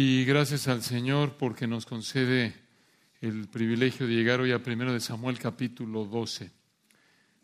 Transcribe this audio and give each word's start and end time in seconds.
Y 0.00 0.24
gracias 0.24 0.68
al 0.68 0.84
Señor 0.84 1.38
porque 1.38 1.66
nos 1.66 1.84
concede 1.84 2.54
el 3.20 3.48
privilegio 3.48 4.06
de 4.06 4.14
llegar 4.14 4.40
hoy 4.40 4.52
a 4.52 4.62
primero 4.62 4.92
de 4.92 5.00
Samuel 5.00 5.40
capítulo 5.40 6.04
12. 6.04 6.52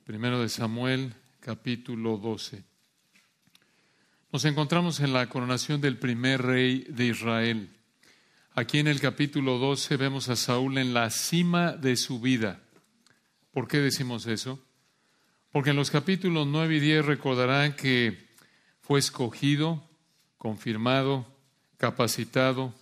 Primero 0.05 0.41
de 0.41 0.49
Samuel 0.49 1.15
capítulo 1.41 2.17
12. 2.17 2.63
Nos 4.31 4.45
encontramos 4.45 5.01
en 5.01 5.13
la 5.13 5.29
coronación 5.29 5.81
del 5.81 5.99
primer 5.99 6.43
rey 6.43 6.87
de 6.89 7.07
Israel. 7.07 7.71
Aquí 8.53 8.79
en 8.79 8.87
el 8.87 9.01
capítulo 9.01 9.59
12 9.59 9.97
vemos 9.97 10.29
a 10.29 10.37
Saúl 10.37 10.79
en 10.79 10.95
la 10.95 11.11
cima 11.11 11.73
de 11.73 11.97
su 11.97 12.21
vida. 12.21 12.61
¿Por 13.51 13.67
qué 13.67 13.79
decimos 13.79 14.29
eso? 14.29 14.65
Porque 15.51 15.71
en 15.71 15.77
los 15.77 15.91
capítulos 15.91 16.47
9 16.47 16.77
y 16.77 16.79
10 16.79 17.05
recordarán 17.05 17.75
que 17.75 18.29
fue 18.81 19.01
escogido, 19.01 19.83
confirmado, 20.39 21.34
capacitado, 21.79 22.75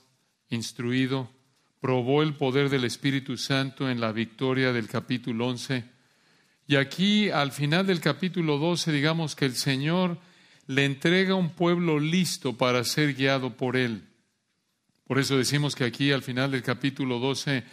instruido, 0.48 1.30
probó 1.80 2.23
el 2.23 2.34
poder 2.34 2.69
del 2.69 2.84
Espíritu 2.84 3.37
Santo 3.37 3.91
en 3.91 4.00
la 4.00 4.12
victoria 4.12 4.73
del 4.73 4.88
capítulo 4.88 5.48
11. 5.48 5.84
Y 6.66 6.77
aquí, 6.77 7.30
al 7.30 7.52
final 7.52 7.86
del 7.86 8.00
capítulo 8.00 8.59
12, 8.59 8.92
digamos 8.92 9.34
que 9.34 9.47
el 9.47 9.56
Señor 9.56 10.19
le 10.66 10.84
entrega 10.84 11.34
un 11.34 11.50
pueblo 11.50 11.98
listo 11.98 12.56
para 12.56 12.84
ser 12.84 13.14
guiado 13.14 13.56
por 13.56 13.77
Él. 13.77 14.05
Por 15.06 15.19
eso 15.19 15.36
decimos 15.36 15.74
que 15.74 15.84
aquí, 15.84 16.12
al 16.12 16.22
final 16.22 16.52
del 16.52 16.62
capítulo 16.62 17.19
12, 17.19 17.64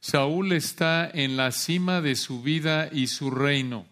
Saúl 0.00 0.52
está 0.52 1.10
en 1.12 1.36
la 1.36 1.50
cima 1.50 2.00
de 2.00 2.14
su 2.14 2.42
vida 2.42 2.88
y 2.92 3.08
su 3.08 3.30
reino. 3.30 3.86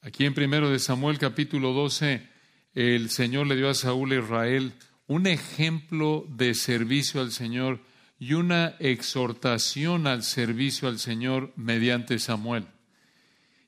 Aquí 0.00 0.24
en 0.24 0.34
primero 0.34 0.70
de 0.70 0.78
Samuel 0.78 1.18
capítulo 1.18 1.72
12, 1.72 2.26
el 2.74 3.10
Señor 3.10 3.46
le 3.46 3.56
dio 3.56 3.68
a 3.68 3.74
Saúl 3.74 4.12
Israel 4.12 4.72
un 5.06 5.26
ejemplo 5.26 6.26
de 6.28 6.54
servicio 6.54 7.20
al 7.20 7.30
Señor 7.30 7.80
y 8.18 8.34
una 8.34 8.74
exhortación 8.78 10.06
al 10.06 10.22
servicio 10.22 10.88
al 10.88 10.98
Señor 10.98 11.52
mediante 11.56 12.18
Samuel. 12.18 12.66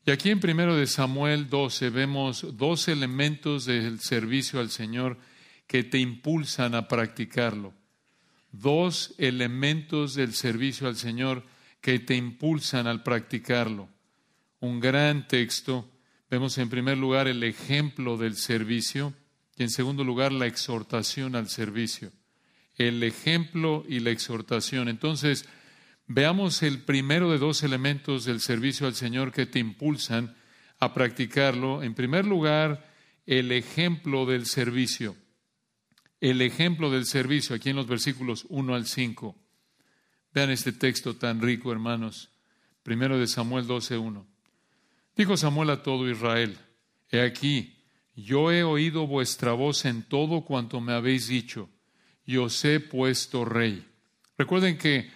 Y 0.05 0.13
aquí 0.13 0.31
en 0.31 0.41
primero 0.41 0.77
de 0.77 0.87
Samuel 0.87 1.49
12 1.49 1.91
vemos 1.91 2.57
dos 2.57 2.89
elementos 2.89 3.65
del 3.65 4.01
servicio 4.01 4.61
al 4.61 4.71
Señor 4.71 5.19
que 5.67 5.83
te 5.83 5.99
impulsan 5.99 6.75
a 6.75 6.89
practicarlo. 6.89 7.75
Dos 8.53 9.15
elementos 9.19 10.15
del 10.15 10.33
servicio 10.33 10.87
al 10.87 10.97
Señor 10.97 11.45
que 11.81 11.99
te 11.99 12.15
impulsan 12.15 12.87
al 12.87 13.03
practicarlo. 13.03 13.89
Un 14.61 14.81
gran 14.81 15.27
texto. 15.29 15.91
Vemos 16.37 16.59
en 16.59 16.69
primer 16.69 16.99
lugar 16.99 17.29
el 17.29 17.43
ejemplo 17.45 18.19
del 18.19 18.37
servicio 18.37 19.15
y 19.57 19.63
en 19.63 19.71
segundo 19.71 20.05
lugar, 20.05 20.33
la 20.33 20.45
exhortación 20.45 21.35
al 21.35 21.49
servicio. 21.49 22.13
El 22.75 23.03
ejemplo 23.03 23.87
y 23.89 24.01
la 24.01 24.11
exhortación. 24.11 24.91
Entonces, 24.91 25.49
veamos 26.07 26.63
el 26.63 26.83
primero 26.83 27.33
de 27.33 27.39
dos 27.39 27.63
elementos 27.63 28.27
del 28.27 28.43
servicio 28.43 28.87
al 28.87 28.95
Señor 28.95 29.33
que 29.33 29.47
te 29.47 29.61
impulsan 29.61 30.37
a 30.79 30.93
practicarlo. 30.93 31.83
En 31.83 31.95
primer 31.95 32.27
lugar, 32.27 32.87
el 33.25 33.51
ejemplo 33.51 34.27
del 34.27 34.45
servicio. 34.45 35.17
El 36.21 36.43
ejemplo 36.43 36.91
del 36.91 37.07
servicio, 37.07 37.57
aquí 37.57 37.71
en 37.71 37.77
los 37.77 37.87
versículos 37.87 38.45
1 38.51 38.75
al 38.75 38.87
5. 38.87 39.35
Vean 40.35 40.51
este 40.51 40.73
texto 40.73 41.17
tan 41.17 41.41
rico, 41.41 41.73
hermanos. 41.73 42.29
Primero 42.83 43.19
de 43.19 43.27
Samuel 43.27 43.67
12.1. 43.67 44.36
Dijo 45.17 45.37
Samuel 45.39 45.71
a 45.71 45.83
todo 45.83 46.11
Israel, 46.11 46.59
he 47.11 47.23
aquí, 47.23 47.75
yo 48.15 48.53
he 48.53 48.63
oído 48.63 49.07
vuestra 49.07 49.53
voz 49.53 49.87
en 49.87 50.03
todo 50.03 50.43
cuanto 50.43 50.81
me 50.83 50.93
habéis 50.93 51.29
dicho, 51.29 51.71
y 52.27 52.37
os 52.37 52.63
he 52.67 52.81
puesto 52.81 53.47
rey. 53.47 53.87
Recuerden 54.37 54.77
que 54.77 55.11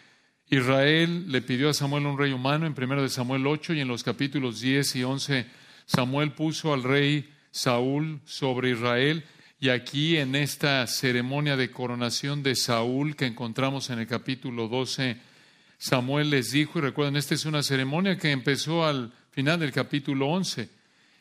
Israel 0.49 1.31
le 1.31 1.43
pidió 1.43 1.69
a 1.69 1.75
Samuel 1.75 2.07
un 2.07 2.19
rey 2.19 2.33
humano 2.33 2.67
en 2.67 2.75
1 2.77 3.03
de 3.03 3.09
Samuel 3.11 3.47
8 3.47 3.75
y 3.75 3.81
en 3.81 3.89
los 3.89 4.03
capítulos 4.03 4.61
10 4.61 4.97
y 4.97 5.05
11 5.05 5.47
Samuel 5.85 6.33
puso 6.33 6.73
al 6.73 6.83
rey 6.83 7.33
Saúl 7.53 8.21
sobre 8.25 8.71
Israel 8.71 9.25
y 9.61 9.69
aquí 9.69 10.17
en 10.17 10.35
esta 10.35 10.85
ceremonia 10.87 11.57
de 11.57 11.71
coronación 11.71 12.43
de 12.43 12.57
Saúl 12.57 13.15
que 13.15 13.27
encontramos 13.27 13.91
en 13.91 14.01
el 14.01 14.09
capítulo 14.09 14.67
12 14.67 15.19
Samuel 15.79 16.31
les 16.31 16.51
dijo 16.51 16.79
y 16.79 16.83
recuerden 16.83 17.17
esta 17.17 17.35
es 17.35 17.45
una 17.45 17.63
ceremonia 17.63 18.19
que 18.19 18.33
empezó 18.33 18.85
al 18.85 19.13
final 19.31 19.61
del 19.61 19.73
capítulo 19.73 20.29
11 20.29 20.81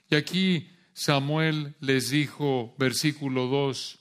y 0.09 0.15
aquí 0.15 0.69
Samuel 0.93 1.75
les 1.79 2.09
dijo, 2.09 2.75
versículo 2.77 3.47
2, 3.47 3.99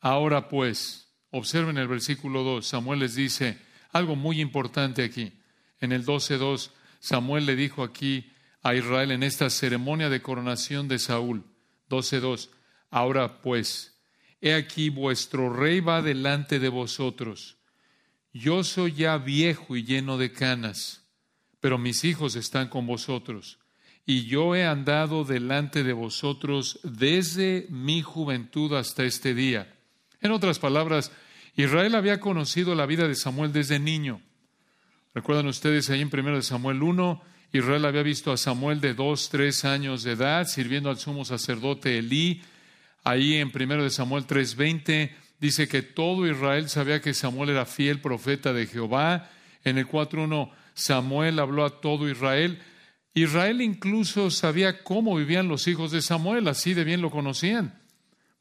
ahora 0.00 0.48
pues, 0.48 1.08
observen 1.30 1.78
el 1.78 1.88
versículo 1.88 2.42
2, 2.42 2.66
Samuel 2.66 3.00
les 3.00 3.14
dice 3.14 3.58
algo 3.92 4.16
muy 4.16 4.40
importante 4.40 5.04
aquí. 5.04 5.32
En 5.80 5.92
el 5.92 6.04
12.2, 6.04 6.70
Samuel 6.98 7.46
le 7.46 7.56
dijo 7.56 7.82
aquí 7.82 8.32
a 8.62 8.74
Israel 8.74 9.12
en 9.12 9.22
esta 9.22 9.48
ceremonia 9.48 10.08
de 10.08 10.20
coronación 10.20 10.88
de 10.88 10.98
Saúl, 10.98 11.44
12.2, 11.88 12.50
ahora 12.90 13.40
pues, 13.40 13.96
he 14.40 14.54
aquí 14.54 14.90
vuestro 14.90 15.52
rey 15.52 15.80
va 15.80 16.02
delante 16.02 16.58
de 16.58 16.68
vosotros. 16.68 17.58
Yo 18.32 18.64
soy 18.64 18.92
ya 18.92 19.16
viejo 19.18 19.76
y 19.76 19.84
lleno 19.84 20.18
de 20.18 20.32
canas, 20.32 21.05
pero 21.66 21.78
mis 21.78 22.04
hijos 22.04 22.36
están 22.36 22.68
con 22.68 22.86
vosotros 22.86 23.58
y 24.06 24.26
yo 24.26 24.54
he 24.54 24.64
andado 24.64 25.24
delante 25.24 25.82
de 25.82 25.92
vosotros 25.92 26.78
desde 26.84 27.66
mi 27.70 28.02
juventud 28.02 28.72
hasta 28.74 29.02
este 29.02 29.34
día. 29.34 29.74
En 30.20 30.30
otras 30.30 30.60
palabras, 30.60 31.10
Israel 31.56 31.96
había 31.96 32.20
conocido 32.20 32.76
la 32.76 32.86
vida 32.86 33.08
de 33.08 33.16
Samuel 33.16 33.52
desde 33.52 33.80
niño. 33.80 34.20
Recuerdan 35.12 35.48
ustedes 35.48 35.90
ahí 35.90 36.02
en 36.02 36.10
1 36.12 36.42
Samuel 36.42 36.84
1, 36.84 37.20
Israel 37.52 37.84
había 37.84 38.04
visto 38.04 38.30
a 38.30 38.36
Samuel 38.36 38.80
de 38.80 38.94
dos, 38.94 39.28
tres 39.28 39.64
años 39.64 40.04
de 40.04 40.12
edad 40.12 40.46
sirviendo 40.46 40.88
al 40.88 40.98
sumo 40.98 41.24
sacerdote 41.24 41.98
Elí. 41.98 42.42
Ahí 43.02 43.38
en 43.38 43.50
1 43.50 43.90
Samuel 43.90 44.24
3:20 44.24 45.10
dice 45.40 45.66
que 45.66 45.82
todo 45.82 46.30
Israel 46.30 46.68
sabía 46.68 47.00
que 47.00 47.12
Samuel 47.12 47.50
era 47.50 47.66
fiel 47.66 48.00
profeta 48.00 48.52
de 48.52 48.68
Jehová. 48.68 49.30
En 49.64 49.78
el 49.78 49.88
4:1 49.88 50.52
Samuel 50.76 51.38
habló 51.38 51.64
a 51.64 51.80
todo 51.80 52.08
Israel. 52.08 52.62
Israel 53.14 53.62
incluso 53.62 54.30
sabía 54.30 54.84
cómo 54.84 55.16
vivían 55.16 55.48
los 55.48 55.66
hijos 55.66 55.90
de 55.90 56.02
Samuel, 56.02 56.46
así 56.48 56.74
de 56.74 56.84
bien 56.84 57.00
lo 57.00 57.10
conocían. 57.10 57.82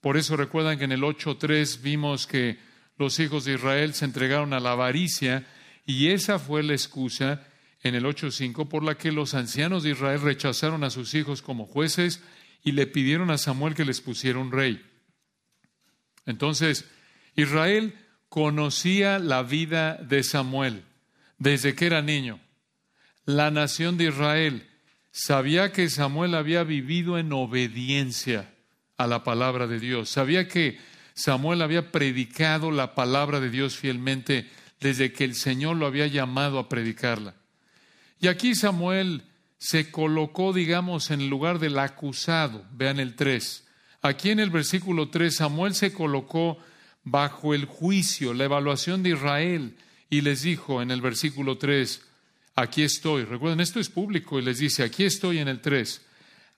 Por 0.01 0.17
eso 0.17 0.35
recuerdan 0.35 0.77
que 0.77 0.83
en 0.83 0.91
el 0.91 1.01
8.3 1.01 1.81
vimos 1.81 2.27
que 2.27 2.59
los 2.97 3.19
hijos 3.19 3.45
de 3.45 3.53
Israel 3.53 3.93
se 3.93 4.05
entregaron 4.05 4.53
a 4.53 4.59
la 4.59 4.73
avaricia 4.73 5.47
y 5.85 6.09
esa 6.09 6.37
fue 6.37 6.61
la 6.61 6.73
excusa 6.73 7.47
en 7.81 7.95
el 7.95 8.03
8.5 8.03 8.67
por 8.67 8.83
la 8.83 8.95
que 8.95 9.11
los 9.11 9.33
ancianos 9.33 9.83
de 9.83 9.91
Israel 9.91 10.21
rechazaron 10.21 10.83
a 10.83 10.89
sus 10.89 11.13
hijos 11.13 11.41
como 11.41 11.65
jueces 11.65 12.21
y 12.63 12.73
le 12.73 12.85
pidieron 12.85 13.31
a 13.31 13.37
Samuel 13.37 13.75
que 13.75 13.85
les 13.85 14.01
pusiera 14.01 14.39
un 14.39 14.51
rey. 14.51 14.85
Entonces, 16.25 16.85
Israel 17.35 17.95
conocía 18.27 19.19
la 19.19 19.41
vida 19.43 19.95
de 19.95 20.23
Samuel 20.23 20.83
desde 21.37 21.75
que 21.75 21.85
era 21.85 22.01
niño 22.01 22.39
la 23.25 23.49
nación 23.49 23.97
de 23.97 24.05
Israel 24.05 24.67
sabía 25.11 25.71
que 25.71 25.89
Samuel 25.89 26.35
había 26.35 26.63
vivido 26.63 27.17
en 27.17 27.33
obediencia 27.33 28.53
a 28.97 29.07
la 29.07 29.23
palabra 29.23 29.67
de 29.67 29.79
Dios. 29.79 30.09
Sabía 30.09 30.47
que 30.47 30.77
Samuel 31.15 31.61
había 31.61 31.91
predicado 31.91 32.71
la 32.71 32.93
palabra 32.93 33.39
de 33.39 33.49
Dios 33.49 33.77
fielmente 33.77 34.49
desde 34.79 35.11
que 35.11 35.23
el 35.23 35.35
Señor 35.35 35.77
lo 35.77 35.87
había 35.87 36.07
llamado 36.07 36.59
a 36.59 36.69
predicarla. 36.69 37.33
Y 38.19 38.27
aquí 38.27 38.53
Samuel 38.53 39.23
se 39.57 39.89
colocó, 39.89 40.53
digamos, 40.53 41.09
en 41.09 41.21
el 41.21 41.27
lugar 41.27 41.59
del 41.59 41.79
acusado. 41.79 42.63
Vean 42.71 42.99
el 42.99 43.15
3. 43.15 43.65
Aquí 44.01 44.29
en 44.29 44.39
el 44.39 44.51
versículo 44.51 45.09
3, 45.09 45.35
Samuel 45.35 45.73
se 45.73 45.91
colocó 45.93 46.59
bajo 47.03 47.53
el 47.53 47.65
juicio, 47.65 48.33
la 48.33 48.45
evaluación 48.45 49.01
de 49.01 49.11
Israel, 49.11 49.75
y 50.15 50.21
les 50.21 50.43
dijo 50.43 50.81
en 50.81 50.91
el 50.91 51.01
versículo 51.01 51.57
3, 51.57 52.01
aquí 52.55 52.83
estoy. 52.83 53.25
Recuerden, 53.25 53.59
esto 53.59 53.81
es 53.81 53.89
público 53.89 54.39
y 54.39 54.43
les 54.43 54.59
dice, 54.59 54.83
aquí 54.83 55.03
estoy 55.03 55.39
en 55.39 55.49
el 55.49 55.59
3. 55.59 56.05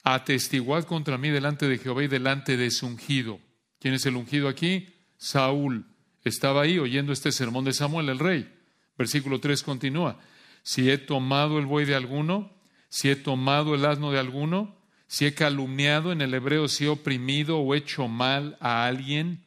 Atestiguad 0.03 0.83
contra 0.83 1.17
mí 1.17 1.29
delante 1.29 1.67
de 1.67 1.79
Jehová 1.79 2.03
y 2.03 2.07
delante 2.07 2.55
de 2.55 2.69
su 2.69 2.85
ungido. 2.85 3.39
¿Quién 3.79 3.95
es 3.95 4.05
el 4.05 4.15
ungido 4.15 4.47
aquí? 4.47 4.93
Saúl. 5.17 5.87
Estaba 6.23 6.61
ahí 6.61 6.77
oyendo 6.77 7.11
este 7.11 7.31
sermón 7.31 7.65
de 7.65 7.73
Samuel, 7.73 8.09
el 8.09 8.19
rey. 8.19 8.53
Versículo 8.95 9.39
3 9.39 9.63
continúa. 9.63 10.19
Si 10.61 10.91
he 10.91 10.99
tomado 10.99 11.57
el 11.57 11.65
buey 11.65 11.87
de 11.87 11.95
alguno, 11.95 12.55
si 12.89 13.09
he 13.09 13.15
tomado 13.15 13.73
el 13.73 13.85
asno 13.85 14.11
de 14.11 14.19
alguno, 14.19 14.77
si 15.07 15.25
he 15.25 15.33
calumniado 15.33 16.11
en 16.11 16.21
el 16.21 16.31
hebreo, 16.35 16.67
si 16.67 16.85
he 16.85 16.89
oprimido 16.89 17.57
o 17.57 17.73
hecho 17.73 18.07
mal 18.07 18.55
a 18.59 18.85
alguien, 18.85 19.45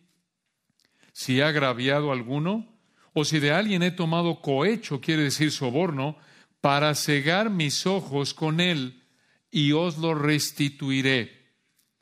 si 1.13 1.39
he 1.39 1.45
agraviado 1.45 2.11
a 2.11 2.15
alguno, 2.15 2.67
o 3.13 3.25
si 3.25 3.41
de 3.41 3.53
alguien 3.53 3.83
he 3.83 3.91
tomado 3.91 4.41
cohecho, 4.41 5.01
quiere 5.01 5.25
decir 5.25 5.51
soborno, 5.51 6.17
para 6.61 6.95
cegar 6.95 7.51
mis 7.51 7.87
ojos 7.87 8.35
con 8.35 8.61
él 8.61 9.03
y 9.51 9.73
os 9.73 9.99
lo 9.99 10.15
restituiré. 10.15 11.41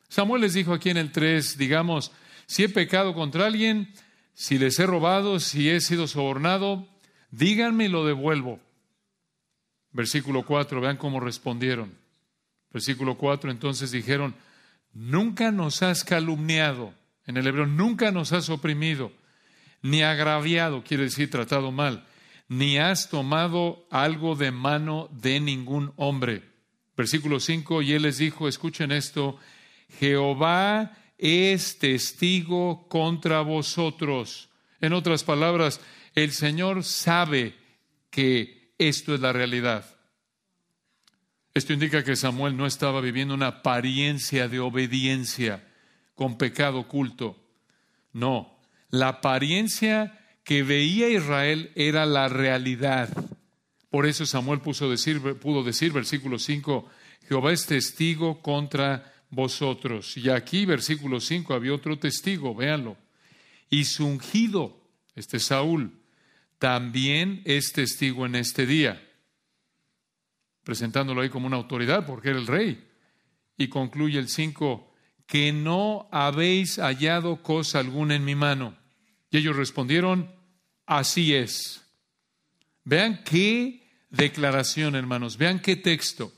Samuel 0.07 0.41
les 0.41 0.53
dijo 0.53 0.73
aquí 0.73 0.89
en 0.89 0.97
el 0.97 1.11
3, 1.11 1.57
digamos, 1.57 2.11
si 2.45 2.63
he 2.63 2.69
pecado 2.69 3.13
contra 3.13 3.45
alguien, 3.45 3.93
si 4.33 4.57
les 4.57 4.79
he 4.79 4.85
robado, 4.85 5.39
si 5.39 5.69
he 5.69 5.81
sido 5.81 6.07
sobornado, 6.07 6.87
díganme 7.31 7.85
y 7.85 7.89
lo 7.89 8.05
devuelvo. 8.05 8.59
Versículo 9.91 10.43
4, 10.43 10.81
vean 10.81 10.97
cómo 10.97 11.19
respondieron. 11.19 11.93
Versículo 12.71 13.17
4, 13.17 13.51
entonces 13.51 13.91
dijeron, 13.91 14.35
nunca 14.93 15.51
nos 15.51 15.81
has 15.81 16.03
calumniado, 16.03 16.93
en 17.25 17.37
el 17.37 17.47
hebreo, 17.47 17.65
nunca 17.65 18.11
nos 18.11 18.31
has 18.31 18.49
oprimido, 18.49 19.11
ni 19.81 20.01
agraviado, 20.01 20.83
quiere 20.83 21.03
decir 21.03 21.29
tratado 21.29 21.71
mal, 21.71 22.05
ni 22.47 22.77
has 22.77 23.09
tomado 23.09 23.85
algo 23.91 24.35
de 24.35 24.51
mano 24.51 25.09
de 25.11 25.39
ningún 25.39 25.93
hombre. 25.95 26.43
Versículo 26.97 27.39
5, 27.39 27.81
y 27.81 27.93
él 27.93 28.01
les 28.01 28.17
dijo, 28.17 28.47
escuchen 28.47 28.91
esto, 28.91 29.37
Jehová 29.99 30.97
es 31.17 31.79
testigo 31.79 32.87
contra 32.87 33.41
vosotros. 33.41 34.49
En 34.81 34.93
otras 34.93 35.23
palabras, 35.23 35.79
el 36.15 36.31
Señor 36.31 36.83
sabe 36.83 37.55
que 38.09 38.73
esto 38.77 39.13
es 39.13 39.19
la 39.19 39.31
realidad. 39.31 39.85
Esto 41.53 41.73
indica 41.73 42.03
que 42.03 42.15
Samuel 42.15 42.55
no 42.55 42.65
estaba 42.65 43.01
viviendo 43.01 43.33
una 43.33 43.47
apariencia 43.47 44.47
de 44.47 44.59
obediencia 44.59 45.67
con 46.15 46.37
pecado 46.37 46.79
oculto. 46.79 47.37
No, 48.13 48.58
la 48.89 49.09
apariencia 49.09 50.19
que 50.43 50.63
veía 50.63 51.09
Israel 51.09 51.71
era 51.75 52.05
la 52.05 52.27
realidad. 52.27 53.09
Por 53.89 54.05
eso 54.05 54.25
Samuel 54.25 54.61
decir, 54.61 55.21
pudo 55.39 55.63
decir, 55.63 55.91
versículo 55.91 56.39
5, 56.39 56.89
Jehová 57.27 57.51
es 57.51 57.65
testigo 57.65 58.41
contra 58.41 59.13
vosotros. 59.29 60.17
Y 60.17 60.29
aquí, 60.29 60.65
versículo 60.65 61.19
5, 61.19 61.53
había 61.53 61.73
otro 61.73 61.97
testigo, 61.99 62.55
véanlo. 62.55 62.97
Y 63.69 63.85
su 63.85 64.05
ungido, 64.05 64.81
este 65.15 65.39
Saúl, 65.39 65.99
también 66.57 67.41
es 67.45 67.71
testigo 67.71 68.25
en 68.25 68.35
este 68.35 68.65
día 68.65 69.01
presentándolo 70.69 71.21
ahí 71.21 71.29
como 71.29 71.47
una 71.47 71.57
autoridad 71.57 72.05
porque 72.05 72.29
era 72.29 72.37
el 72.37 72.45
rey. 72.45 72.87
Y 73.57 73.69
concluye 73.69 74.19
el 74.19 74.29
5, 74.29 74.93
que 75.25 75.51
no 75.51 76.07
habéis 76.11 76.77
hallado 76.77 77.41
cosa 77.41 77.79
alguna 77.79 78.13
en 78.13 78.23
mi 78.23 78.35
mano. 78.35 78.77
Y 79.31 79.37
ellos 79.37 79.55
respondieron, 79.55 80.33
así 80.85 81.35
es. 81.35 81.83
Vean 82.83 83.23
qué 83.23 83.87
declaración, 84.09 84.95
hermanos, 84.95 85.37
vean 85.37 85.59
qué 85.59 85.75
texto. 85.75 86.33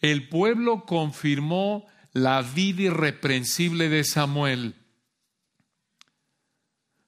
El 0.00 0.28
pueblo 0.28 0.84
confirmó 0.84 1.86
la 2.12 2.42
vida 2.42 2.82
irreprensible 2.82 3.88
de 3.88 4.04
Samuel. 4.04 4.74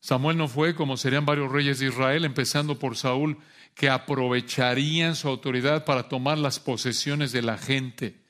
Samuel 0.01 0.37
no 0.37 0.47
fue 0.47 0.75
como 0.75 0.97
serían 0.97 1.27
varios 1.27 1.51
reyes 1.51 1.81
de 1.81 1.87
Israel, 1.87 2.25
empezando 2.25 2.79
por 2.79 2.97
Saúl, 2.97 3.39
que 3.75 3.91
aprovecharían 3.91 5.17
su 5.17 5.29
autoridad 5.29 5.85
para 5.85 6.09
tomar 6.09 6.39
las 6.39 6.61
posesiones 6.61 7.33
de 7.33 7.43
la 7.43 7.59
gente. 7.59 8.23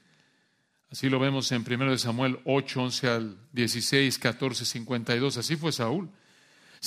Así 0.90 1.08
lo 1.08 1.19
vemos 1.19 1.52
en 1.52 1.64
1 1.70 1.99
Samuel 1.99 2.40
8, 2.44 2.82
11 2.82 3.08
al 3.08 3.38
16, 3.52 4.19
14, 4.19 4.64
52. 4.64 5.37
Así 5.37 5.56
fue 5.56 5.70
Saúl. 5.72 6.10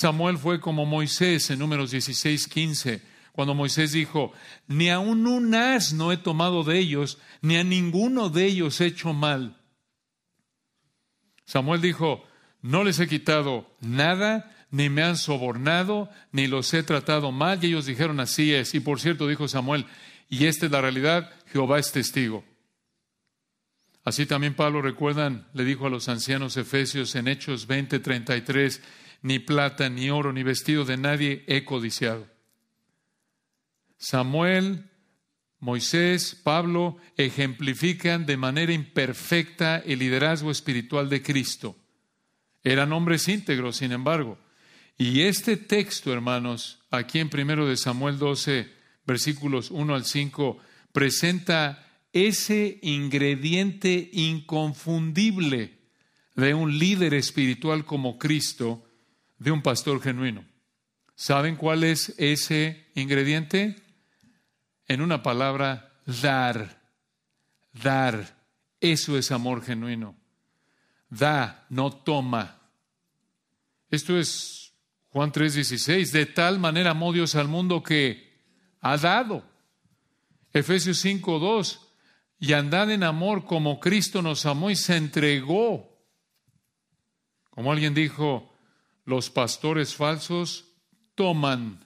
Samuel 0.00 0.38
fue 0.38 0.60
como 0.60 0.86
Moisés 0.86 1.50
en 1.50 1.58
números 1.58 1.90
16, 1.90 2.48
15, 2.48 3.02
cuando 3.32 3.54
Moisés 3.54 3.92
dijo, 3.92 4.32
ni 4.66 4.88
aun 4.88 5.26
un 5.26 5.54
as 5.54 5.92
no 5.92 6.10
he 6.10 6.16
tomado 6.16 6.64
de 6.64 6.78
ellos, 6.78 7.18
ni 7.42 7.58
a 7.58 7.64
ninguno 7.64 8.30
de 8.30 8.46
ellos 8.46 8.80
he 8.80 8.86
hecho 8.86 9.12
mal. 9.12 9.60
Samuel 11.44 11.82
dijo, 11.82 12.24
no 12.62 12.82
les 12.82 12.98
he 12.98 13.08
quitado 13.08 13.70
nada, 13.80 14.50
ni 14.70 14.88
me 14.88 15.02
han 15.02 15.18
sobornado, 15.18 16.08
ni 16.32 16.46
los 16.46 16.72
he 16.72 16.82
tratado 16.82 17.30
mal. 17.30 17.62
Y 17.62 17.66
ellos 17.66 17.84
dijeron, 17.84 18.20
así 18.20 18.54
es. 18.54 18.74
Y 18.74 18.80
por 18.80 19.00
cierto, 19.00 19.28
dijo 19.28 19.48
Samuel, 19.48 19.84
y 20.30 20.46
esta 20.46 20.64
es 20.64 20.72
la 20.72 20.80
realidad, 20.80 21.30
Jehová 21.52 21.78
es 21.78 21.92
testigo. 21.92 22.42
Así 24.02 24.24
también 24.24 24.54
Pablo, 24.54 24.80
recuerdan, 24.80 25.46
le 25.52 25.64
dijo 25.64 25.86
a 25.86 25.90
los 25.90 26.08
ancianos 26.08 26.56
efesios 26.56 27.14
en 27.16 27.28
Hechos 27.28 27.66
20, 27.66 27.98
33, 27.98 28.80
ni 29.22 29.38
plata, 29.38 29.88
ni 29.88 30.10
oro, 30.10 30.32
ni 30.32 30.42
vestido 30.42 30.84
de 30.84 30.96
nadie 30.96 31.44
he 31.46 31.64
codiciado. 31.64 32.28
Samuel, 33.98 34.90
Moisés, 35.58 36.34
Pablo 36.34 36.96
ejemplifican 37.16 38.24
de 38.24 38.36
manera 38.38 38.72
imperfecta 38.72 39.78
el 39.78 39.98
liderazgo 39.98 40.50
espiritual 40.50 41.10
de 41.10 41.22
Cristo. 41.22 41.76
Eran 42.64 42.92
hombres 42.92 43.28
íntegros, 43.28 43.76
sin 43.76 43.92
embargo. 43.92 44.38
Y 44.96 45.22
este 45.22 45.56
texto, 45.56 46.12
hermanos, 46.12 46.80
aquí 46.90 47.18
en 47.18 47.28
primero 47.28 47.66
de 47.66 47.76
Samuel 47.76 48.18
12, 48.18 48.70
versículos 49.06 49.70
1 49.70 49.94
al 49.94 50.04
5, 50.04 50.58
presenta 50.92 51.86
ese 52.12 52.78
ingrediente 52.82 54.10
inconfundible 54.12 55.78
de 56.36 56.54
un 56.54 56.78
líder 56.78 57.14
espiritual 57.14 57.84
como 57.84 58.18
Cristo, 58.18 58.84
de 59.40 59.50
un 59.50 59.62
pastor 59.62 60.00
genuino. 60.00 60.44
¿Saben 61.16 61.56
cuál 61.56 61.82
es 61.82 62.14
ese 62.18 62.86
ingrediente? 62.94 63.82
En 64.86 65.00
una 65.00 65.22
palabra, 65.22 66.00
dar. 66.06 66.80
Dar. 67.72 68.38
Eso 68.80 69.18
es 69.18 69.32
amor 69.32 69.64
genuino. 69.64 70.14
Da, 71.08 71.66
no 71.70 71.90
toma. 71.90 72.60
Esto 73.90 74.18
es 74.18 74.72
Juan 75.08 75.32
3:16, 75.32 76.12
de 76.12 76.26
tal 76.26 76.58
manera 76.58 76.90
amó 76.90 77.12
Dios 77.12 77.34
al 77.34 77.48
mundo 77.48 77.82
que 77.82 78.30
ha 78.80 78.96
dado. 78.96 79.42
Efesios 80.52 81.04
5:2, 81.04 81.80
y 82.38 82.52
andad 82.52 82.90
en 82.90 83.04
amor 83.04 83.44
como 83.44 83.80
Cristo 83.80 84.22
nos 84.22 84.44
amó 84.44 84.70
y 84.70 84.76
se 84.76 84.96
entregó. 84.96 85.88
Como 87.50 87.72
alguien 87.72 87.94
dijo, 87.94 88.49
los 89.04 89.30
pastores 89.30 89.94
falsos 89.94 90.66
toman, 91.14 91.84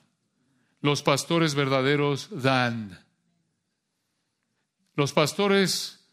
los 0.81 1.02
pastores 1.02 1.55
verdaderos 1.55 2.28
dan. 2.31 3.05
Los 4.94 5.12
pastores 5.12 6.06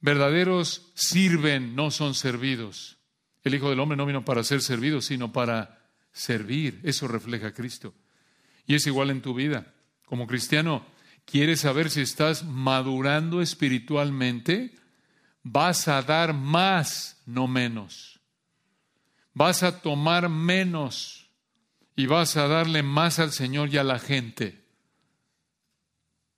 verdaderos 0.00 0.90
sirven, 0.94 1.76
no 1.76 1.90
son 1.90 2.14
servidos. 2.14 2.98
El 3.44 3.54
Hijo 3.54 3.70
del 3.70 3.80
Hombre 3.80 3.96
no 3.96 4.06
vino 4.06 4.24
para 4.24 4.42
ser 4.42 4.62
servido, 4.62 5.00
sino 5.00 5.32
para 5.32 5.80
servir. 6.12 6.80
Eso 6.82 7.08
refleja 7.08 7.48
a 7.48 7.54
Cristo. 7.54 7.94
Y 8.66 8.74
es 8.74 8.86
igual 8.86 9.10
en 9.10 9.22
tu 9.22 9.34
vida. 9.34 9.72
Como 10.06 10.26
cristiano, 10.26 10.84
¿quieres 11.24 11.60
saber 11.60 11.90
si 11.90 12.00
estás 12.00 12.44
madurando 12.44 13.40
espiritualmente? 13.40 14.74
Vas 15.42 15.88
a 15.88 16.02
dar 16.02 16.34
más, 16.34 17.22
no 17.26 17.46
menos. 17.46 18.09
Vas 19.34 19.62
a 19.62 19.80
tomar 19.80 20.28
menos 20.28 21.30
y 21.96 22.06
vas 22.06 22.36
a 22.36 22.48
darle 22.48 22.82
más 22.82 23.18
al 23.18 23.32
Señor 23.32 23.68
y 23.68 23.78
a 23.78 23.84
la 23.84 23.98
gente. 23.98 24.64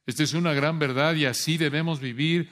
Esta 0.07 0.23
es 0.23 0.35
una 0.35 0.53
gran 0.53 0.79
verdad 0.79 1.15
y 1.15 1.27
así 1.27 1.57
debemos 1.57 2.01
vivir 2.01 2.51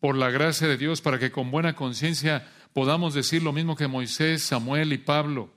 por 0.00 0.16
la 0.16 0.30
gracia 0.30 0.66
de 0.66 0.76
Dios 0.76 1.00
para 1.00 1.18
que 1.18 1.30
con 1.30 1.50
buena 1.50 1.74
conciencia 1.74 2.46
podamos 2.72 3.14
decir 3.14 3.42
lo 3.42 3.52
mismo 3.52 3.76
que 3.76 3.86
Moisés, 3.86 4.42
Samuel 4.42 4.92
y 4.92 4.98
Pablo. 4.98 5.52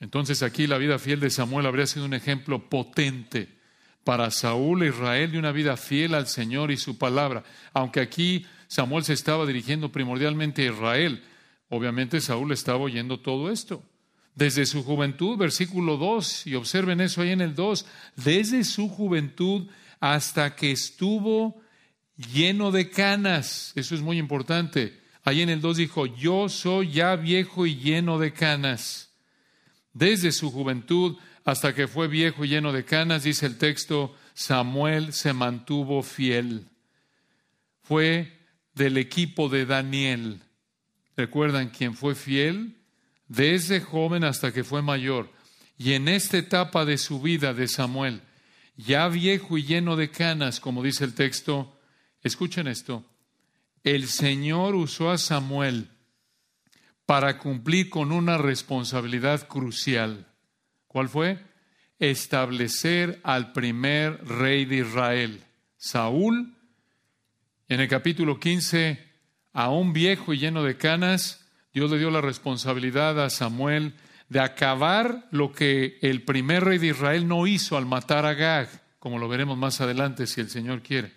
Entonces 0.00 0.42
aquí 0.42 0.66
la 0.66 0.78
vida 0.78 0.98
fiel 0.98 1.20
de 1.20 1.30
Samuel 1.30 1.66
habría 1.66 1.86
sido 1.86 2.04
un 2.04 2.14
ejemplo 2.14 2.68
potente 2.68 3.58
para 4.04 4.30
Saúl 4.30 4.82
e 4.82 4.88
Israel 4.88 5.32
de 5.32 5.38
una 5.38 5.52
vida 5.52 5.76
fiel 5.76 6.14
al 6.14 6.26
Señor 6.26 6.70
y 6.70 6.76
su 6.76 6.98
palabra. 6.98 7.42
Aunque 7.72 8.00
aquí 8.00 8.46
Samuel 8.68 9.04
se 9.04 9.14
estaba 9.14 9.46
dirigiendo 9.46 9.90
primordialmente 9.90 10.62
a 10.62 10.72
Israel, 10.72 11.24
obviamente 11.74 12.20
Saúl 12.20 12.52
estaba 12.52 12.78
oyendo 12.78 13.20
todo 13.20 13.50
esto. 13.50 13.82
Desde 14.34 14.66
su 14.66 14.82
juventud, 14.82 15.36
versículo 15.36 15.96
2, 15.96 16.46
y 16.46 16.54
observen 16.54 17.00
eso 17.00 17.22
ahí 17.22 17.30
en 17.30 17.40
el 17.40 17.54
2, 17.54 17.86
desde 18.16 18.64
su 18.64 18.88
juventud 18.88 19.68
hasta 20.00 20.56
que 20.56 20.72
estuvo 20.72 21.60
lleno 22.32 22.72
de 22.72 22.90
canas. 22.90 23.72
Eso 23.76 23.94
es 23.94 24.00
muy 24.00 24.18
importante. 24.18 25.00
Ahí 25.22 25.40
en 25.40 25.48
el 25.48 25.60
2 25.60 25.76
dijo, 25.76 26.06
yo 26.06 26.48
soy 26.48 26.92
ya 26.92 27.16
viejo 27.16 27.66
y 27.66 27.76
lleno 27.76 28.18
de 28.18 28.32
canas. 28.32 29.10
Desde 29.92 30.32
su 30.32 30.50
juventud 30.50 31.16
hasta 31.44 31.74
que 31.74 31.88
fue 31.88 32.08
viejo 32.08 32.44
y 32.44 32.48
lleno 32.48 32.72
de 32.72 32.84
canas, 32.84 33.22
dice 33.22 33.46
el 33.46 33.58
texto, 33.58 34.14
Samuel 34.34 35.12
se 35.12 35.32
mantuvo 35.32 36.02
fiel. 36.02 36.66
Fue 37.82 38.38
del 38.74 38.96
equipo 38.96 39.48
de 39.48 39.66
Daniel. 39.66 40.40
¿Recuerdan 41.16 41.70
quién 41.70 41.94
fue 41.94 42.14
fiel? 42.14 42.76
Desde 43.28 43.80
joven 43.80 44.24
hasta 44.24 44.52
que 44.52 44.64
fue 44.64 44.82
mayor. 44.82 45.30
Y 45.76 45.92
en 45.92 46.08
esta 46.08 46.38
etapa 46.38 46.84
de 46.84 46.98
su 46.98 47.20
vida 47.20 47.54
de 47.54 47.68
Samuel, 47.68 48.22
ya 48.76 49.08
viejo 49.08 49.58
y 49.58 49.64
lleno 49.64 49.96
de 49.96 50.10
canas, 50.10 50.60
como 50.60 50.82
dice 50.82 51.04
el 51.04 51.14
texto, 51.14 51.78
escuchen 52.22 52.66
esto, 52.66 53.04
el 53.82 54.08
Señor 54.08 54.74
usó 54.74 55.10
a 55.10 55.18
Samuel 55.18 55.90
para 57.06 57.38
cumplir 57.38 57.90
con 57.90 58.12
una 58.12 58.38
responsabilidad 58.38 59.46
crucial. 59.46 60.26
¿Cuál 60.86 61.08
fue? 61.08 61.38
Establecer 61.98 63.20
al 63.24 63.52
primer 63.52 64.24
rey 64.24 64.64
de 64.64 64.76
Israel, 64.76 65.44
Saúl. 65.76 66.56
En 67.68 67.80
el 67.80 67.88
capítulo 67.88 68.40
15, 68.40 69.13
a 69.54 69.70
un 69.70 69.92
viejo 69.92 70.34
y 70.34 70.38
lleno 70.38 70.62
de 70.62 70.76
canas, 70.76 71.46
Dios 71.72 71.90
le 71.90 71.98
dio 71.98 72.10
la 72.10 72.20
responsabilidad 72.20 73.24
a 73.24 73.30
Samuel 73.30 73.94
de 74.28 74.40
acabar 74.40 75.26
lo 75.30 75.52
que 75.52 75.98
el 76.02 76.22
primer 76.22 76.64
rey 76.64 76.78
de 76.78 76.88
Israel 76.88 77.26
no 77.26 77.46
hizo 77.46 77.76
al 77.76 77.86
matar 77.86 78.26
a 78.26 78.34
Gag, 78.34 78.68
como 78.98 79.18
lo 79.18 79.28
veremos 79.28 79.56
más 79.56 79.80
adelante 79.80 80.26
si 80.26 80.40
el 80.40 80.50
Señor 80.50 80.82
quiere. 80.82 81.12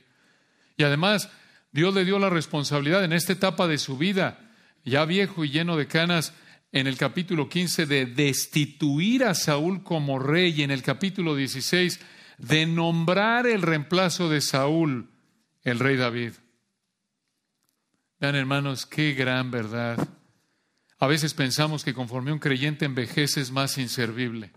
Y 0.77 0.83
además, 0.83 1.29
Dios 1.71 1.93
le 1.93 2.05
dio 2.05 2.19
la 2.19 2.29
responsabilidad 2.29 3.03
en 3.03 3.13
esta 3.13 3.33
etapa 3.33 3.67
de 3.67 3.79
su 3.79 3.97
vida, 3.97 4.39
ya 4.85 5.05
viejo 5.05 5.43
y 5.43 5.49
lleno 5.49 5.75
de 5.75 5.87
canas, 5.87 6.33
en 6.71 6.85
el 6.85 6.97
capítulo 6.97 7.49
15 7.49 7.85
de 7.87 8.05
destituir 8.05 9.23
a 9.23 9.33
Saúl 9.33 9.83
como 9.83 10.19
rey 10.19 10.53
y 10.57 10.63
en 10.63 10.71
el 10.71 10.83
capítulo 10.83 11.35
16 11.35 11.99
de 12.37 12.65
nombrar 12.67 13.47
el 13.47 13.63
reemplazo 13.63 14.29
de 14.29 14.41
Saúl, 14.41 15.09
el 15.63 15.79
rey 15.79 15.95
David. 15.95 16.33
Vean 18.19 18.35
hermanos, 18.35 18.85
qué 18.85 19.13
gran 19.13 19.51
verdad. 19.51 20.07
A 20.97 21.07
veces 21.07 21.35
pensamos 21.35 21.83
que 21.83 21.93
conforme 21.93 22.31
un 22.31 22.39
creyente 22.39 22.85
envejece 22.85 23.41
es 23.41 23.51
más 23.51 23.77
inservible, 23.77 24.51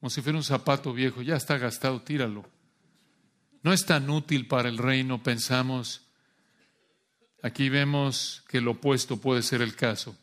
como 0.00 0.08
si 0.08 0.22
fuera 0.22 0.38
un 0.38 0.44
zapato 0.44 0.94
viejo, 0.94 1.20
ya 1.20 1.36
está 1.36 1.58
gastado, 1.58 2.00
tíralo. 2.00 2.48
No 3.62 3.72
es 3.72 3.84
tan 3.84 4.08
útil 4.08 4.46
para 4.46 4.68
el 4.68 4.78
reino, 4.78 5.22
pensamos. 5.22 6.06
Aquí 7.42 7.68
vemos 7.68 8.42
que 8.48 8.62
lo 8.62 8.72
opuesto 8.72 9.18
puede 9.18 9.42
ser 9.42 9.60
el 9.60 9.76
caso. 9.76 10.16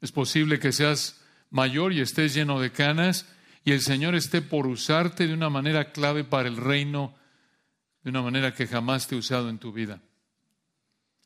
Es 0.00 0.12
posible 0.12 0.58
que 0.58 0.72
seas 0.72 1.20
mayor 1.50 1.92
y 1.92 2.00
estés 2.00 2.32
lleno 2.32 2.60
de 2.60 2.72
canas 2.72 3.26
y 3.64 3.72
el 3.72 3.82
Señor 3.82 4.14
esté 4.14 4.40
por 4.40 4.66
usarte 4.66 5.26
de 5.26 5.34
una 5.34 5.50
manera 5.50 5.92
clave 5.92 6.24
para 6.24 6.48
el 6.48 6.56
reino, 6.56 7.14
de 8.02 8.10
una 8.10 8.22
manera 8.22 8.54
que 8.54 8.66
jamás 8.66 9.06
te 9.06 9.14
ha 9.14 9.18
usado 9.18 9.50
en 9.50 9.58
tu 9.58 9.72
vida. 9.72 10.00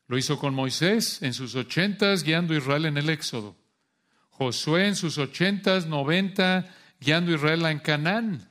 Lo 0.07 0.17
hizo 0.17 0.37
con 0.37 0.53
Moisés 0.53 1.21
en 1.21 1.33
sus 1.33 1.55
ochentas, 1.55 2.23
guiando 2.23 2.53
a 2.53 2.57
Israel 2.57 2.85
en 2.85 2.97
el 2.97 3.09
Éxodo. 3.09 3.55
Josué 4.29 4.87
en 4.87 4.95
sus 4.95 5.17
ochentas, 5.17 5.85
noventa, 5.85 6.73
guiando 6.99 7.31
a 7.31 7.35
Israel 7.35 7.65
en 7.65 7.79
Canaán. 7.79 8.49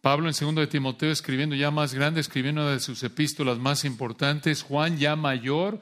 Pablo 0.00 0.28
en 0.28 0.34
segundo 0.34 0.60
de 0.60 0.66
Timoteo 0.68 1.10
escribiendo 1.10 1.56
ya 1.56 1.70
más 1.70 1.94
grande, 1.94 2.20
escribiendo 2.20 2.62
una 2.62 2.72
de 2.72 2.80
sus 2.80 3.02
epístolas 3.02 3.58
más 3.58 3.84
importantes. 3.84 4.62
Juan 4.62 4.98
ya 4.98 5.16
mayor, 5.16 5.80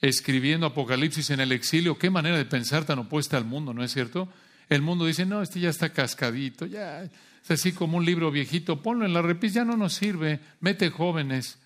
escribiendo 0.00 0.66
Apocalipsis 0.66 1.30
en 1.30 1.40
el 1.40 1.52
exilio. 1.52 1.96
Qué 1.96 2.10
manera 2.10 2.36
de 2.36 2.44
pensar 2.44 2.84
tan 2.84 2.98
opuesta 2.98 3.36
al 3.36 3.44
mundo, 3.44 3.72
¿no 3.72 3.84
es 3.84 3.92
cierto? 3.92 4.28
El 4.68 4.82
mundo 4.82 5.06
dice, 5.06 5.26
no, 5.26 5.42
este 5.42 5.60
ya 5.60 5.70
está 5.70 5.92
cascadito, 5.92 6.66
ya 6.66 7.04
es 7.04 7.50
así 7.50 7.72
como 7.72 7.98
un 7.98 8.04
libro 8.04 8.30
viejito, 8.30 8.82
ponlo 8.82 9.04
en 9.04 9.12
la 9.12 9.22
repisa, 9.22 9.56
ya 9.56 9.64
no 9.64 9.76
nos 9.76 9.94
sirve, 9.94 10.40
mete 10.60 10.90
jóvenes. 10.90 11.58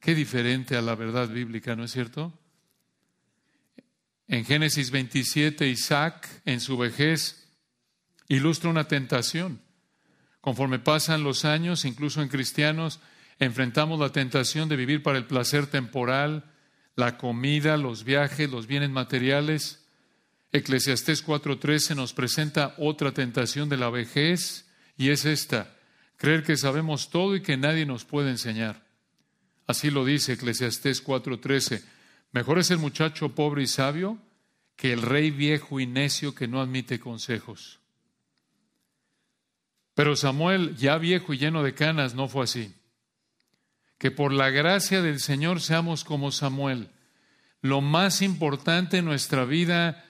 Qué 0.00 0.14
diferente 0.14 0.76
a 0.76 0.82
la 0.82 0.94
verdad 0.94 1.28
bíblica, 1.28 1.74
¿no 1.74 1.84
es 1.84 1.92
cierto? 1.92 2.32
En 4.28 4.44
Génesis 4.44 4.90
27, 4.90 5.66
Isaac, 5.68 6.28
en 6.44 6.60
su 6.60 6.76
vejez, 6.76 7.48
ilustra 8.28 8.70
una 8.70 8.86
tentación. 8.86 9.60
Conforme 10.40 10.78
pasan 10.78 11.24
los 11.24 11.44
años, 11.44 11.84
incluso 11.84 12.22
en 12.22 12.28
cristianos, 12.28 13.00
enfrentamos 13.38 13.98
la 13.98 14.12
tentación 14.12 14.68
de 14.68 14.76
vivir 14.76 15.02
para 15.02 15.18
el 15.18 15.26
placer 15.26 15.66
temporal, 15.66 16.52
la 16.94 17.16
comida, 17.16 17.76
los 17.76 18.04
viajes, 18.04 18.50
los 18.50 18.66
bienes 18.66 18.90
materiales. 18.90 19.86
Eclesiastés 20.52 21.24
4:13 21.24 21.94
nos 21.94 22.12
presenta 22.12 22.74
otra 22.78 23.12
tentación 23.12 23.68
de 23.68 23.76
la 23.76 23.90
vejez 23.90 24.68
y 24.96 25.10
es 25.10 25.24
esta, 25.24 25.76
creer 26.16 26.42
que 26.42 26.56
sabemos 26.56 27.10
todo 27.10 27.36
y 27.36 27.42
que 27.42 27.56
nadie 27.56 27.86
nos 27.86 28.04
puede 28.04 28.30
enseñar. 28.30 28.87
Así 29.68 29.90
lo 29.90 30.06
dice 30.06 30.32
Eclesiastés 30.32 31.04
4:13. 31.04 31.84
Mejor 32.32 32.58
es 32.58 32.70
el 32.70 32.78
muchacho 32.78 33.34
pobre 33.34 33.62
y 33.62 33.66
sabio 33.66 34.18
que 34.76 34.94
el 34.94 35.02
rey 35.02 35.30
viejo 35.30 35.78
y 35.78 35.86
necio 35.86 36.34
que 36.34 36.48
no 36.48 36.62
admite 36.62 36.98
consejos. 36.98 37.78
Pero 39.94 40.16
Samuel, 40.16 40.74
ya 40.76 40.96
viejo 40.96 41.34
y 41.34 41.38
lleno 41.38 41.62
de 41.62 41.74
canas, 41.74 42.14
no 42.14 42.28
fue 42.28 42.44
así. 42.44 42.74
Que 43.98 44.10
por 44.10 44.32
la 44.32 44.48
gracia 44.48 45.02
del 45.02 45.20
Señor 45.20 45.60
seamos 45.60 46.02
como 46.02 46.32
Samuel. 46.32 46.88
Lo 47.60 47.82
más 47.82 48.22
importante 48.22 48.98
en 48.98 49.04
nuestra 49.04 49.44
vida 49.44 50.02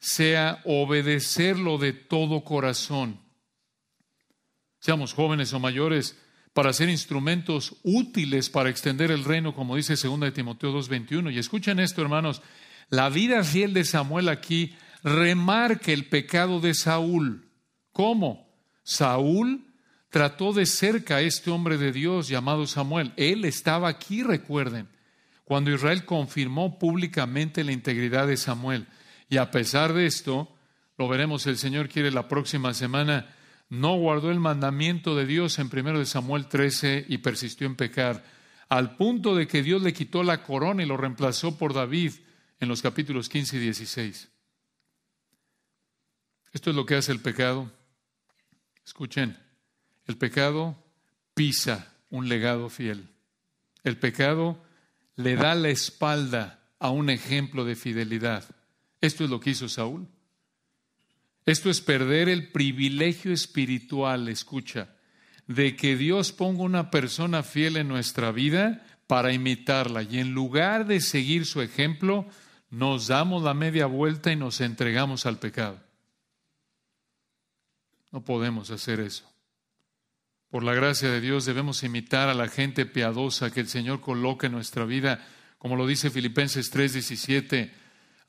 sea 0.00 0.62
obedecerlo 0.64 1.78
de 1.78 1.92
todo 1.92 2.42
corazón. 2.42 3.20
Seamos 4.80 5.12
jóvenes 5.12 5.52
o 5.52 5.60
mayores, 5.60 6.18
para 6.56 6.72
ser 6.72 6.88
instrumentos 6.88 7.76
útiles 7.82 8.48
para 8.48 8.70
extender 8.70 9.10
el 9.10 9.24
reino, 9.24 9.54
como 9.54 9.76
dice 9.76 9.94
2 9.94 10.20
de 10.20 10.32
Timoteo 10.32 10.72
2.21. 10.72 11.30
Y 11.30 11.38
escuchen 11.38 11.78
esto, 11.78 12.00
hermanos, 12.00 12.40
la 12.88 13.10
vida 13.10 13.44
fiel 13.44 13.74
de 13.74 13.84
Samuel 13.84 14.30
aquí 14.30 14.74
remarca 15.04 15.92
el 15.92 16.06
pecado 16.06 16.58
de 16.60 16.72
Saúl. 16.72 17.50
¿Cómo? 17.92 18.48
Saúl 18.84 19.66
trató 20.08 20.54
de 20.54 20.64
cerca 20.64 21.16
a 21.16 21.20
este 21.20 21.50
hombre 21.50 21.76
de 21.76 21.92
Dios 21.92 22.26
llamado 22.26 22.66
Samuel. 22.66 23.12
Él 23.18 23.44
estaba 23.44 23.88
aquí, 23.88 24.22
recuerden, 24.22 24.88
cuando 25.44 25.70
Israel 25.70 26.06
confirmó 26.06 26.78
públicamente 26.78 27.64
la 27.64 27.72
integridad 27.72 28.28
de 28.28 28.38
Samuel. 28.38 28.86
Y 29.28 29.36
a 29.36 29.50
pesar 29.50 29.92
de 29.92 30.06
esto, 30.06 30.56
lo 30.96 31.06
veremos, 31.06 31.46
el 31.46 31.58
Señor 31.58 31.90
quiere 31.90 32.10
la 32.10 32.28
próxima 32.28 32.72
semana, 32.72 33.35
no 33.68 33.96
guardó 33.96 34.30
el 34.30 34.40
mandamiento 34.40 35.16
de 35.16 35.26
Dios 35.26 35.58
en 35.58 35.70
1 35.72 36.04
Samuel 36.04 36.46
13 36.46 37.06
y 37.08 37.18
persistió 37.18 37.66
en 37.66 37.76
pecar, 37.76 38.24
al 38.68 38.96
punto 38.96 39.34
de 39.34 39.46
que 39.46 39.62
Dios 39.62 39.82
le 39.82 39.92
quitó 39.92 40.22
la 40.22 40.42
corona 40.42 40.82
y 40.82 40.86
lo 40.86 40.96
reemplazó 40.96 41.56
por 41.56 41.72
David 41.74 42.12
en 42.58 42.68
los 42.68 42.82
capítulos 42.82 43.28
15 43.28 43.56
y 43.56 43.60
16. 43.60 44.28
Esto 46.52 46.70
es 46.70 46.76
lo 46.76 46.86
que 46.86 46.94
hace 46.96 47.12
el 47.12 47.20
pecado. 47.20 47.70
Escuchen, 48.84 49.36
el 50.06 50.16
pecado 50.16 50.76
pisa 51.34 51.92
un 52.10 52.28
legado 52.28 52.70
fiel. 52.70 53.08
El 53.84 53.98
pecado 53.98 54.62
le 55.16 55.36
da 55.36 55.54
la 55.54 55.68
espalda 55.68 56.60
a 56.78 56.90
un 56.90 57.10
ejemplo 57.10 57.64
de 57.64 57.76
fidelidad. 57.76 58.44
Esto 59.00 59.24
es 59.24 59.30
lo 59.30 59.40
que 59.40 59.50
hizo 59.50 59.68
Saúl. 59.68 60.08
Esto 61.46 61.70
es 61.70 61.80
perder 61.80 62.28
el 62.28 62.50
privilegio 62.50 63.32
espiritual, 63.32 64.28
escucha, 64.28 64.88
de 65.46 65.76
que 65.76 65.96
Dios 65.96 66.32
ponga 66.32 66.64
una 66.64 66.90
persona 66.90 67.44
fiel 67.44 67.76
en 67.76 67.86
nuestra 67.86 68.32
vida 68.32 68.84
para 69.06 69.32
imitarla 69.32 70.02
y 70.02 70.18
en 70.18 70.32
lugar 70.34 70.86
de 70.86 71.00
seguir 71.00 71.46
su 71.46 71.62
ejemplo, 71.62 72.26
nos 72.68 73.06
damos 73.06 73.44
la 73.44 73.54
media 73.54 73.86
vuelta 73.86 74.32
y 74.32 74.36
nos 74.36 74.60
entregamos 74.60 75.24
al 75.24 75.38
pecado. 75.38 75.80
No 78.10 78.24
podemos 78.24 78.72
hacer 78.72 78.98
eso. 78.98 79.30
Por 80.50 80.64
la 80.64 80.74
gracia 80.74 81.10
de 81.10 81.20
Dios 81.20 81.44
debemos 81.44 81.84
imitar 81.84 82.28
a 82.28 82.34
la 82.34 82.48
gente 82.48 82.86
piadosa 82.86 83.52
que 83.52 83.60
el 83.60 83.68
Señor 83.68 84.00
coloca 84.00 84.48
en 84.48 84.52
nuestra 84.52 84.84
vida, 84.84 85.24
como 85.58 85.76
lo 85.76 85.86
dice 85.86 86.10
Filipenses 86.10 86.72
3:17. 86.72 87.70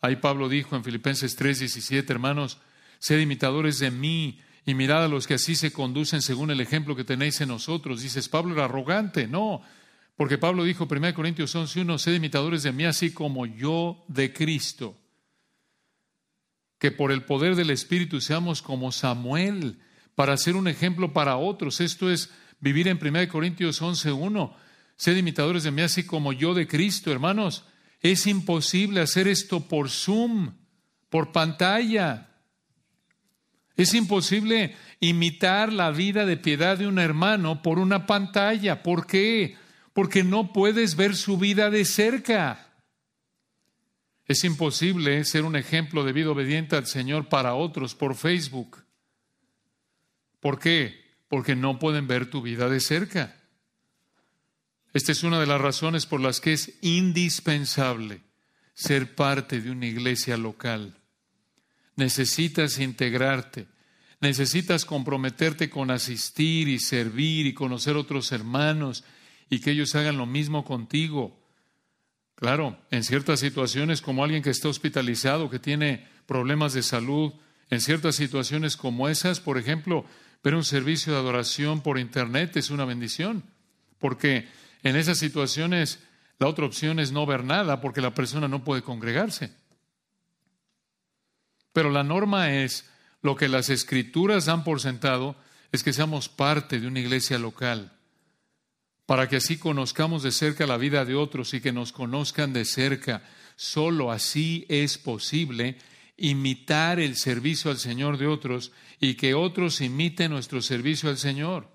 Ahí 0.02 0.18
Pablo 0.18 0.50
dijo 0.50 0.76
en 0.76 0.84
Filipenses 0.84 1.36
3:17, 1.36 2.12
hermanos, 2.12 2.60
Sed 3.00 3.20
imitadores 3.20 3.80
de 3.80 3.92
mí 3.92 4.40
y 4.66 4.74
mirad 4.74 5.06
a 5.06 5.08
los 5.08 5.28
que 5.28 5.36
así 5.36 5.56
se 5.56 5.72
conducen 5.72 6.22
según 6.22 6.52
el 6.52 6.60
ejemplo 6.60 6.96
que 6.96 7.04
tenéis 7.04 7.40
en 7.40 7.50
nosotros. 7.50 8.02
Dices, 8.02 8.28
Pablo 8.28 8.54
era 8.54 8.66
arrogante. 8.66 9.28
No, 9.28 9.62
porque 10.18 10.38
Pablo 10.38 10.64
dijo, 10.64 10.88
1 10.90 11.14
Corintios 11.14 11.56
11.1, 11.56 11.98
sed 12.00 12.14
imitadores 12.16 12.64
de 12.64 12.72
mí 12.72 12.84
así 12.84 13.12
como 13.12 13.46
yo 13.46 14.04
de 14.08 14.34
Cristo. 14.34 14.98
Que 16.80 16.92
por 16.92 17.12
el 17.12 17.24
poder 17.24 17.56
del 17.56 17.70
Espíritu 17.70 18.20
seamos 18.20 18.62
como 18.62 18.92
Samuel, 18.92 19.80
para 20.16 20.36
ser 20.36 20.56
un 20.56 20.68
ejemplo 20.68 21.14
para 21.14 21.38
otros. 21.38 21.80
Esto 21.80 22.12
es 22.12 22.32
vivir 22.60 22.88
en 22.88 23.00
1 23.02 23.30
Corintios 23.30 23.82
11.1. 23.82 24.54
Sed 24.96 25.16
imitadores 25.16 25.64
de 25.64 25.72
mí 25.72 25.84
así 25.84 26.06
como 26.06 26.34
yo 26.34 26.56
de 26.56 26.68
Cristo, 26.68 27.12
hermanos. 27.12 27.64
Es 28.02 28.26
imposible 28.26 29.02
hacer 29.02 29.28
esto 29.28 29.68
por 29.68 29.90
Zoom, 29.90 30.56
por 31.10 31.32
pantalla. 31.32 32.27
Es 33.78 33.94
imposible 33.94 34.76
imitar 35.00 35.72
la 35.72 35.92
vida 35.92 36.26
de 36.26 36.36
piedad 36.36 36.80
de 36.80 36.88
un 36.88 36.98
hermano 36.98 37.62
por 37.62 37.78
una 37.78 38.08
pantalla. 38.08 38.82
¿Por 38.82 39.06
qué? 39.06 39.56
Porque 39.94 40.24
no 40.24 40.52
puedes 40.52 40.96
ver 40.96 41.16
su 41.16 41.38
vida 41.38 41.70
de 41.70 41.86
cerca. 41.86 42.74
Es 44.26 44.44
imposible 44.44 45.24
ser 45.24 45.44
un 45.46 45.56
ejemplo 45.56 46.04
de 46.04 46.12
vida 46.12 46.32
obediente 46.32 46.76
al 46.76 46.88
Señor 46.88 47.30
para 47.30 47.54
otros 47.54 47.94
por 47.94 48.16
Facebook. 48.16 48.84
¿Por 50.40 50.60
qué? 50.60 51.00
Porque 51.30 51.56
no 51.56 51.78
pueden 51.78 52.08
ver 52.08 52.30
tu 52.30 52.42
vida 52.42 52.68
de 52.70 52.80
cerca. 52.80 53.36
Esta 54.92 55.12
es 55.12 55.24
una 55.24 55.40
de 55.40 55.46
las 55.46 55.62
razones 55.62 56.08
por 56.08 56.20
las 56.20 56.42
que 56.42 56.54
es 56.54 56.80
indispensable 56.82 58.22
ser 58.74 59.14
parte 59.14 59.62
de 59.62 59.70
una 59.70 59.86
iglesia 59.86 60.36
local. 60.36 60.97
Necesitas 61.98 62.80
integrarte. 62.80 63.68
Necesitas 64.22 64.86
comprometerte 64.86 65.70
con 65.70 65.92
asistir 65.92 66.70
y 66.70 66.80
servir 66.80 67.46
y 67.46 67.54
conocer 67.54 67.98
otros 67.98 68.32
hermanos 68.32 69.04
y 69.50 69.60
que 69.60 69.72
ellos 69.72 69.94
hagan 69.96 70.18
lo 70.18 70.26
mismo 70.26 70.64
contigo. 70.64 71.38
Claro, 72.36 72.78
en 72.92 73.04
ciertas 73.04 73.40
situaciones 73.40 74.02
como 74.02 74.24
alguien 74.24 74.44
que 74.44 74.52
está 74.52 74.70
hospitalizado, 74.70 75.50
que 75.50 75.60
tiene 75.60 76.08
problemas 76.28 76.74
de 76.74 76.84
salud, 76.84 77.34
en 77.70 77.82
ciertas 77.82 78.16
situaciones 78.16 78.78
como 78.78 79.10
esas, 79.10 79.40
por 79.40 79.58
ejemplo, 79.58 80.06
ver 80.44 80.56
un 80.56 80.64
servicio 80.64 81.14
de 81.14 81.20
adoración 81.20 81.82
por 81.82 81.98
Internet 81.98 82.56
es 82.58 82.70
una 82.70 82.86
bendición, 82.86 83.44
porque 83.98 84.48
en 84.84 84.96
esas 84.96 85.18
situaciones 85.18 86.00
la 86.38 86.48
otra 86.48 86.66
opción 86.66 87.00
es 87.00 87.12
no 87.12 87.26
ver 87.26 87.44
nada 87.44 87.82
porque 87.82 88.02
la 88.02 88.14
persona 88.14 88.48
no 88.48 88.64
puede 88.64 88.84
congregarse. 88.84 89.52
Pero 91.78 91.92
la 91.92 92.04
norma 92.04 92.56
es 92.56 92.90
lo 93.22 93.36
que 93.36 93.48
las 93.48 93.70
escrituras 93.70 94.46
dan 94.46 94.64
por 94.64 94.82
sentado 94.82 95.36
es 95.72 95.84
que 95.84 95.94
seamos 95.94 96.28
parte 96.28 96.80
de 96.80 96.88
una 96.88 97.02
iglesia 97.02 97.38
local, 97.38 97.94
para 99.06 99.30
que 99.30 99.36
así 99.36 99.60
conozcamos 99.60 100.24
de 100.24 100.32
cerca 100.32 100.66
la 100.66 100.78
vida 100.78 101.06
de 101.06 101.14
otros 101.14 101.54
y 101.54 101.62
que 101.62 101.72
nos 101.72 101.92
conozcan 101.92 102.52
de 102.52 102.66
cerca. 102.66 103.22
Solo 103.58 104.12
así 104.12 104.66
es 104.70 104.98
posible 104.98 105.78
imitar 106.18 107.00
el 107.00 107.16
servicio 107.16 107.70
al 107.70 107.78
Señor 107.78 108.18
de 108.18 108.26
otros 108.26 108.72
y 109.00 109.14
que 109.14 109.36
otros 109.36 109.80
imiten 109.80 110.32
nuestro 110.32 110.64
servicio 110.64 111.12
al 111.12 111.20
Señor. 111.20 111.70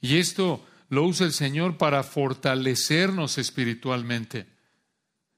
Y 0.00 0.18
esto 0.18 0.64
lo 0.88 1.02
usa 1.02 1.26
el 1.26 1.32
Señor 1.32 1.78
para 1.78 2.04
fortalecernos 2.04 3.38
espiritualmente. 3.38 4.46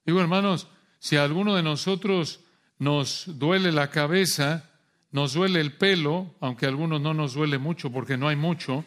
Digo, 0.05 0.21
hermanos, 0.21 0.69
si 0.99 1.17
alguno 1.17 1.57
de 1.57 1.63
nosotros 1.63 2.44
nos 2.79 3.25
duele 3.39 3.73
la 3.73 3.91
cabeza, 3.91 4.71
nos 5.11 5.35
duele 5.35 5.61
el 5.61 5.73
pelo, 5.73 6.35
aunque 6.41 6.67
a 6.67 6.69
algunos 6.69 7.01
no 7.01 7.15
nos 7.15 7.35
duele 7.35 7.59
mucho 7.59 7.91
porque 7.91 8.17
no 8.17 8.29
hay 8.29 8.37
mucho, 8.37 8.85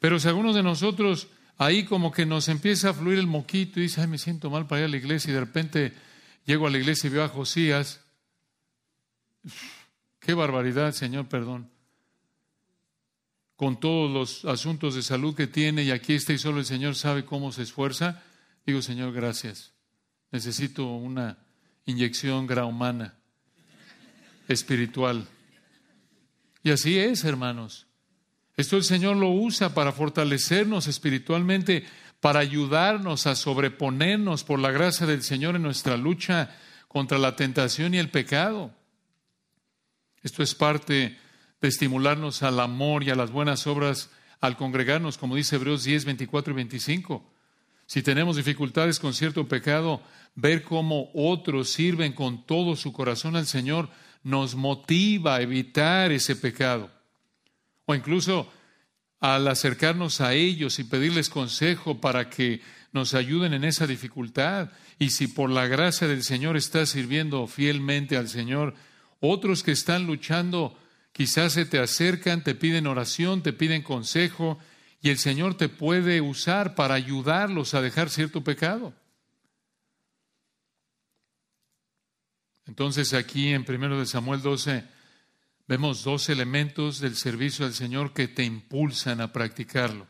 pero 0.00 0.18
si 0.18 0.28
algunos 0.28 0.54
de 0.54 0.62
nosotros 0.62 1.28
ahí 1.58 1.84
como 1.84 2.10
que 2.10 2.24
nos 2.24 2.48
empieza 2.48 2.90
a 2.90 2.94
fluir 2.94 3.18
el 3.18 3.26
moquito 3.26 3.78
y 3.78 3.84
dice, 3.84 4.00
ay, 4.00 4.06
me 4.06 4.18
siento 4.18 4.50
mal 4.50 4.66
para 4.66 4.80
ir 4.80 4.84
a 4.86 4.88
la 4.88 4.96
iglesia 4.96 5.30
y 5.30 5.34
de 5.34 5.40
repente 5.40 5.92
llego 6.46 6.66
a 6.66 6.70
la 6.70 6.78
iglesia 6.78 7.08
y 7.08 7.10
veo 7.10 7.22
a 7.22 7.28
Josías, 7.28 8.00
qué 10.20 10.32
barbaridad, 10.32 10.92
Señor, 10.92 11.28
perdón, 11.28 11.70
con 13.56 13.78
todos 13.78 14.10
los 14.10 14.46
asuntos 14.46 14.94
de 14.94 15.02
salud 15.02 15.34
que 15.34 15.46
tiene 15.46 15.82
y 15.82 15.90
aquí 15.90 16.14
está 16.14 16.32
y 16.32 16.38
solo 16.38 16.60
el 16.60 16.64
Señor 16.64 16.94
sabe 16.94 17.26
cómo 17.26 17.52
se 17.52 17.62
esfuerza, 17.62 18.22
digo, 18.64 18.80
Señor, 18.80 19.12
gracias, 19.12 19.74
necesito 20.30 20.86
una 20.86 21.38
inyección 21.90 22.46
grahumana 22.46 23.14
espiritual. 24.48 25.26
Y 26.62 26.70
así 26.70 26.98
es, 26.98 27.24
hermanos. 27.24 27.86
Esto 28.56 28.76
el 28.76 28.84
Señor 28.84 29.16
lo 29.16 29.30
usa 29.30 29.74
para 29.74 29.92
fortalecernos 29.92 30.86
espiritualmente, 30.86 31.84
para 32.20 32.40
ayudarnos 32.40 33.26
a 33.26 33.34
sobreponernos 33.34 34.44
por 34.44 34.58
la 34.58 34.70
gracia 34.70 35.06
del 35.06 35.22
Señor 35.22 35.56
en 35.56 35.62
nuestra 35.62 35.96
lucha 35.96 36.54
contra 36.88 37.18
la 37.18 37.36
tentación 37.36 37.94
y 37.94 37.98
el 37.98 38.10
pecado. 38.10 38.74
Esto 40.22 40.42
es 40.42 40.54
parte 40.54 41.18
de 41.60 41.68
estimularnos 41.68 42.42
al 42.42 42.60
amor 42.60 43.04
y 43.04 43.10
a 43.10 43.14
las 43.14 43.30
buenas 43.30 43.66
obras 43.66 44.10
al 44.40 44.56
congregarnos, 44.56 45.16
como 45.16 45.36
dice 45.36 45.56
Hebreos 45.56 45.84
10, 45.84 46.04
24 46.04 46.52
y 46.52 46.56
25. 46.56 47.30
Si 47.86 48.02
tenemos 48.02 48.36
dificultades 48.36 48.98
con 48.98 49.14
cierto 49.14 49.48
pecado, 49.48 50.02
ver 50.34 50.62
cómo 50.62 51.10
otros 51.14 51.70
sirven 51.70 52.12
con 52.12 52.46
todo 52.46 52.76
su 52.76 52.92
corazón 52.92 53.36
al 53.36 53.46
Señor 53.46 53.90
nos 54.22 54.54
motiva 54.54 55.36
a 55.36 55.42
evitar 55.42 56.12
ese 56.12 56.36
pecado. 56.36 56.90
O 57.86 57.94
incluso 57.94 58.50
al 59.20 59.46
acercarnos 59.48 60.20
a 60.20 60.34
ellos 60.34 60.78
y 60.78 60.84
pedirles 60.84 61.28
consejo 61.28 62.00
para 62.00 62.30
que 62.30 62.62
nos 62.92 63.14
ayuden 63.14 63.52
en 63.54 63.64
esa 63.64 63.86
dificultad. 63.86 64.70
Y 64.98 65.10
si 65.10 65.28
por 65.28 65.50
la 65.50 65.66
gracia 65.66 66.08
del 66.08 66.22
Señor 66.22 66.56
estás 66.56 66.90
sirviendo 66.90 67.46
fielmente 67.46 68.16
al 68.16 68.28
Señor, 68.28 68.74
otros 69.20 69.62
que 69.62 69.72
están 69.72 70.06
luchando 70.06 70.76
quizás 71.12 71.52
se 71.52 71.66
te 71.66 71.78
acercan, 71.78 72.42
te 72.42 72.54
piden 72.54 72.86
oración, 72.86 73.42
te 73.42 73.52
piden 73.52 73.82
consejo, 73.82 74.58
y 75.02 75.10
el 75.10 75.18
Señor 75.18 75.54
te 75.54 75.68
puede 75.68 76.20
usar 76.20 76.74
para 76.74 76.94
ayudarlos 76.94 77.74
a 77.74 77.82
dejar 77.82 78.10
cierto 78.10 78.42
pecado. 78.44 78.92
Entonces 82.70 83.14
aquí 83.14 83.48
en 83.48 83.66
1 83.68 84.06
Samuel 84.06 84.42
12 84.42 84.84
vemos 85.66 86.04
dos 86.04 86.28
elementos 86.28 87.00
del 87.00 87.16
servicio 87.16 87.66
al 87.66 87.74
Señor 87.74 88.12
que 88.12 88.28
te 88.28 88.44
impulsan 88.44 89.20
a 89.20 89.32
practicarlo. 89.32 90.06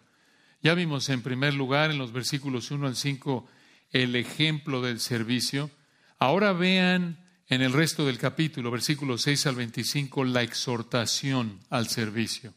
Ya 0.61 0.75
vimos 0.75 1.09
en 1.09 1.23
primer 1.23 1.55
lugar 1.55 1.91
en 1.91 1.97
los 1.97 2.13
versículos 2.13 2.71
1 2.71 2.87
al 2.87 2.97
5 2.97 3.49
el 3.93 4.15
ejemplo 4.15 4.83
del 4.83 5.01
servicio. 5.01 5.71
Ahora 6.19 6.53
vean 6.53 7.27
en 7.47 7.63
el 7.63 7.73
resto 7.73 8.05
del 8.05 8.19
capítulo, 8.19 8.71
versículos 8.71 9.23
6 9.23 9.47
al 9.47 9.55
25, 9.55 10.25
la 10.25 10.43
exhortación 10.43 11.61
al 11.71 11.89
servicio. 11.89 12.53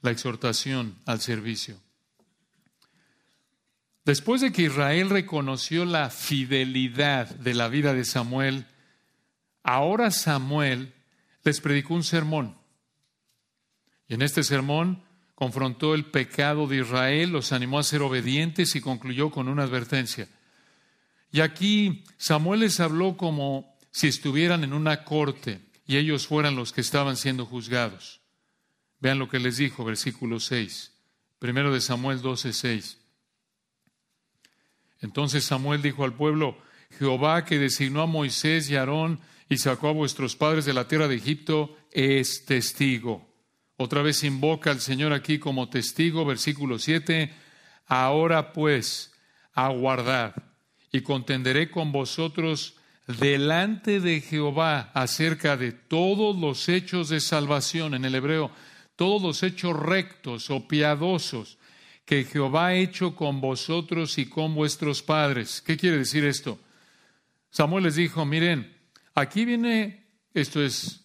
La 0.00 0.10
exhortación 0.10 0.98
al 1.06 1.20
servicio. 1.20 1.80
Después 4.04 4.40
de 4.40 4.50
que 4.50 4.62
Israel 4.62 5.08
reconoció 5.10 5.84
la 5.84 6.10
fidelidad 6.10 7.28
de 7.36 7.54
la 7.54 7.68
vida 7.68 7.94
de 7.94 8.04
Samuel, 8.04 8.66
Ahora 9.62 10.10
Samuel 10.10 10.92
les 11.44 11.60
predicó 11.60 11.94
un 11.94 12.04
sermón. 12.04 12.56
Y 14.08 14.14
en 14.14 14.22
este 14.22 14.42
sermón 14.42 15.02
confrontó 15.34 15.94
el 15.94 16.04
pecado 16.04 16.66
de 16.66 16.78
Israel, 16.78 17.30
los 17.30 17.52
animó 17.52 17.78
a 17.78 17.82
ser 17.82 18.02
obedientes 18.02 18.74
y 18.76 18.80
concluyó 18.80 19.30
con 19.30 19.48
una 19.48 19.64
advertencia. 19.64 20.28
Y 21.30 21.40
aquí 21.40 22.04
Samuel 22.16 22.60
les 22.60 22.78
habló 22.80 23.16
como 23.16 23.76
si 23.90 24.08
estuvieran 24.08 24.64
en 24.64 24.72
una 24.72 25.04
corte 25.04 25.60
y 25.86 25.96
ellos 25.96 26.26
fueran 26.26 26.56
los 26.56 26.72
que 26.72 26.80
estaban 26.80 27.16
siendo 27.16 27.46
juzgados. 27.46 28.20
Vean 29.00 29.18
lo 29.18 29.28
que 29.28 29.40
les 29.40 29.56
dijo, 29.56 29.84
versículo 29.84 30.38
6. 30.38 30.92
Primero 31.38 31.72
de 31.72 31.80
Samuel 31.80 32.22
12, 32.22 32.52
6. 32.52 32.98
Entonces 35.00 35.44
Samuel 35.44 35.82
dijo 35.82 36.04
al 36.04 36.14
pueblo, 36.14 36.56
Jehová 36.98 37.44
que 37.44 37.58
designó 37.58 38.02
a 38.02 38.06
Moisés 38.06 38.70
y 38.70 38.76
Aarón 38.76 39.20
y 39.52 39.58
sacó 39.58 39.88
a 39.88 39.92
vuestros 39.92 40.34
padres 40.34 40.64
de 40.64 40.72
la 40.72 40.88
tierra 40.88 41.08
de 41.08 41.16
Egipto, 41.16 41.76
es 41.90 42.46
testigo. 42.46 43.28
Otra 43.76 44.00
vez 44.00 44.24
invoca 44.24 44.70
al 44.70 44.80
Señor 44.80 45.12
aquí 45.12 45.38
como 45.38 45.68
testigo, 45.68 46.24
versículo 46.24 46.78
7. 46.78 47.30
Ahora 47.86 48.54
pues, 48.54 49.12
aguardad 49.52 50.34
y 50.90 51.02
contenderé 51.02 51.70
con 51.70 51.92
vosotros 51.92 52.76
delante 53.06 54.00
de 54.00 54.22
Jehová 54.22 54.90
acerca 54.94 55.58
de 55.58 55.72
todos 55.72 56.34
los 56.34 56.70
hechos 56.70 57.10
de 57.10 57.20
salvación, 57.20 57.92
en 57.92 58.06
el 58.06 58.14
hebreo, 58.14 58.50
todos 58.96 59.20
los 59.20 59.42
hechos 59.42 59.78
rectos 59.78 60.48
o 60.48 60.66
piadosos 60.66 61.58
que 62.06 62.24
Jehová 62.24 62.68
ha 62.68 62.74
hecho 62.74 63.14
con 63.14 63.42
vosotros 63.42 64.16
y 64.16 64.30
con 64.30 64.54
vuestros 64.54 65.02
padres. 65.02 65.60
¿Qué 65.60 65.76
quiere 65.76 65.98
decir 65.98 66.24
esto? 66.24 66.58
Samuel 67.50 67.84
les 67.84 67.96
dijo, 67.96 68.24
miren, 68.24 68.80
Aquí 69.14 69.44
viene, 69.44 70.06
esto 70.32 70.62
es, 70.62 71.04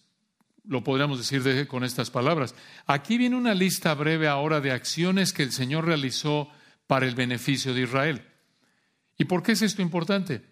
lo 0.64 0.82
podríamos 0.82 1.18
decir 1.18 1.66
con 1.68 1.84
estas 1.84 2.10
palabras, 2.10 2.54
aquí 2.86 3.18
viene 3.18 3.36
una 3.36 3.54
lista 3.54 3.94
breve 3.94 4.28
ahora 4.28 4.60
de 4.60 4.72
acciones 4.72 5.32
que 5.32 5.42
el 5.42 5.52
Señor 5.52 5.86
realizó 5.86 6.48
para 6.86 7.06
el 7.06 7.14
beneficio 7.14 7.74
de 7.74 7.82
Israel. 7.82 8.22
¿Y 9.18 9.24
por 9.24 9.42
qué 9.42 9.52
es 9.52 9.62
esto 9.62 9.82
importante? 9.82 10.42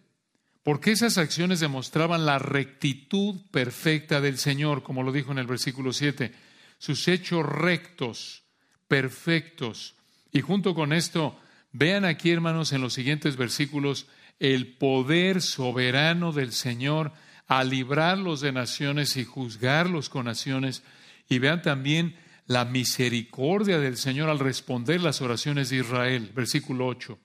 Porque 0.63 0.91
esas 0.91 1.17
acciones 1.17 1.61
demostraban 1.61 2.27
la 2.27 2.39
rectitud 2.39 3.37
perfecta 3.53 4.21
del 4.21 4.37
Señor, 4.37 4.83
como 4.83 5.03
lo 5.03 5.13
dijo 5.13 5.33
en 5.33 5.39
el 5.39 5.47
versículo 5.47 5.93
7, 5.93 6.35
sus 6.79 7.07
hechos 7.09 7.47
rectos, 7.47 8.43
perfectos. 8.89 9.95
Y 10.33 10.41
junto 10.41 10.75
con 10.75 10.93
esto, 10.93 11.39
vean 11.73 12.05
aquí, 12.05 12.33
hermanos, 12.33 12.73
en 12.73 12.81
los 12.81 12.95
siguientes 12.95 13.37
versículos, 13.37 14.09
el 14.41 14.77
poder 14.77 15.41
soberano 15.41 16.33
del 16.33 16.53
Señor 16.53 17.13
a 17.47 17.65
librarlos 17.65 18.41
de 18.41 18.53
naciones 18.53 19.17
y 19.17 19.25
juzgarlos 19.25 20.09
con 20.09 20.27
naciones. 20.27 20.83
Y 21.29 21.39
vean 21.39 21.63
también 21.63 22.17
la 22.47 22.65
misericordia 22.65 23.79
del 23.79 23.97
Señor 23.97 24.29
al 24.29 24.39
responder 24.39 25.01
las 25.01 25.21
oraciones 25.21 25.71
de 25.71 25.79
Israel. 25.79 26.33
Versículo 26.35 26.87
8. 26.87 27.19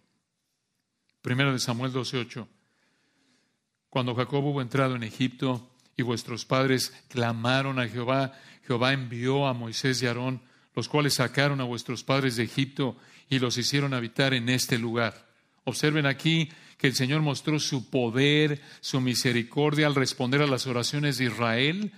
Primero 1.21 1.53
de 1.53 1.59
Samuel 1.59 1.91
12:8. 1.91 2.47
Cuando 3.89 4.15
Jacob 4.15 4.43
hubo 4.43 4.61
entrado 4.61 4.95
en 4.95 5.03
Egipto 5.03 5.75
y 5.95 6.01
vuestros 6.01 6.45
padres 6.45 6.93
clamaron 7.09 7.77
a 7.79 7.87
Jehová, 7.87 8.33
Jehová 8.65 8.93
envió 8.93 9.47
a 9.47 9.53
Moisés 9.53 10.01
y 10.01 10.07
Aarón, 10.07 10.41
los 10.73 10.87
cuales 10.87 11.15
sacaron 11.15 11.61
a 11.61 11.65
vuestros 11.65 12.03
padres 12.03 12.37
de 12.37 12.43
Egipto 12.43 12.97
y 13.29 13.39
los 13.39 13.57
hicieron 13.57 13.93
habitar 13.93 14.33
en 14.33 14.49
este 14.49 14.77
lugar. 14.77 15.27
Observen 15.65 16.05
aquí 16.05 16.49
que 16.81 16.87
el 16.87 16.95
Señor 16.95 17.21
mostró 17.21 17.59
su 17.59 17.91
poder, 17.91 18.59
su 18.79 19.01
misericordia 19.01 19.85
al 19.85 19.93
responder 19.93 20.41
a 20.41 20.47
las 20.47 20.65
oraciones 20.65 21.19
de 21.19 21.25
Israel, 21.25 21.91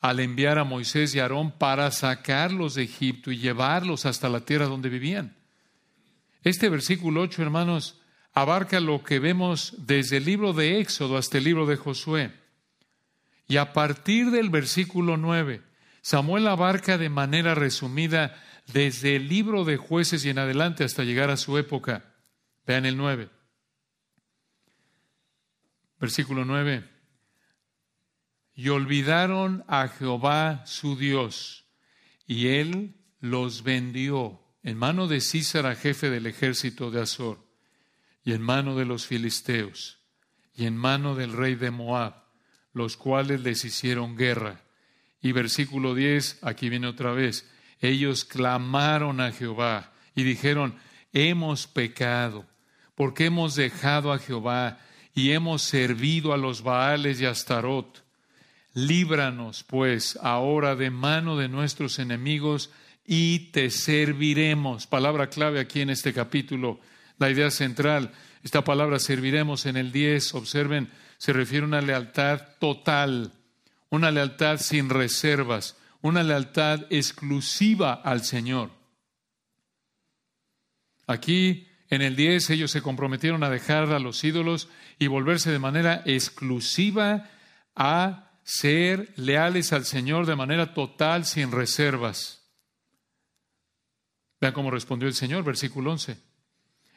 al 0.00 0.20
enviar 0.20 0.60
a 0.60 0.64
Moisés 0.64 1.12
y 1.12 1.18
Aarón 1.18 1.50
para 1.50 1.90
sacarlos 1.90 2.76
de 2.76 2.84
Egipto 2.84 3.32
y 3.32 3.38
llevarlos 3.38 4.06
hasta 4.06 4.28
la 4.28 4.42
tierra 4.42 4.66
donde 4.66 4.90
vivían. 4.90 5.34
Este 6.44 6.68
versículo 6.68 7.22
8, 7.22 7.42
hermanos, 7.42 8.00
abarca 8.32 8.78
lo 8.78 9.02
que 9.02 9.18
vemos 9.18 9.74
desde 9.76 10.18
el 10.18 10.24
libro 10.24 10.52
de 10.52 10.78
Éxodo 10.78 11.16
hasta 11.16 11.38
el 11.38 11.44
libro 11.44 11.66
de 11.66 11.74
Josué. 11.74 12.30
Y 13.48 13.56
a 13.56 13.72
partir 13.72 14.30
del 14.30 14.50
versículo 14.50 15.16
9, 15.16 15.62
Samuel 16.00 16.46
abarca 16.46 16.96
de 16.96 17.08
manera 17.08 17.56
resumida 17.56 18.40
desde 18.72 19.16
el 19.16 19.28
libro 19.28 19.64
de 19.64 19.78
jueces 19.78 20.24
y 20.24 20.30
en 20.30 20.38
adelante 20.38 20.84
hasta 20.84 21.02
llegar 21.02 21.30
a 21.30 21.36
su 21.36 21.58
época. 21.58 22.04
Vean 22.64 22.86
el 22.86 22.96
9. 22.96 23.34
Versículo 25.98 26.44
9. 26.44 26.88
Y 28.54 28.68
olvidaron 28.68 29.64
a 29.68 29.88
Jehová 29.88 30.64
su 30.66 30.96
Dios, 30.96 31.66
y 32.26 32.48
él 32.48 32.96
los 33.20 33.62
vendió 33.62 34.40
en 34.62 34.78
mano 34.78 35.06
de 35.06 35.20
Císara, 35.20 35.74
jefe 35.74 36.10
del 36.10 36.26
ejército 36.26 36.90
de 36.90 37.02
Azor, 37.02 37.46
y 38.24 38.32
en 38.32 38.42
mano 38.42 38.76
de 38.76 38.84
los 38.84 39.06
filisteos, 39.06 40.00
y 40.54 40.66
en 40.66 40.76
mano 40.76 41.14
del 41.14 41.32
rey 41.32 41.54
de 41.54 41.70
Moab, 41.70 42.24
los 42.72 42.96
cuales 42.96 43.40
les 43.42 43.64
hicieron 43.64 44.16
guerra. 44.16 44.62
Y 45.20 45.32
versículo 45.32 45.94
10, 45.94 46.40
aquí 46.42 46.68
viene 46.68 46.88
otra 46.88 47.12
vez, 47.12 47.48
ellos 47.80 48.24
clamaron 48.24 49.20
a 49.20 49.32
Jehová 49.32 49.92
y 50.14 50.24
dijeron, 50.24 50.76
hemos 51.12 51.66
pecado, 51.66 52.46
porque 52.94 53.26
hemos 53.26 53.54
dejado 53.54 54.12
a 54.12 54.18
Jehová 54.18 54.80
y 55.16 55.32
hemos 55.32 55.62
servido 55.62 56.34
a 56.34 56.36
los 56.36 56.62
Baales 56.62 57.22
y 57.22 57.24
a 57.24 57.30
Astarot. 57.30 58.04
Líbranos, 58.74 59.64
pues, 59.64 60.18
ahora 60.22 60.76
de 60.76 60.90
mano 60.90 61.38
de 61.38 61.48
nuestros 61.48 61.98
enemigos 61.98 62.70
y 63.06 63.50
te 63.50 63.70
serviremos. 63.70 64.86
Palabra 64.86 65.30
clave 65.30 65.58
aquí 65.58 65.80
en 65.80 65.88
este 65.88 66.12
capítulo, 66.12 66.80
la 67.18 67.30
idea 67.30 67.50
central. 67.50 68.12
Esta 68.42 68.62
palabra 68.62 68.98
serviremos 68.98 69.64
en 69.64 69.78
el 69.78 69.90
10, 69.90 70.34
observen, 70.34 70.90
se 71.16 71.32
refiere 71.32 71.64
a 71.64 71.68
una 71.68 71.80
lealtad 71.80 72.42
total, 72.60 73.32
una 73.88 74.10
lealtad 74.10 74.58
sin 74.58 74.90
reservas, 74.90 75.78
una 76.02 76.22
lealtad 76.22 76.84
exclusiva 76.90 77.94
al 77.94 78.22
Señor. 78.22 78.70
Aquí 81.06 81.68
en 81.88 82.02
el 82.02 82.16
10 82.16 82.50
ellos 82.50 82.70
se 82.70 82.82
comprometieron 82.82 83.44
a 83.44 83.50
dejar 83.50 83.92
a 83.92 83.98
los 83.98 84.22
ídolos 84.24 84.68
y 84.98 85.06
volverse 85.06 85.50
de 85.50 85.58
manera 85.58 86.02
exclusiva 86.06 87.28
a 87.74 88.30
ser 88.42 89.12
leales 89.16 89.72
al 89.72 89.84
Señor 89.84 90.26
de 90.26 90.36
manera 90.36 90.72
total, 90.72 91.24
sin 91.24 91.52
reservas. 91.52 92.42
Vean 94.40 94.52
cómo 94.52 94.70
respondió 94.70 95.08
el 95.08 95.14
Señor, 95.14 95.44
versículo 95.44 95.92
11. 95.92 96.18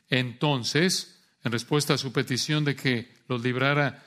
Entonces, 0.09 1.21
en 1.43 1.51
respuesta 1.51 1.93
a 1.93 1.97
su 1.97 2.11
petición 2.11 2.65
de 2.65 2.75
que 2.75 3.13
los 3.27 3.41
librara 3.41 4.03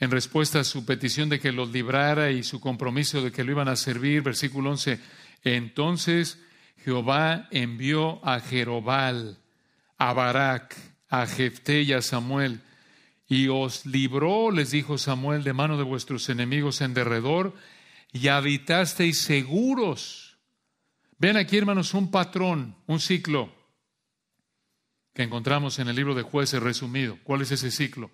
en 0.00 0.10
respuesta 0.10 0.60
a 0.60 0.64
su 0.64 0.86
petición 0.86 1.28
de 1.28 1.38
que 1.38 1.52
los 1.52 1.70
librara 1.70 2.30
y 2.30 2.42
su 2.42 2.58
compromiso 2.58 3.20
de 3.20 3.30
que 3.30 3.44
lo 3.44 3.52
iban 3.52 3.68
a 3.68 3.76
servir, 3.76 4.22
versículo 4.22 4.70
11, 4.70 4.98
entonces 5.44 6.38
Jehová 6.82 7.48
envió 7.50 8.26
a 8.26 8.40
Jerobal, 8.40 9.38
a 9.98 10.14
Barak, 10.14 10.74
a 11.10 11.26
Jefté 11.26 11.82
y 11.82 11.92
a 11.92 12.00
Samuel, 12.00 12.62
y 13.30 13.46
os 13.46 13.86
libró, 13.86 14.50
les 14.50 14.72
dijo 14.72 14.98
Samuel, 14.98 15.44
de 15.44 15.52
mano 15.52 15.78
de 15.78 15.84
vuestros 15.84 16.28
enemigos 16.28 16.80
en 16.80 16.94
derredor, 16.94 17.54
y 18.12 18.26
habitasteis 18.26 19.20
seguros. 19.20 20.36
Ven 21.16 21.36
aquí, 21.36 21.56
hermanos, 21.56 21.94
un 21.94 22.10
patrón, 22.10 22.74
un 22.88 22.98
ciclo 22.98 23.54
que 25.14 25.22
encontramos 25.22 25.78
en 25.78 25.86
el 25.86 25.94
libro 25.94 26.16
de 26.16 26.22
jueces 26.22 26.60
resumido. 26.60 27.18
¿Cuál 27.22 27.42
es 27.42 27.52
ese 27.52 27.70
ciclo? 27.70 28.10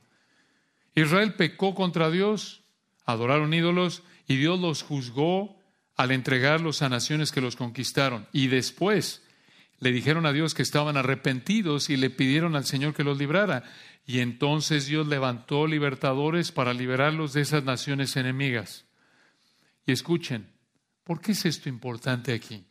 Israel 0.95 1.33
pecó 1.33 1.75
contra 1.75 2.11
Dios, 2.11 2.63
adoraron 3.07 3.55
ídolos 3.55 4.03
y 4.29 4.37
Dios 4.37 4.61
los 4.61 4.83
juzgó 4.83 5.59
al 5.97 6.11
entregarlos 6.11 6.83
a 6.83 6.91
naciones 6.91 7.33
que 7.33 7.41
los 7.41 7.57
conquistaron. 7.57 8.29
Y 8.33 8.49
después 8.49 9.26
le 9.79 9.93
dijeron 9.93 10.27
a 10.27 10.33
Dios 10.33 10.55
que 10.55 10.63
estaban 10.63 10.97
arrepentidos 10.97 11.91
y 11.91 11.97
le 11.97 12.11
pidieron 12.11 12.57
al 12.57 12.65
Señor 12.65 12.95
que 12.95 13.05
los 13.05 13.19
librara. 13.19 13.65
Y 14.07 14.21
entonces 14.21 14.87
Dios 14.87 15.07
levantó 15.07 15.67
libertadores 15.67 16.53
para 16.53 16.73
liberarlos 16.73 17.33
de 17.33 17.43
esas 17.43 17.65
naciones 17.65 18.17
enemigas. 18.17 18.87
Y 19.85 19.93
escuchen, 19.93 20.49
¿por 21.05 21.21
qué 21.21 21.33
es 21.33 21.45
esto 21.45 21.69
importante 21.69 22.33
aquí? 22.33 22.65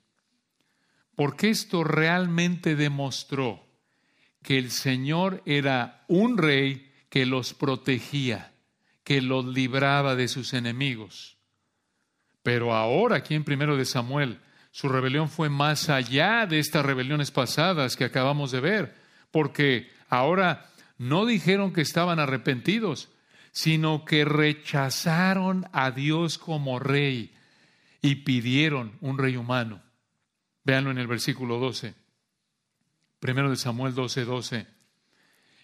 Porque 1.15 1.49
esto 1.49 1.83
realmente 1.83 2.75
demostró 2.75 3.65
que 4.41 4.57
el 4.57 4.71
Señor 4.71 5.41
era 5.45 6.03
un 6.07 6.37
rey 6.37 6.91
que 7.09 7.25
los 7.25 7.53
protegía, 7.53 8.53
que 9.03 9.21
los 9.21 9.45
libraba 9.45 10.15
de 10.15 10.27
sus 10.27 10.53
enemigos. 10.53 11.37
Pero 12.43 12.73
ahora, 12.73 13.17
aquí 13.17 13.33
en 13.33 13.43
primero 13.43 13.77
de 13.77 13.85
Samuel, 13.85 14.39
su 14.75 14.89
rebelión 14.89 15.29
fue 15.29 15.47
más 15.47 15.88
allá 15.88 16.45
de 16.45 16.59
estas 16.59 16.85
rebeliones 16.85 17.31
pasadas 17.31 17.95
que 17.95 18.03
acabamos 18.03 18.51
de 18.51 18.59
ver, 18.59 18.93
porque 19.31 19.89
ahora 20.09 20.69
no 20.97 21.25
dijeron 21.25 21.71
que 21.71 21.79
estaban 21.79 22.19
arrepentidos, 22.19 23.07
sino 23.53 24.03
que 24.03 24.25
rechazaron 24.25 25.65
a 25.71 25.91
Dios 25.91 26.38
como 26.38 26.77
rey 26.79 27.33
y 28.01 28.15
pidieron 28.15 28.97
un 28.99 29.17
rey 29.17 29.38
humano. 29.38 29.81
Véanlo 30.65 30.91
en 30.91 30.97
el 30.97 31.07
versículo 31.07 31.57
12. 31.57 31.95
Primero 33.21 33.49
de 33.49 33.55
Samuel 33.55 33.95
12, 33.95 34.25
12. 34.25 34.67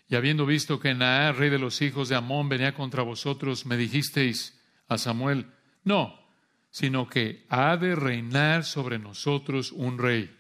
Y 0.08 0.16
habiendo 0.16 0.46
visto 0.46 0.80
que 0.80 0.94
Naar, 0.94 1.36
rey 1.36 1.50
de 1.50 1.60
los 1.60 1.82
hijos 1.82 2.08
de 2.08 2.16
Amón, 2.16 2.48
venía 2.48 2.74
contra 2.74 3.04
vosotros, 3.04 3.66
me 3.66 3.76
dijisteis 3.76 4.58
a 4.88 4.98
Samuel, 4.98 5.52
no, 5.84 6.21
sino 6.72 7.08
que 7.08 7.46
ha 7.50 7.78
de 7.78 7.96
reinar 7.96 8.64
sobre 8.64 8.98
nosotros 8.98 9.72
un 9.72 9.98
rey. 9.98 10.36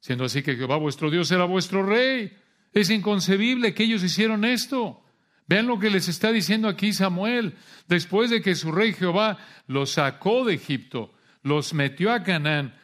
Siendo 0.00 0.24
así 0.24 0.42
que 0.42 0.56
Jehová 0.56 0.76
vuestro 0.76 1.10
Dios 1.10 1.30
era 1.30 1.44
vuestro 1.44 1.84
rey. 1.84 2.36
Es 2.72 2.90
inconcebible 2.90 3.74
que 3.74 3.84
ellos 3.84 4.02
hicieron 4.02 4.44
esto. 4.44 5.02
Vean 5.46 5.66
lo 5.66 5.78
que 5.78 5.90
les 5.90 6.08
está 6.08 6.32
diciendo 6.32 6.68
aquí 6.68 6.92
Samuel. 6.92 7.54
Después 7.86 8.30
de 8.30 8.40
que 8.40 8.54
su 8.54 8.72
rey 8.72 8.92
Jehová 8.94 9.38
los 9.66 9.92
sacó 9.92 10.44
de 10.44 10.54
Egipto, 10.54 11.12
los 11.42 11.74
metió 11.74 12.12
a 12.12 12.22
Canaán, 12.22 12.74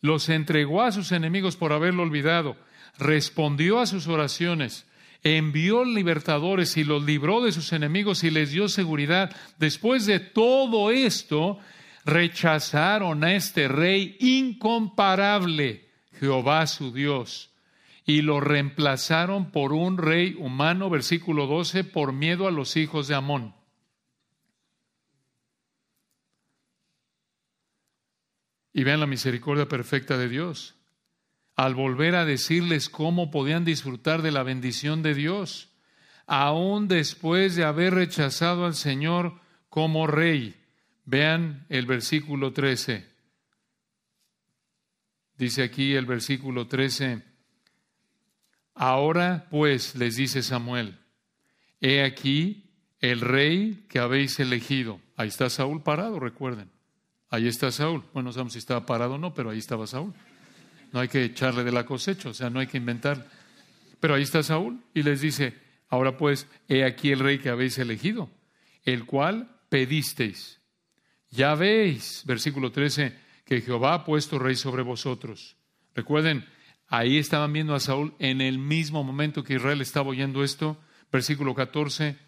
los 0.00 0.28
entregó 0.28 0.82
a 0.82 0.92
sus 0.92 1.12
enemigos 1.12 1.56
por 1.56 1.72
haberlo 1.72 2.02
olvidado, 2.02 2.56
respondió 2.98 3.78
a 3.80 3.86
sus 3.86 4.08
oraciones, 4.08 4.86
envió 5.22 5.84
libertadores 5.84 6.76
y 6.78 6.84
los 6.84 7.04
libró 7.04 7.42
de 7.42 7.52
sus 7.52 7.72
enemigos 7.72 8.24
y 8.24 8.30
les 8.30 8.50
dio 8.50 8.68
seguridad. 8.68 9.34
Después 9.58 10.06
de 10.06 10.20
todo 10.20 10.90
esto, 10.90 11.58
rechazaron 12.10 13.24
a 13.24 13.34
este 13.34 13.68
rey 13.68 14.16
incomparable, 14.20 15.88
Jehová 16.18 16.66
su 16.66 16.92
Dios, 16.92 17.50
y 18.04 18.22
lo 18.22 18.40
reemplazaron 18.40 19.50
por 19.50 19.72
un 19.72 19.96
rey 19.96 20.34
humano, 20.38 20.90
versículo 20.90 21.46
12, 21.46 21.84
por 21.84 22.12
miedo 22.12 22.46
a 22.46 22.50
los 22.50 22.76
hijos 22.76 23.08
de 23.08 23.14
Amón. 23.14 23.54
Y 28.72 28.84
vean 28.84 29.00
la 29.00 29.06
misericordia 29.06 29.66
perfecta 29.66 30.18
de 30.18 30.28
Dios 30.28 30.76
al 31.60 31.74
volver 31.74 32.14
a 32.14 32.24
decirles 32.24 32.88
cómo 32.88 33.30
podían 33.30 33.66
disfrutar 33.66 34.22
de 34.22 34.30
la 34.30 34.42
bendición 34.42 35.02
de 35.02 35.12
Dios, 35.12 35.68
aún 36.26 36.88
después 36.88 37.54
de 37.54 37.64
haber 37.64 37.92
rechazado 37.92 38.64
al 38.64 38.74
Señor 38.74 39.34
como 39.68 40.06
rey. 40.06 40.59
Vean 41.04 41.66
el 41.68 41.86
versículo 41.86 42.52
13. 42.52 43.06
Dice 45.36 45.62
aquí 45.62 45.94
el 45.94 46.04
versículo 46.04 46.66
13, 46.66 47.22
ahora 48.74 49.46
pues 49.50 49.94
les 49.94 50.16
dice 50.16 50.42
Samuel, 50.42 50.98
he 51.80 52.04
aquí 52.04 52.70
el 53.00 53.20
rey 53.22 53.86
que 53.88 54.00
habéis 54.00 54.38
elegido. 54.38 55.00
Ahí 55.16 55.28
está 55.28 55.48
Saúl 55.48 55.82
parado, 55.82 56.20
recuerden. 56.20 56.70
Ahí 57.30 57.48
está 57.48 57.70
Saúl. 57.70 58.04
Bueno, 58.12 58.28
no 58.28 58.32
sabemos 58.32 58.52
si 58.52 58.58
estaba 58.58 58.84
parado 58.84 59.14
o 59.14 59.18
no, 59.18 59.32
pero 59.32 59.50
ahí 59.50 59.58
estaba 59.58 59.86
Saúl. 59.86 60.12
No 60.92 61.00
hay 61.00 61.08
que 61.08 61.24
echarle 61.24 61.64
de 61.64 61.72
la 61.72 61.86
cosecha, 61.86 62.28
o 62.28 62.34
sea, 62.34 62.50
no 62.50 62.60
hay 62.60 62.66
que 62.66 62.76
inventar. 62.76 63.26
Pero 64.00 64.14
ahí 64.14 64.22
está 64.22 64.42
Saúl 64.42 64.82
y 64.92 65.02
les 65.02 65.20
dice, 65.20 65.56
ahora 65.88 66.16
pues, 66.18 66.46
he 66.68 66.84
aquí 66.84 67.12
el 67.12 67.20
rey 67.20 67.38
que 67.38 67.48
habéis 67.48 67.78
elegido, 67.78 68.30
el 68.84 69.06
cual 69.06 69.58
pedisteis. 69.68 70.59
Ya 71.30 71.54
veis, 71.54 72.22
versículo 72.26 72.72
13, 72.72 73.16
que 73.44 73.60
Jehová 73.60 73.94
ha 73.94 74.04
puesto 74.04 74.38
rey 74.38 74.56
sobre 74.56 74.82
vosotros. 74.82 75.56
Recuerden, 75.94 76.44
Ahí 76.92 77.18
estaban 77.18 77.52
viendo 77.52 77.76
a 77.76 77.80
Saúl 77.80 78.14
en 78.18 78.40
el 78.40 78.58
mismo 78.58 79.04
momento 79.04 79.44
que 79.44 79.54
Israel 79.54 79.80
estaba 79.80 80.08
oyendo 80.08 80.42
esto. 80.42 80.76
Versículo 81.12 81.54
14 81.54 82.18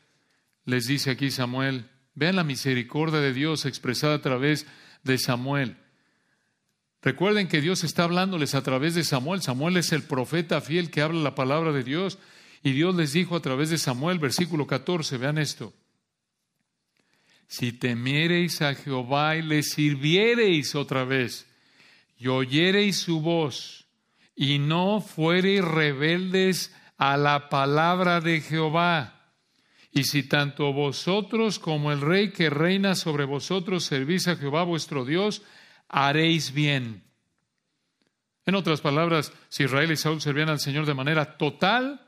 les 0.65 0.87
dice 0.87 1.11
aquí 1.11 1.33
Samuel, 1.33 1.91
vean 2.15 2.37
la 2.37 2.45
misericordia 2.45 3.19
de 3.19 3.33
Dios 3.33 3.65
expresada 3.67 4.15
a 4.15 4.23
través 4.23 4.65
de 5.03 5.19
Samuel. 5.19 5.79
Recuerden 7.03 7.49
que 7.49 7.61
Dios 7.61 7.83
está 7.83 8.05
hablándoles 8.05 8.55
a 8.55 8.63
través 8.63 8.95
de 8.95 9.03
Samuel. 9.03 9.43
Samuel 9.43 9.79
es 9.79 9.91
el 9.91 10.05
profeta 10.05 10.61
fiel 10.61 10.93
que 10.93 11.03
habla 11.03 11.21
la 11.21 11.35
palabra 11.35 11.73
de 11.73 11.83
Dios. 11.83 12.21
Y 12.63 12.71
Dios 12.71 12.95
les 12.95 13.13
dijo 13.13 13.35
a 13.35 13.43
través 13.43 13.71
de 13.71 13.79
Samuel, 13.79 14.21
versículo 14.21 14.69
14, 14.69 15.19
vean 15.19 15.39
esto. 15.39 15.75
Si 17.53 17.71
temiereis 17.71 18.63
a 18.63 18.75
Jehová 18.75 19.37
y 19.37 19.43
le 19.43 19.63
sirviereis 19.63 20.75
otra 20.75 21.05
vez, 21.05 21.47
y 22.17 22.29
oyereis 22.29 22.97
su 22.97 23.21
voz, 23.21 23.85
y 24.35 24.59
no 24.59 25.03
fuereis 25.03 25.63
rebeldes 25.63 26.75
a 26.97 27.19
la 27.19 27.51
palabra 27.51 28.23
de 28.23 28.41
Jehová, 28.41 29.35
y 29.91 30.05
si 30.05 30.23
tanto 30.23 30.73
vosotros 30.73 31.59
como 31.59 31.93
el 31.93 32.01
rey 32.01 32.31
que 32.33 32.49
reina 32.49 32.95
sobre 32.95 33.27
vosotros 33.27 33.85
servís 33.85 34.29
a 34.29 34.37
Jehová 34.37 34.63
vuestro 34.63 35.05
Dios, 35.05 35.43
haréis 35.91 36.55
bien. 36.55 37.05
En 38.47 38.55
otras 38.55 38.81
palabras, 38.81 39.31
si 39.51 39.65
Israel 39.65 39.93
y 39.93 39.99
Saúl 39.99 40.23
servían 40.23 40.49
al 40.49 40.59
Señor 40.59 40.87
de 40.87 40.95
manera 40.95 41.37
total, 41.37 42.01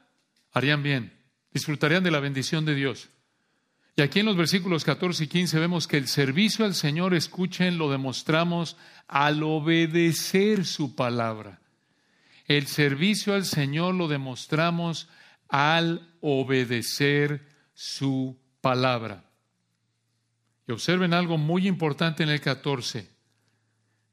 harían 0.53 0.83
bien, 0.83 1.13
disfrutarían 1.53 2.03
de 2.03 2.13
la 2.13 2.21
bendición 2.21 2.65
de 2.65 2.75
Dios. 2.75 3.11
Y 3.97 4.03
aquí 4.03 4.21
en 4.21 4.27
los 4.27 4.37
versículos 4.37 4.85
14 4.85 5.25
y 5.25 5.27
15 5.29 5.59
vemos 5.61 5.87
que 5.87 5.97
el 5.97 6.09
servicio 6.09 6.65
al 6.65 6.75
Señor, 6.75 7.15
escuchen, 7.15 7.79
lo 7.79 7.91
demostramos 7.91 8.77
al 9.07 9.43
obedecer 9.45 10.65
su 10.65 10.97
palabra. 10.97 11.61
El 12.47 12.67
servicio 12.67 13.35
al 13.35 13.45
Señor 13.45 13.95
lo 13.95 14.09
demostramos 14.09 15.09
al 15.49 16.13
obedecer 16.21 17.47
su 17.73 18.37
palabra. 18.61 19.31
Y 20.67 20.73
observen 20.73 21.15
algo 21.15 21.39
muy 21.39 21.69
importante 21.69 22.25
en 22.25 22.31
el 22.31 22.41
14. 22.41 23.09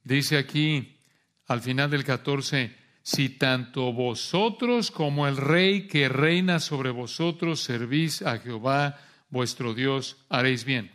Dice 0.03 0.37
aquí, 0.37 0.99
al 1.47 1.61
final 1.61 1.89
del 1.89 2.03
14, 2.03 2.75
si 3.01 3.29
tanto 3.29 3.91
vosotros 3.93 4.91
como 4.91 5.27
el 5.27 5.37
rey 5.37 5.87
que 5.87 6.07
reina 6.07 6.59
sobre 6.59 6.91
vosotros 6.91 7.61
servís 7.61 8.21
a 8.21 8.37
Jehová 8.37 8.99
vuestro 9.31 9.73
Dios, 9.73 10.17
haréis 10.29 10.65
bien. 10.65 10.91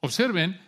Observen 0.00 0.58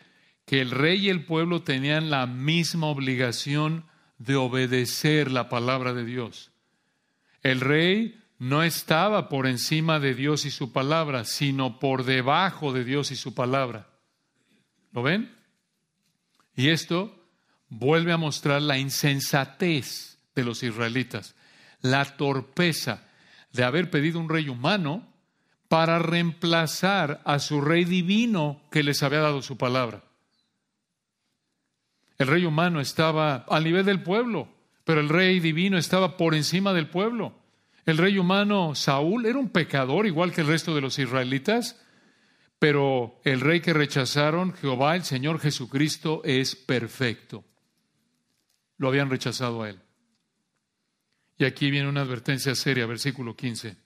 que 0.45 0.61
el 0.61 0.71
rey 0.71 1.07
y 1.07 1.09
el 1.09 1.25
pueblo 1.25 1.63
tenían 1.63 2.11
la 2.11 2.27
misma 2.27 2.89
obligación 2.89 3.87
de 4.19 4.37
obedecer 4.37 5.31
la 5.31 5.49
palabra 5.49 5.95
de 5.95 6.05
Dios. 6.05 6.51
El 7.43 7.61
rey 7.61 8.21
no 8.39 8.63
estaba 8.63 9.29
por 9.29 9.47
encima 9.47 10.01
de 10.01 10.15
Dios 10.15 10.45
y 10.45 10.51
su 10.51 10.73
palabra, 10.73 11.25
sino 11.25 11.79
por 11.79 12.05
debajo 12.05 12.73
de 12.73 12.85
Dios 12.85 13.11
y 13.11 13.17
su 13.17 13.35
palabra. 13.35 13.89
¿Lo 14.93 15.03
ven? 15.03 15.35
Y 16.57 16.69
esto 16.69 17.15
vuelve 17.69 18.13
a 18.13 18.17
mostrar 18.17 18.63
la 18.63 18.79
insensatez 18.79 20.19
de 20.35 20.45
los 20.45 20.63
israelitas, 20.63 21.35
la 21.81 22.05
torpeza 22.17 23.07
de 23.53 23.65
haber 23.65 23.91
pedido 23.91 24.19
un 24.21 24.29
rey 24.29 24.49
humano 24.49 25.07
para 25.69 25.99
reemplazar 25.99 27.21
a 27.25 27.39
su 27.39 27.61
rey 27.61 27.85
divino 27.85 28.63
que 28.71 28.83
les 28.83 29.03
había 29.03 29.21
dado 29.21 29.43
su 29.43 29.57
palabra. 29.57 30.03
El 32.17 32.27
rey 32.27 32.45
humano 32.45 32.81
estaba 32.81 33.45
al 33.49 33.65
nivel 33.65 33.85
del 33.85 34.03
pueblo, 34.03 34.49
pero 34.85 35.01
el 35.01 35.09
rey 35.09 35.41
divino 35.41 35.79
estaba 35.79 36.17
por 36.17 36.35
encima 36.35 36.73
del 36.73 36.89
pueblo. 36.89 37.35
El 37.87 37.99
rey 37.99 38.19
humano 38.19 38.75
Saúl 38.75 39.27
era 39.27 39.39
un 39.39 39.51
pecador 39.51 40.07
igual 40.07 40.33
que 40.33 40.41
el 40.41 40.47
resto 40.47 40.75
de 40.75 40.81
los 40.81 40.99
israelitas, 40.99 41.81
pero 42.59 43.21
el 43.25 43.41
rey 43.41 43.61
que 43.61 43.73
rechazaron, 43.73 44.53
Jehová, 44.55 44.97
el 44.97 45.05
Señor 45.05 45.39
Jesucristo, 45.39 46.23
es 46.25 46.57
perfecto 46.57 47.45
lo 48.79 48.89
habían 48.89 49.11
rechazado 49.11 49.63
a 49.63 49.71
él. 49.71 49.81
Y 51.37 51.45
aquí 51.45 51.71
viene 51.71 51.89
una 51.89 52.01
advertencia 52.01 52.55
seria, 52.55 52.87
versículo 52.87 53.37
15. 53.37 53.77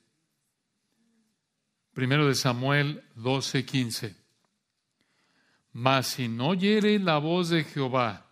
Primero 1.94 2.26
de 2.26 2.34
Samuel 2.34 3.02
12, 3.14 3.64
15. 3.64 4.16
Mas 5.72 6.06
si 6.06 6.28
no 6.28 6.48
oyere 6.48 6.98
la 6.98 7.18
voz 7.18 7.48
de 7.48 7.64
Jehová, 7.64 8.26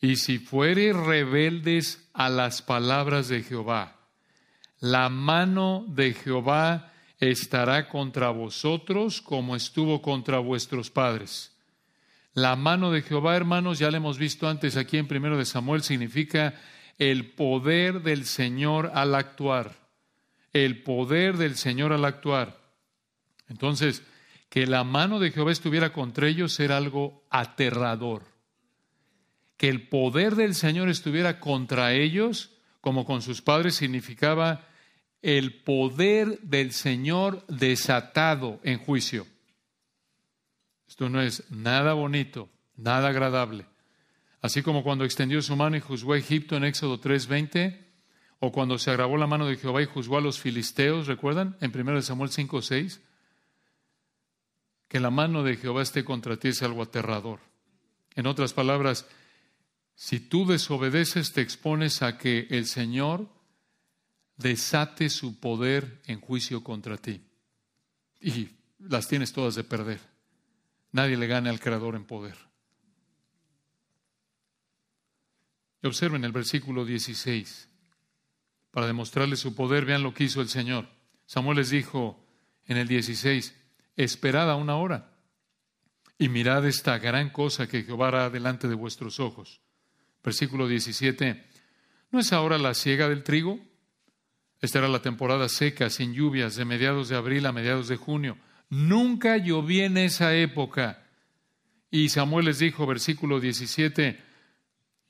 y 0.00 0.16
si 0.16 0.38
fuere 0.38 0.92
rebeldes 0.92 2.08
a 2.14 2.28
las 2.28 2.62
palabras 2.62 3.28
de 3.28 3.42
Jehová, 3.42 3.96
la 4.78 5.08
mano 5.08 5.84
de 5.88 6.14
Jehová 6.14 6.92
estará 7.18 7.88
contra 7.88 8.30
vosotros 8.30 9.20
como 9.20 9.56
estuvo 9.56 10.00
contra 10.00 10.38
vuestros 10.38 10.90
padres 10.90 11.50
la 12.34 12.54
mano 12.54 12.92
de 12.92 13.02
Jehová, 13.02 13.36
hermanos, 13.36 13.78
ya 13.78 13.90
lo 13.90 13.96
hemos 13.96 14.18
visto 14.18 14.48
antes 14.48 14.76
aquí 14.76 14.96
en 14.98 15.08
primero 15.08 15.36
de 15.36 15.44
Samuel, 15.44 15.82
significa 15.82 16.54
el 16.98 17.32
poder 17.32 18.02
del 18.02 18.24
Señor 18.24 18.92
al 18.94 19.14
actuar. 19.14 19.74
El 20.52 20.82
poder 20.82 21.36
del 21.36 21.56
Señor 21.56 21.92
al 21.92 22.04
actuar. 22.04 22.59
Entonces, 23.50 24.02
que 24.48 24.66
la 24.66 24.84
mano 24.84 25.18
de 25.18 25.32
Jehová 25.32 25.52
estuviera 25.52 25.92
contra 25.92 26.28
ellos 26.28 26.58
era 26.58 26.78
algo 26.78 27.24
aterrador. 27.28 28.22
Que 29.58 29.68
el 29.68 29.88
poder 29.88 30.36
del 30.36 30.54
Señor 30.54 30.88
estuviera 30.88 31.40
contra 31.40 31.92
ellos, 31.92 32.50
como 32.80 33.04
con 33.04 33.20
sus 33.20 33.42
padres, 33.42 33.74
significaba 33.74 34.66
el 35.20 35.62
poder 35.62 36.40
del 36.40 36.72
Señor 36.72 37.44
desatado 37.48 38.60
en 38.62 38.78
juicio. 38.78 39.26
Esto 40.88 41.08
no 41.10 41.20
es 41.20 41.44
nada 41.50 41.92
bonito, 41.92 42.48
nada 42.76 43.08
agradable. 43.08 43.66
Así 44.40 44.62
como 44.62 44.82
cuando 44.82 45.04
extendió 45.04 45.42
su 45.42 45.54
mano 45.54 45.76
y 45.76 45.80
juzgó 45.80 46.14
a 46.14 46.18
Egipto 46.18 46.56
en 46.56 46.64
Éxodo 46.64 46.98
3:20, 46.98 47.78
o 48.38 48.52
cuando 48.52 48.78
se 48.78 48.90
agravó 48.90 49.18
la 49.18 49.26
mano 49.26 49.46
de 49.46 49.56
Jehová 49.56 49.82
y 49.82 49.86
juzgó 49.86 50.16
a 50.16 50.22
los 50.22 50.40
filisteos, 50.40 51.06
¿recuerdan? 51.06 51.56
En 51.60 51.72
1 51.72 52.00
Samuel 52.02 52.30
5:6. 52.30 53.00
Que 54.90 54.98
la 54.98 55.10
mano 55.10 55.44
de 55.44 55.56
Jehová 55.56 55.82
esté 55.82 56.04
contra 56.04 56.36
ti 56.36 56.48
es 56.48 56.64
algo 56.64 56.82
aterrador. 56.82 57.38
En 58.16 58.26
otras 58.26 58.52
palabras, 58.52 59.06
si 59.94 60.18
tú 60.18 60.44
desobedeces, 60.46 61.32
te 61.32 61.42
expones 61.42 62.02
a 62.02 62.18
que 62.18 62.48
el 62.50 62.66
Señor 62.66 63.28
desate 64.36 65.08
su 65.08 65.38
poder 65.38 66.00
en 66.06 66.20
juicio 66.20 66.64
contra 66.64 66.96
ti. 66.96 67.22
Y 68.20 68.48
las 68.80 69.06
tienes 69.06 69.32
todas 69.32 69.54
de 69.54 69.62
perder. 69.62 70.00
Nadie 70.90 71.16
le 71.16 71.28
gana 71.28 71.50
al 71.50 71.60
Creador 71.60 71.94
en 71.94 72.04
poder. 72.04 72.36
Y 75.82 75.86
observen 75.86 76.24
el 76.24 76.32
versículo 76.32 76.84
16. 76.84 77.68
Para 78.72 78.88
demostrarle 78.88 79.36
su 79.36 79.54
poder, 79.54 79.84
vean 79.84 80.02
lo 80.02 80.14
que 80.14 80.24
hizo 80.24 80.40
el 80.40 80.48
Señor. 80.48 80.88
Samuel 81.26 81.58
les 81.58 81.70
dijo 81.70 82.20
en 82.66 82.76
el 82.76 82.88
16, 82.88 83.54
esperad 84.04 84.50
a 84.50 84.56
una 84.56 84.76
hora 84.76 85.10
y 86.18 86.28
mirad 86.28 86.66
esta 86.66 86.98
gran 86.98 87.30
cosa 87.30 87.66
que 87.66 87.82
Jehová 87.82 88.08
hará 88.08 88.30
delante 88.30 88.68
de 88.68 88.74
vuestros 88.74 89.20
ojos. 89.20 89.60
Versículo 90.22 90.68
17, 90.68 91.44
¿no 92.10 92.20
es 92.20 92.32
ahora 92.32 92.58
la 92.58 92.74
siega 92.74 93.08
del 93.08 93.24
trigo? 93.24 93.58
Esta 94.60 94.80
era 94.80 94.88
la 94.88 95.00
temporada 95.00 95.48
seca, 95.48 95.88
sin 95.88 96.12
lluvias, 96.12 96.56
de 96.56 96.66
mediados 96.66 97.08
de 97.08 97.16
abril 97.16 97.46
a 97.46 97.52
mediados 97.52 97.88
de 97.88 97.96
junio. 97.96 98.36
Nunca 98.68 99.38
lloví 99.38 99.80
en 99.80 99.96
esa 99.96 100.34
época. 100.34 101.02
Y 101.90 102.10
Samuel 102.10 102.44
les 102.44 102.58
dijo, 102.58 102.86
versículo 102.86 103.40
17, 103.40 104.20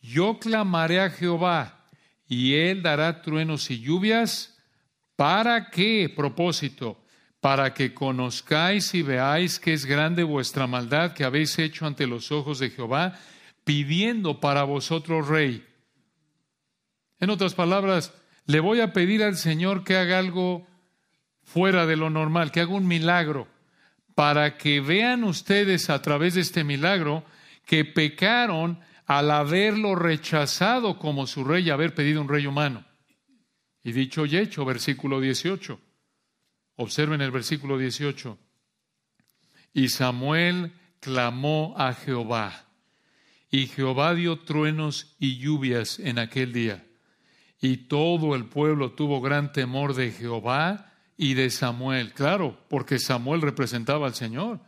yo 0.00 0.38
clamaré 0.38 1.00
a 1.00 1.10
Jehová 1.10 1.88
y 2.28 2.54
él 2.54 2.82
dará 2.82 3.20
truenos 3.22 3.68
y 3.70 3.80
lluvias. 3.80 4.56
¿Para 5.16 5.70
qué 5.70 6.12
propósito? 6.14 7.04
Para 7.40 7.72
que 7.72 7.94
conozcáis 7.94 8.94
y 8.94 9.02
veáis 9.02 9.58
que 9.58 9.72
es 9.72 9.86
grande 9.86 10.22
vuestra 10.22 10.66
maldad 10.66 11.12
que 11.12 11.24
habéis 11.24 11.58
hecho 11.58 11.86
ante 11.86 12.06
los 12.06 12.32
ojos 12.32 12.58
de 12.58 12.70
Jehová, 12.70 13.18
pidiendo 13.64 14.40
para 14.40 14.64
vosotros 14.64 15.28
rey. 15.28 15.66
En 17.18 17.30
otras 17.30 17.54
palabras, 17.54 18.12
le 18.46 18.60
voy 18.60 18.80
a 18.80 18.92
pedir 18.92 19.22
al 19.22 19.36
Señor 19.36 19.84
que 19.84 19.96
haga 19.96 20.18
algo 20.18 20.66
fuera 21.42 21.86
de 21.86 21.96
lo 21.96 22.10
normal, 22.10 22.50
que 22.50 22.60
haga 22.60 22.72
un 22.72 22.86
milagro, 22.86 23.48
para 24.14 24.56
que 24.56 24.80
vean 24.80 25.24
ustedes 25.24 25.90
a 25.90 26.02
través 26.02 26.34
de 26.34 26.40
este 26.40 26.64
milagro 26.64 27.24
que 27.64 27.84
pecaron 27.84 28.80
al 29.06 29.30
haberlo 29.30 29.94
rechazado 29.94 30.98
como 30.98 31.26
su 31.26 31.44
rey 31.44 31.66
y 31.66 31.70
haber 31.70 31.94
pedido 31.94 32.20
un 32.20 32.28
rey 32.28 32.46
humano. 32.46 32.84
Y 33.82 33.92
dicho 33.92 34.26
y 34.26 34.36
hecho, 34.36 34.64
versículo 34.64 35.20
18. 35.20 35.80
Observen 36.80 37.20
el 37.20 37.30
versículo 37.30 37.78
18. 37.78 38.38
Y 39.74 39.88
Samuel 39.88 40.72
clamó 41.00 41.74
a 41.76 41.92
Jehová, 41.94 42.66
y 43.50 43.66
Jehová 43.66 44.14
dio 44.14 44.40
truenos 44.40 45.14
y 45.18 45.38
lluvias 45.38 45.98
en 45.98 46.18
aquel 46.18 46.52
día 46.52 46.84
y 47.60 47.76
todo 47.76 48.34
el 48.34 48.46
pueblo 48.46 48.92
tuvo 48.92 49.20
gran 49.20 49.52
temor 49.52 49.94
de 49.94 50.10
Jehová 50.12 50.92
y 51.16 51.34
de 51.34 51.50
Samuel. 51.50 52.12
Claro, 52.12 52.58
porque 52.68 52.98
Samuel 52.98 53.42
representaba 53.42 54.06
al 54.06 54.14
Señor. 54.14 54.60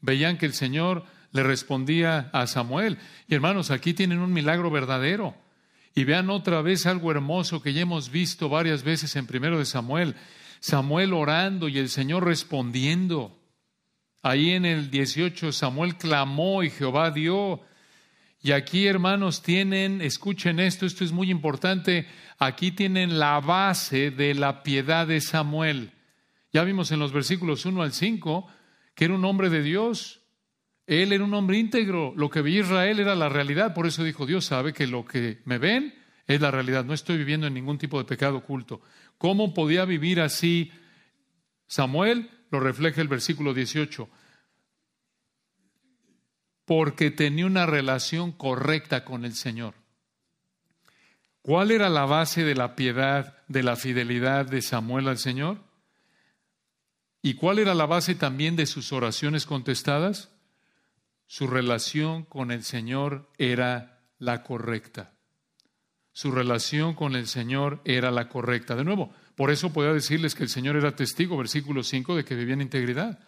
Veían 0.00 0.38
que 0.38 0.46
el 0.46 0.54
Señor 0.54 1.04
le 1.32 1.42
respondía 1.42 2.30
a 2.32 2.46
Samuel. 2.46 2.98
Y 3.26 3.34
hermanos, 3.34 3.70
aquí 3.70 3.94
tienen 3.94 4.20
un 4.20 4.32
milagro 4.32 4.70
verdadero. 4.70 5.34
Y 5.94 6.04
vean 6.04 6.30
otra 6.30 6.62
vez 6.62 6.86
algo 6.86 7.10
hermoso 7.10 7.62
que 7.62 7.72
ya 7.72 7.80
hemos 7.80 8.10
visto 8.10 8.48
varias 8.48 8.84
veces 8.84 9.16
en 9.16 9.26
primero 9.26 9.58
de 9.58 9.64
Samuel. 9.64 10.14
Samuel 10.66 11.12
orando 11.12 11.68
y 11.68 11.78
el 11.78 11.88
Señor 11.88 12.24
respondiendo. 12.24 13.38
Ahí 14.20 14.50
en 14.50 14.64
el 14.64 14.90
18 14.90 15.52
Samuel 15.52 15.94
clamó 15.94 16.64
y 16.64 16.70
Jehová 16.70 17.12
dio. 17.12 17.60
Y 18.42 18.50
aquí, 18.50 18.88
hermanos, 18.88 19.42
tienen, 19.42 20.00
escuchen 20.00 20.58
esto, 20.58 20.84
esto 20.84 21.04
es 21.04 21.12
muy 21.12 21.30
importante, 21.30 22.08
aquí 22.38 22.72
tienen 22.72 23.20
la 23.20 23.38
base 23.38 24.10
de 24.10 24.34
la 24.34 24.64
piedad 24.64 25.06
de 25.06 25.20
Samuel. 25.20 25.92
Ya 26.52 26.64
vimos 26.64 26.90
en 26.90 26.98
los 26.98 27.12
versículos 27.12 27.64
1 27.64 27.82
al 27.82 27.92
5 27.92 28.48
que 28.96 29.04
era 29.04 29.14
un 29.14 29.24
hombre 29.24 29.50
de 29.50 29.62
Dios. 29.62 30.22
Él 30.88 31.12
era 31.12 31.22
un 31.22 31.34
hombre 31.34 31.58
íntegro. 31.58 32.12
Lo 32.16 32.28
que 32.28 32.40
veía 32.40 32.62
Israel 32.62 32.98
era 32.98 33.14
la 33.14 33.28
realidad. 33.28 33.72
Por 33.72 33.86
eso 33.86 34.02
dijo, 34.02 34.26
Dios 34.26 34.46
sabe 34.46 34.72
que 34.72 34.88
lo 34.88 35.04
que 35.04 35.38
me 35.44 35.58
ven 35.58 35.94
es 36.26 36.40
la 36.40 36.50
realidad. 36.50 36.84
No 36.84 36.92
estoy 36.92 37.18
viviendo 37.18 37.46
en 37.46 37.54
ningún 37.54 37.78
tipo 37.78 37.98
de 37.98 38.04
pecado 38.04 38.38
oculto. 38.38 38.80
¿Cómo 39.18 39.54
podía 39.54 39.84
vivir 39.84 40.20
así 40.20 40.70
Samuel? 41.66 42.30
Lo 42.50 42.60
refleja 42.60 43.00
el 43.00 43.08
versículo 43.08 43.54
18 43.54 44.08
porque 46.66 47.12
tenía 47.12 47.46
una 47.46 47.64
relación 47.64 48.32
correcta 48.32 49.04
con 49.04 49.24
el 49.24 49.34
Señor. 49.34 49.74
¿Cuál 51.40 51.70
era 51.70 51.88
la 51.88 52.06
base 52.06 52.42
de 52.44 52.56
la 52.56 52.74
piedad, 52.74 53.38
de 53.46 53.62
la 53.62 53.76
fidelidad 53.76 54.46
de 54.46 54.60
Samuel 54.60 55.06
al 55.06 55.18
Señor? 55.18 55.60
¿Y 57.22 57.34
cuál 57.34 57.60
era 57.60 57.72
la 57.72 57.86
base 57.86 58.16
también 58.16 58.56
de 58.56 58.66
sus 58.66 58.92
oraciones 58.92 59.46
contestadas? 59.46 60.32
Su 61.26 61.46
relación 61.46 62.24
con 62.24 62.50
el 62.50 62.64
Señor 62.64 63.30
era 63.38 64.00
la 64.18 64.42
correcta. 64.42 65.15
Su 66.16 66.30
relación 66.30 66.94
con 66.94 67.14
el 67.14 67.26
Señor 67.26 67.82
era 67.84 68.10
la 68.10 68.30
correcta. 68.30 68.74
De 68.74 68.84
nuevo, 68.84 69.12
por 69.34 69.50
eso 69.50 69.74
podía 69.74 69.92
decirles 69.92 70.34
que 70.34 70.44
el 70.44 70.48
Señor 70.48 70.74
era 70.76 70.96
testigo, 70.96 71.36
versículo 71.36 71.82
5, 71.82 72.16
de 72.16 72.24
que 72.24 72.34
vivía 72.34 72.54
en 72.54 72.62
integridad. 72.62 73.18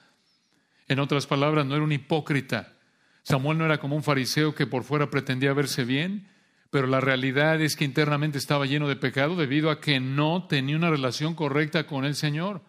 En 0.87 0.98
otras 0.98 1.27
palabras, 1.27 1.66
no 1.66 1.74
era 1.74 1.85
un 1.85 1.92
hipócrita 1.92 2.79
Samuel 3.24 3.59
no 3.59 3.66
era 3.66 3.77
como 3.77 3.94
un 3.94 4.03
fariseo 4.03 4.55
que 4.55 4.66
por 4.66 4.85
fuera 4.85 5.11
pretendía 5.11 5.53
verse 5.53 5.85
bien, 5.85 6.29
pero 6.70 6.87
la 6.87 6.98
realidad 7.03 7.61
es 7.61 7.77
que 7.77 7.85
internamente 7.85 8.38
estaba 8.38 8.64
lleno 8.64 8.88
de 8.88 8.96
pecado 8.96 9.37
debido 9.37 9.70
a 9.70 9.83
que 9.83 10.01
no 10.01 10.46
tenía 10.46 10.79
una 10.79 10.88
relación 10.88 11.35
correcta 11.35 11.87
con 11.87 12.07
el 12.07 12.14
Señor. 12.14 12.62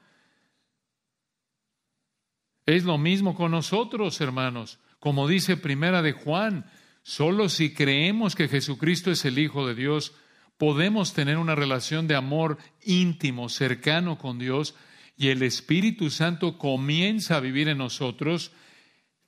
Es 2.66 2.84
lo 2.84 2.98
mismo 2.98 3.36
con 3.36 3.52
nosotros, 3.52 4.20
hermanos. 4.20 4.80
Como 5.00 5.30
dice 5.30 5.56
Primera 5.56 6.02
de 6.02 6.12
Juan, 6.12 6.70
solo 7.04 7.50
si 7.50 7.74
creemos 7.74 8.36
que 8.36 8.48
Jesucristo 8.48 9.12
es 9.12 9.26
el 9.26 9.40
Hijo 9.40 9.68
de 9.68 9.76
Dios, 9.76 10.14
podemos 10.58 11.14
tener 11.14 11.38
una 11.38 11.56
relación 11.56 12.08
de 12.08 12.16
amor 12.16 12.58
íntimo, 12.84 13.50
cercano 13.50 14.18
con 14.18 14.40
Dios, 14.40 14.76
y 15.16 15.30
el 15.30 15.42
Espíritu 15.44 16.10
Santo 16.10 16.58
comienza 16.58 17.38
a 17.38 17.42
vivir 17.42 17.70
en 17.70 17.78
nosotros 17.78 18.52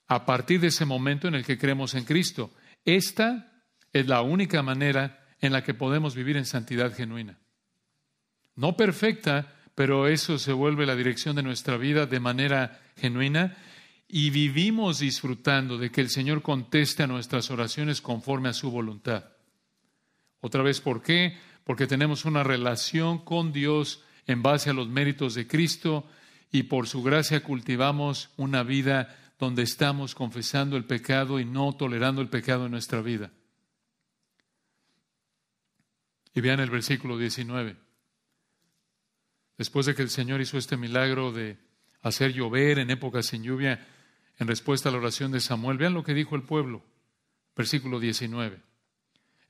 a 0.07 0.25
partir 0.25 0.59
de 0.59 0.67
ese 0.67 0.85
momento 0.85 1.27
en 1.27 1.35
el 1.35 1.45
que 1.45 1.57
creemos 1.57 1.95
en 1.95 2.05
Cristo. 2.05 2.51
Esta 2.85 3.63
es 3.93 4.07
la 4.07 4.21
única 4.21 4.61
manera 4.61 5.25
en 5.39 5.53
la 5.53 5.63
que 5.63 5.73
podemos 5.73 6.15
vivir 6.15 6.37
en 6.37 6.45
santidad 6.45 6.93
genuina. 6.93 7.39
No 8.55 8.75
perfecta, 8.75 9.55
pero 9.75 10.07
eso 10.07 10.37
se 10.37 10.53
vuelve 10.53 10.85
la 10.85 10.95
dirección 10.95 11.35
de 11.35 11.43
nuestra 11.43 11.77
vida 11.77 12.05
de 12.05 12.19
manera 12.19 12.81
genuina 12.97 13.57
y 14.13 14.29
vivimos 14.29 14.99
disfrutando 14.99 15.77
de 15.77 15.89
que 15.89 16.01
el 16.01 16.09
Señor 16.09 16.41
conteste 16.41 17.01
a 17.01 17.07
nuestras 17.07 17.49
oraciones 17.49 18.01
conforme 18.01 18.49
a 18.49 18.53
su 18.53 18.69
voluntad. 18.69 19.23
Otra 20.41 20.61
vez, 20.63 20.81
¿por 20.81 21.01
qué? 21.01 21.37
Porque 21.63 21.87
tenemos 21.87 22.25
una 22.25 22.43
relación 22.43 23.19
con 23.19 23.53
Dios 23.53 24.03
en 24.27 24.43
base 24.43 24.69
a 24.69 24.73
los 24.73 24.89
méritos 24.89 25.33
de 25.33 25.47
Cristo 25.47 26.05
y 26.51 26.63
por 26.63 26.89
su 26.89 27.01
gracia 27.03 27.41
cultivamos 27.41 28.31
una 28.35 28.63
vida 28.63 29.17
donde 29.39 29.63
estamos 29.63 30.13
confesando 30.13 30.75
el 30.75 30.83
pecado 30.83 31.39
y 31.39 31.45
no 31.45 31.73
tolerando 31.73 32.21
el 32.21 32.27
pecado 32.27 32.65
en 32.65 32.71
nuestra 32.71 33.01
vida. 33.01 33.31
Y 36.33 36.41
vean 36.41 36.59
el 36.59 36.69
versículo 36.69 37.17
19. 37.17 37.77
Después 39.57 39.85
de 39.85 39.95
que 39.95 40.01
el 40.01 40.09
Señor 40.09 40.41
hizo 40.41 40.57
este 40.57 40.75
milagro 40.75 41.31
de 41.31 41.57
hacer 42.01 42.33
llover 42.33 42.79
en 42.79 42.89
épocas 42.89 43.27
sin 43.27 43.43
lluvia, 43.43 43.87
en 44.41 44.47
respuesta 44.47 44.89
a 44.89 44.91
la 44.91 44.97
oración 44.97 45.31
de 45.31 45.39
Samuel, 45.39 45.77
vean 45.77 45.93
lo 45.93 46.03
que 46.03 46.13
dijo 46.13 46.35
el 46.35 46.43
pueblo. 46.43 46.83
Versículo 47.55 47.99
19. 47.99 48.59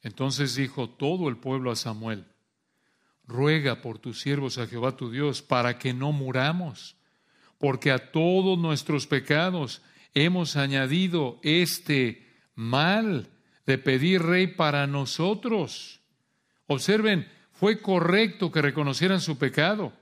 Entonces 0.04 0.56
dijo 0.56 0.90
todo 0.90 1.30
el 1.30 1.38
pueblo 1.38 1.72
a 1.72 1.76
Samuel, 1.76 2.26
ruega 3.26 3.82
por 3.82 3.98
tus 3.98 4.22
siervos 4.22 4.60
a 4.60 4.68
Jehová 4.68 4.96
tu 4.96 5.10
Dios 5.10 5.42
para 5.42 5.80
que 5.80 5.94
no 5.94 6.12
muramos 6.12 6.96
porque 7.62 7.92
a 7.92 8.12
todos 8.12 8.58
nuestros 8.58 9.06
pecados 9.06 9.84
hemos 10.16 10.56
añadido 10.56 11.40
este 11.44 12.28
mal 12.56 13.30
de 13.68 13.78
pedir 13.78 14.24
rey 14.24 14.48
para 14.48 14.88
nosotros. 14.88 16.02
Observen, 16.66 17.32
fue 17.54 17.80
correcto 17.80 18.52
que 18.52 18.64
reconocieran 18.64 19.22
su 19.22 19.38
pecado. 19.38 19.94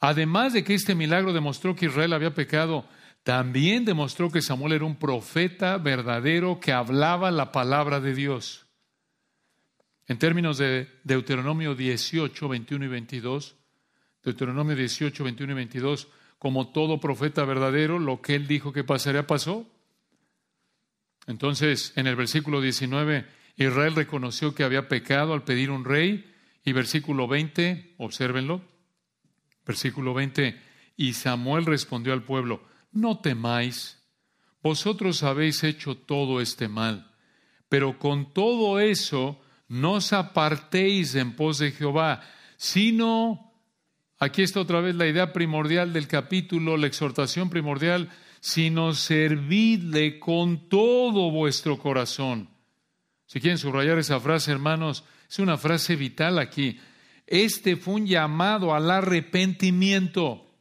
Además 0.00 0.54
de 0.54 0.64
que 0.64 0.72
este 0.72 0.94
milagro 0.94 1.34
demostró 1.34 1.76
que 1.76 1.86
Israel 1.86 2.14
había 2.14 2.34
pecado, 2.34 2.86
también 3.22 3.84
demostró 3.84 4.30
que 4.30 4.42
Samuel 4.42 4.72
era 4.72 4.84
un 4.84 4.96
profeta 4.96 5.78
verdadero 5.78 6.58
que 6.60 6.72
hablaba 6.72 7.30
la 7.30 7.52
palabra 7.52 8.00
de 8.00 8.14
Dios. 8.14 8.66
En 10.08 10.18
términos 10.18 10.58
de 10.58 10.88
Deuteronomio 11.04 11.74
18, 11.74 12.48
21 12.48 12.84
y 12.84 12.88
22, 12.88 13.56
Deuteronomio 14.24 14.74
18, 14.74 15.24
21 15.24 15.52
y 15.52 15.56
22, 15.56 16.08
como 16.38 16.72
todo 16.72 16.98
profeta 16.98 17.44
verdadero, 17.44 17.98
lo 17.98 18.20
que 18.20 18.34
él 18.34 18.48
dijo 18.48 18.72
que 18.72 18.82
pasaría 18.82 19.26
pasó. 19.26 19.66
Entonces, 21.28 21.92
en 21.94 22.08
el 22.08 22.16
versículo 22.16 22.60
19, 22.60 23.26
Israel 23.56 23.94
reconoció 23.94 24.54
que 24.54 24.64
había 24.64 24.88
pecado 24.88 25.34
al 25.34 25.44
pedir 25.44 25.70
un 25.70 25.84
rey. 25.84 26.28
Y 26.64 26.72
versículo 26.72 27.26
20, 27.26 27.94
obsérvenlo, 27.98 28.62
versículo 29.66 30.14
20, 30.14 30.60
y 30.96 31.12
Samuel 31.14 31.66
respondió 31.66 32.12
al 32.12 32.22
pueblo, 32.22 32.62
no 32.92 33.18
temáis, 33.18 33.98
vosotros 34.62 35.22
habéis 35.22 35.64
hecho 35.64 35.96
todo 35.96 36.40
este 36.40 36.68
mal, 36.68 37.10
pero 37.68 37.98
con 37.98 38.32
todo 38.32 38.78
eso 38.80 39.40
no 39.68 39.94
os 39.94 40.12
apartéis 40.12 41.14
en 41.14 41.34
pos 41.34 41.58
de 41.58 41.72
Jehová, 41.72 42.22
sino 42.56 43.52
Aquí 44.22 44.42
está 44.42 44.60
otra 44.60 44.80
vez 44.80 44.94
la 44.94 45.08
idea 45.08 45.32
primordial 45.32 45.92
del 45.92 46.06
capítulo, 46.06 46.76
la 46.76 46.86
exhortación 46.86 47.50
primordial, 47.50 48.08
sino 48.38 48.94
servidle 48.94 50.20
con 50.20 50.68
todo 50.68 51.32
vuestro 51.32 51.76
corazón. 51.76 52.48
Si 53.26 53.40
quieren 53.40 53.58
subrayar 53.58 53.98
esa 53.98 54.20
frase, 54.20 54.52
hermanos, 54.52 55.02
es 55.28 55.40
una 55.40 55.58
frase 55.58 55.96
vital 55.96 56.38
aquí. 56.38 56.78
Este 57.26 57.74
fue 57.74 57.94
un 57.94 58.06
llamado 58.06 58.72
al 58.76 58.92
arrepentimiento. 58.92 60.51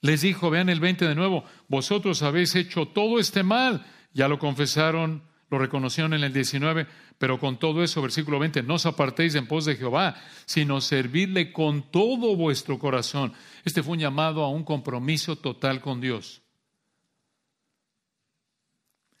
Les 0.00 0.20
dijo, 0.20 0.50
vean 0.50 0.68
el 0.68 0.80
20 0.80 1.08
de 1.08 1.14
nuevo, 1.14 1.44
vosotros 1.68 2.22
habéis 2.22 2.54
hecho 2.54 2.86
todo 2.86 3.18
este 3.18 3.42
mal. 3.42 3.84
Ya 4.12 4.28
lo 4.28 4.38
confesaron, 4.38 5.22
lo 5.50 5.58
reconocieron 5.58 6.14
en 6.14 6.24
el 6.24 6.32
19, 6.32 6.86
pero 7.18 7.38
con 7.38 7.58
todo 7.58 7.82
eso, 7.82 8.02
versículo 8.02 8.38
20, 8.38 8.62
no 8.62 8.74
os 8.74 8.86
apartéis 8.86 9.34
en 9.34 9.46
pos 9.46 9.64
de 9.64 9.76
Jehová, 9.76 10.16
sino 10.46 10.80
servidle 10.80 11.52
con 11.52 11.90
todo 11.90 12.36
vuestro 12.36 12.78
corazón. 12.78 13.32
Este 13.64 13.82
fue 13.82 13.94
un 13.94 14.00
llamado 14.00 14.44
a 14.44 14.50
un 14.50 14.64
compromiso 14.64 15.36
total 15.36 15.80
con 15.80 16.00
Dios. 16.00 16.42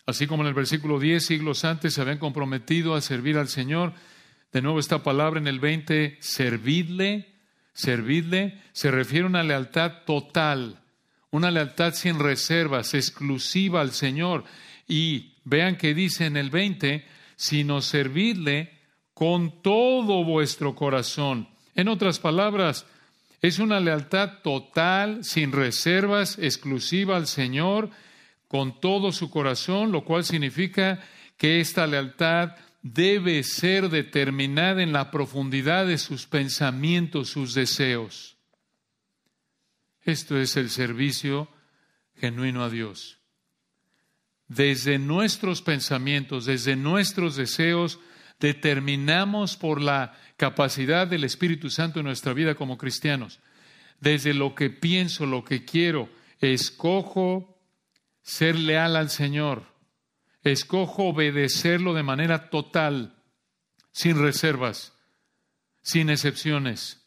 Así 0.06 0.26
como 0.26 0.42
en 0.42 0.48
el 0.48 0.54
versículo 0.54 0.98
10, 0.98 1.24
siglos 1.24 1.64
antes 1.64 1.94
se 1.94 2.00
habían 2.00 2.18
comprometido 2.18 2.94
a 2.94 3.00
servir 3.00 3.36
al 3.36 3.48
Señor, 3.48 3.92
de 4.52 4.62
nuevo 4.62 4.78
esta 4.78 5.02
palabra 5.02 5.38
en 5.38 5.46
el 5.46 5.60
20, 5.60 6.16
servidle, 6.20 7.37
servidle, 7.78 8.58
se 8.72 8.90
refiere 8.90 9.24
a 9.24 9.28
una 9.28 9.44
lealtad 9.44 10.02
total, 10.04 10.80
una 11.30 11.52
lealtad 11.52 11.94
sin 11.94 12.18
reservas, 12.18 12.92
exclusiva 12.92 13.80
al 13.80 13.92
Señor. 13.92 14.42
Y 14.88 15.34
vean 15.44 15.76
que 15.76 15.94
dice 15.94 16.26
en 16.26 16.36
el 16.36 16.50
20, 16.50 17.06
sino 17.36 17.80
servidle 17.80 18.72
con 19.14 19.62
todo 19.62 20.24
vuestro 20.24 20.74
corazón. 20.74 21.48
En 21.76 21.86
otras 21.86 22.18
palabras, 22.18 22.84
es 23.42 23.60
una 23.60 23.78
lealtad 23.78 24.40
total, 24.42 25.22
sin 25.22 25.52
reservas, 25.52 26.36
exclusiva 26.40 27.16
al 27.16 27.28
Señor, 27.28 27.90
con 28.48 28.80
todo 28.80 29.12
su 29.12 29.30
corazón, 29.30 29.92
lo 29.92 30.02
cual 30.02 30.24
significa 30.24 30.98
que 31.36 31.60
esta 31.60 31.86
lealtad 31.86 32.56
debe 32.82 33.42
ser 33.42 33.88
determinada 33.88 34.82
en 34.82 34.92
la 34.92 35.10
profundidad 35.10 35.86
de 35.86 35.98
sus 35.98 36.26
pensamientos, 36.26 37.30
sus 37.30 37.54
deseos. 37.54 38.36
Esto 40.02 40.38
es 40.38 40.56
el 40.56 40.70
servicio 40.70 41.48
genuino 42.16 42.64
a 42.64 42.70
Dios. 42.70 43.18
Desde 44.46 44.98
nuestros 44.98 45.60
pensamientos, 45.60 46.46
desde 46.46 46.76
nuestros 46.76 47.36
deseos, 47.36 47.98
determinamos 48.40 49.56
por 49.56 49.82
la 49.82 50.16
capacidad 50.36 51.06
del 51.06 51.24
Espíritu 51.24 51.68
Santo 51.68 52.00
en 52.00 52.06
nuestra 52.06 52.32
vida 52.32 52.54
como 52.54 52.78
cristianos. 52.78 53.40
Desde 54.00 54.32
lo 54.32 54.54
que 54.54 54.70
pienso, 54.70 55.26
lo 55.26 55.44
que 55.44 55.64
quiero, 55.64 56.08
escojo 56.40 57.58
ser 58.22 58.56
leal 58.56 58.96
al 58.96 59.10
Señor, 59.10 59.64
escojo 60.52 61.08
obedecerlo 61.08 61.94
de 61.94 62.02
manera 62.02 62.50
total, 62.50 63.22
sin 63.92 64.18
reservas, 64.18 64.96
sin 65.82 66.10
excepciones. 66.10 67.06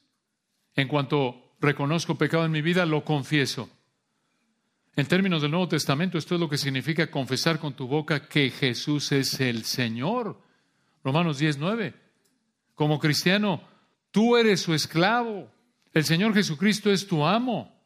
En 0.75 0.87
cuanto 0.87 1.55
reconozco 1.59 2.17
pecado 2.17 2.45
en 2.45 2.51
mi 2.51 2.61
vida, 2.61 2.85
lo 2.85 3.03
confieso. 3.03 3.69
En 4.95 5.05
términos 5.05 5.41
del 5.41 5.51
Nuevo 5.51 5.69
Testamento, 5.69 6.17
esto 6.17 6.35
es 6.35 6.41
lo 6.41 6.49
que 6.49 6.57
significa 6.57 7.09
confesar 7.09 7.59
con 7.59 7.73
tu 7.73 7.87
boca 7.87 8.27
que 8.27 8.49
Jesús 8.49 9.11
es 9.11 9.39
el 9.39 9.63
Señor. 9.63 10.41
Romanos 11.03 11.37
10, 11.39 11.57
9. 11.59 11.93
Como 12.75 12.99
cristiano, 12.99 13.61
tú 14.11 14.35
eres 14.35 14.61
su 14.61 14.73
esclavo. 14.73 15.49
El 15.93 16.03
Señor 16.03 16.33
Jesucristo 16.33 16.91
es 16.91 17.07
tu 17.07 17.25
amo. 17.25 17.79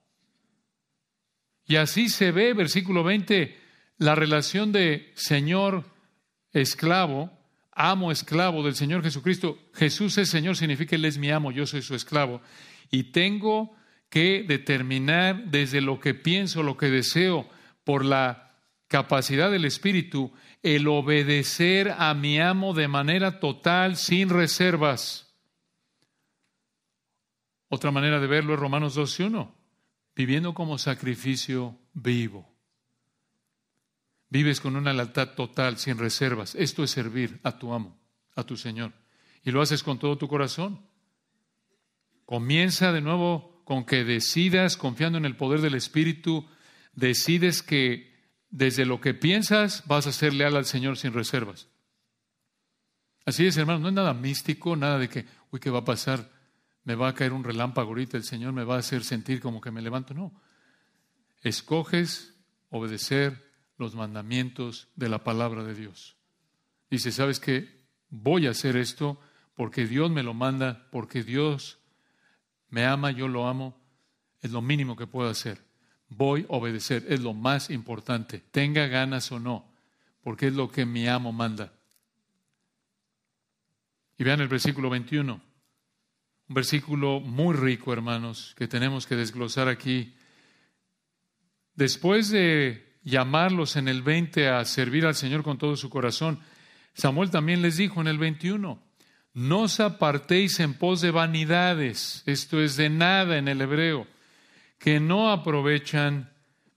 Y 1.68 1.76
así 1.76 2.10
se 2.10 2.32
ve, 2.32 2.54
versículo 2.54 3.04
20, 3.04 3.65
la 3.98 4.16
relación 4.16 4.72
de 4.72 5.12
Señor 5.16 5.86
esclavo, 6.52 7.32
amo 7.72 8.12
esclavo 8.12 8.64
del 8.64 8.76
Señor 8.76 9.04
Jesucristo. 9.04 9.58
Jesús 9.74 10.18
es 10.18 10.30
Señor, 10.30 10.58
significa 10.58 10.96
Él 10.96 11.06
es 11.06 11.18
mi 11.18 11.32
amo, 11.32 11.52
yo 11.52 11.66
soy 11.66 11.82
su 11.82 11.96
esclavo. 11.96 12.42
Y 12.92 13.12
tengo 13.12 13.76
que 14.10 14.46
determinar 14.48 15.46
desde 15.46 15.82
lo 15.82 16.00
que 16.00 16.14
pienso, 16.14 16.64
lo 16.64 16.78
que 16.78 16.88
deseo, 16.88 17.50
por 17.84 18.06
la 18.06 18.54
capacidad 18.88 19.52
del 19.52 19.66
Espíritu, 19.66 20.32
el 20.64 20.88
obedecer 20.88 21.94
a 21.98 22.14
mi 22.14 22.40
amo 22.40 22.74
de 22.74 22.88
manera 22.88 23.40
total, 23.40 23.98
sin 23.98 24.30
reservas. 24.30 25.34
Otra 27.68 27.92
manera 27.92 28.20
de 28.20 28.28
verlo 28.28 28.54
es 28.54 28.60
Romanos 28.60 28.98
2.1, 28.98 29.52
viviendo 30.16 30.54
como 30.54 30.78
sacrificio 30.78 31.78
vivo. 31.94 32.55
Vives 34.30 34.60
con 34.60 34.76
una 34.76 34.94
lealtad 34.94 35.30
total, 35.36 35.78
sin 35.78 35.98
reservas. 35.98 36.56
Esto 36.56 36.84
es 36.84 36.92
servir 36.92 37.40
a 37.44 37.58
tu 37.58 37.74
amo, 37.74 38.00
a 38.36 38.44
tu 38.44 38.58
Señor. 38.58 38.94
Y 39.44 39.52
lo 39.52 39.62
haces 39.62 39.84
con 39.84 40.00
todo 40.00 40.18
tu 40.18 40.28
corazón. 40.28 40.82
Comienza 42.26 42.92
de 42.92 43.02
nuevo 43.02 43.62
con 43.66 43.86
que 43.86 44.04
decidas, 44.04 44.78
confiando 44.78 45.18
en 45.18 45.26
el 45.26 45.36
poder 45.36 45.62
del 45.62 45.76
Espíritu, 45.76 46.48
decides 46.94 47.62
que 47.62 48.16
desde 48.50 48.86
lo 48.86 49.02
que 49.02 49.14
piensas 49.14 49.84
vas 49.88 50.08
a 50.08 50.12
ser 50.12 50.34
leal 50.34 50.56
al 50.56 50.66
Señor 50.66 50.98
sin 50.98 51.14
reservas. 51.14 51.68
Así 53.26 53.46
es, 53.46 53.58
hermano, 53.58 53.80
no 53.80 53.88
es 53.90 53.94
nada 53.94 54.14
místico, 54.14 54.76
nada 54.76 55.00
de 55.00 55.10
que, 55.10 55.26
uy, 55.52 55.60
¿qué 55.60 55.70
va 55.70 55.80
a 55.80 55.86
pasar? 55.86 56.32
Me 56.84 56.94
va 56.94 57.10
a 57.10 57.16
caer 57.16 57.34
un 57.34 57.44
relámpago 57.44 57.90
ahorita, 57.90 58.18
el 58.18 58.24
Señor 58.24 58.54
me 58.54 58.64
va 58.64 58.76
a 58.76 58.80
hacer 58.80 59.04
sentir 59.04 59.42
como 59.42 59.60
que 59.60 59.72
me 59.72 59.82
levanto. 59.82 60.14
No. 60.14 60.40
Escoges 61.42 62.36
obedecer 62.70 63.45
los 63.78 63.96
mandamientos 63.96 64.88
de 64.96 65.10
la 65.10 65.24
palabra 65.24 65.64
de 65.64 65.76
Dios. 65.76 66.16
Dice, 66.90 67.12
¿sabes 67.12 67.40
qué? 67.40 67.84
Voy 68.10 68.48
a 68.48 68.52
hacer 68.52 68.78
esto 68.78 69.20
porque 69.56 69.88
Dios 69.88 70.12
me 70.12 70.24
lo 70.24 70.34
manda, 70.34 70.88
porque 70.92 71.24
Dios 71.24 71.80
me 72.70 72.86
ama, 72.86 73.12
yo 73.12 73.28
lo 73.28 73.48
amo. 73.48 73.78
Es 74.42 74.52
lo 74.52 74.62
mínimo 74.62 74.96
que 74.96 75.08
puedo 75.08 75.30
hacer 75.30 75.66
voy 76.10 76.46
a 76.50 76.54
obedecer. 76.54 77.06
Es 77.10 77.22
lo 77.22 77.34
más 77.34 77.70
importante, 77.70 78.40
tenga 78.52 78.88
ganas 78.88 79.32
o 79.32 79.40
no, 79.40 79.72
porque 80.22 80.48
es 80.48 80.54
lo 80.54 80.70
que 80.72 80.86
mi 80.86 81.08
amo 81.08 81.32
manda. 81.32 81.74
Y 84.18 84.24
vean 84.24 84.42
el 84.42 84.48
versículo 84.48 84.90
21, 84.90 85.34
un 86.48 86.54
versículo 86.54 87.20
muy 87.20 87.56
rico, 87.56 87.92
hermanos, 87.92 88.54
que 88.58 88.68
tenemos 88.68 89.06
que 89.06 89.16
desglosar 89.16 89.68
aquí. 89.68 90.16
Después 91.74 92.30
de 92.30 92.85
llamarlos 93.06 93.78
en 93.78 93.88
el 93.88 94.02
20 94.02 94.50
a 94.50 94.66
servir 94.66 95.06
al 95.06 95.16
Señor 95.16 95.44
con 95.44 95.58
todo 95.58 95.78
su 95.78 95.90
corazón, 95.90 96.40
Samuel 96.94 97.30
también 97.30 97.62
les 97.62 97.78
dijo 97.78 98.02
en 98.02 98.08
el 98.08 98.18
21, 98.18 98.82
no 99.34 99.62
os 99.62 99.80
apartéis 99.80 100.60
en 100.60 100.74
pos 100.74 101.00
de 101.00 101.12
vanidades, 101.12 102.24
esto 102.26 102.62
es 102.62 102.76
de 102.76 102.90
nada 102.90 103.38
en 103.38 103.48
el 103.48 103.62
hebreo 103.62 104.08
que 104.80 105.00
no 105.00 105.32
aprovechan 105.32 106.32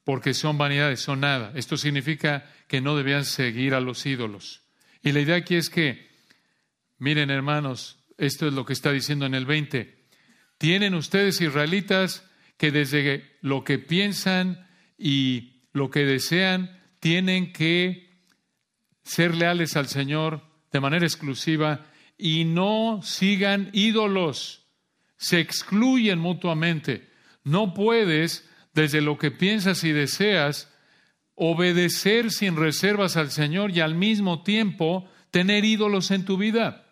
porque 0.05 0.33
son 0.33 0.57
vanidades, 0.57 1.01
son 1.01 1.21
nada. 1.21 1.53
Esto 1.55 1.77
significa 1.77 2.51
que 2.67 2.81
no 2.81 2.97
debían 2.97 3.27
seguir 3.27 3.75
a 3.75 3.81
los 3.81 4.07
ídolos. 4.07 4.63
Y 5.03 5.13
la 5.13 5.21
idea 5.21 5.37
aquí 5.37 5.57
es 5.57 5.69
que, 5.69 6.09
miren 6.99 7.31
hermanos, 7.31 7.99
esto 8.17 8.47
es 8.47 8.55
lo 8.55 8.65
que 8.65 8.73
está 8.73 8.93
diciendo 8.93 9.27
en 9.27 9.35
el 9.35 9.45
20, 9.45 9.99
tienen 10.57 10.95
ustedes 10.95 11.41
israelitas 11.41 12.25
que 12.57 12.71
desde 12.71 13.37
lo 13.43 13.65
que 13.65 13.79
piensan 13.79 14.67
y 14.97 15.58
lo 15.73 15.91
que 15.91 16.01
desean, 16.05 16.81
tienen 17.01 17.53
que 17.53 18.09
ser 19.03 19.35
leales 19.35 19.77
al 19.77 19.89
Señor 19.89 20.43
de 20.73 20.81
manera 20.81 21.07
exclusiva 21.07 21.87
y 22.17 22.45
no 22.45 23.01
sigan 23.03 23.71
ídolos, 23.73 24.67
se 25.17 25.41
excluyen 25.41 26.19
mutuamente. 26.19 27.09
No 27.45 27.75
puedes, 27.75 28.49
desde 28.75 29.01
lo 29.01 29.17
que 29.17 29.31
piensas 29.31 29.85
y 29.85 29.93
deseas, 29.93 30.73
obedecer 31.35 32.33
sin 32.33 32.57
reservas 32.57 33.17
al 33.17 33.31
Señor 33.31 33.71
y 33.71 33.81
al 33.81 33.95
mismo 33.95 34.43
tiempo 34.43 35.09
tener 35.31 35.65
ídolos 35.65 36.11
en 36.11 36.25
tu 36.25 36.37
vida. 36.37 36.87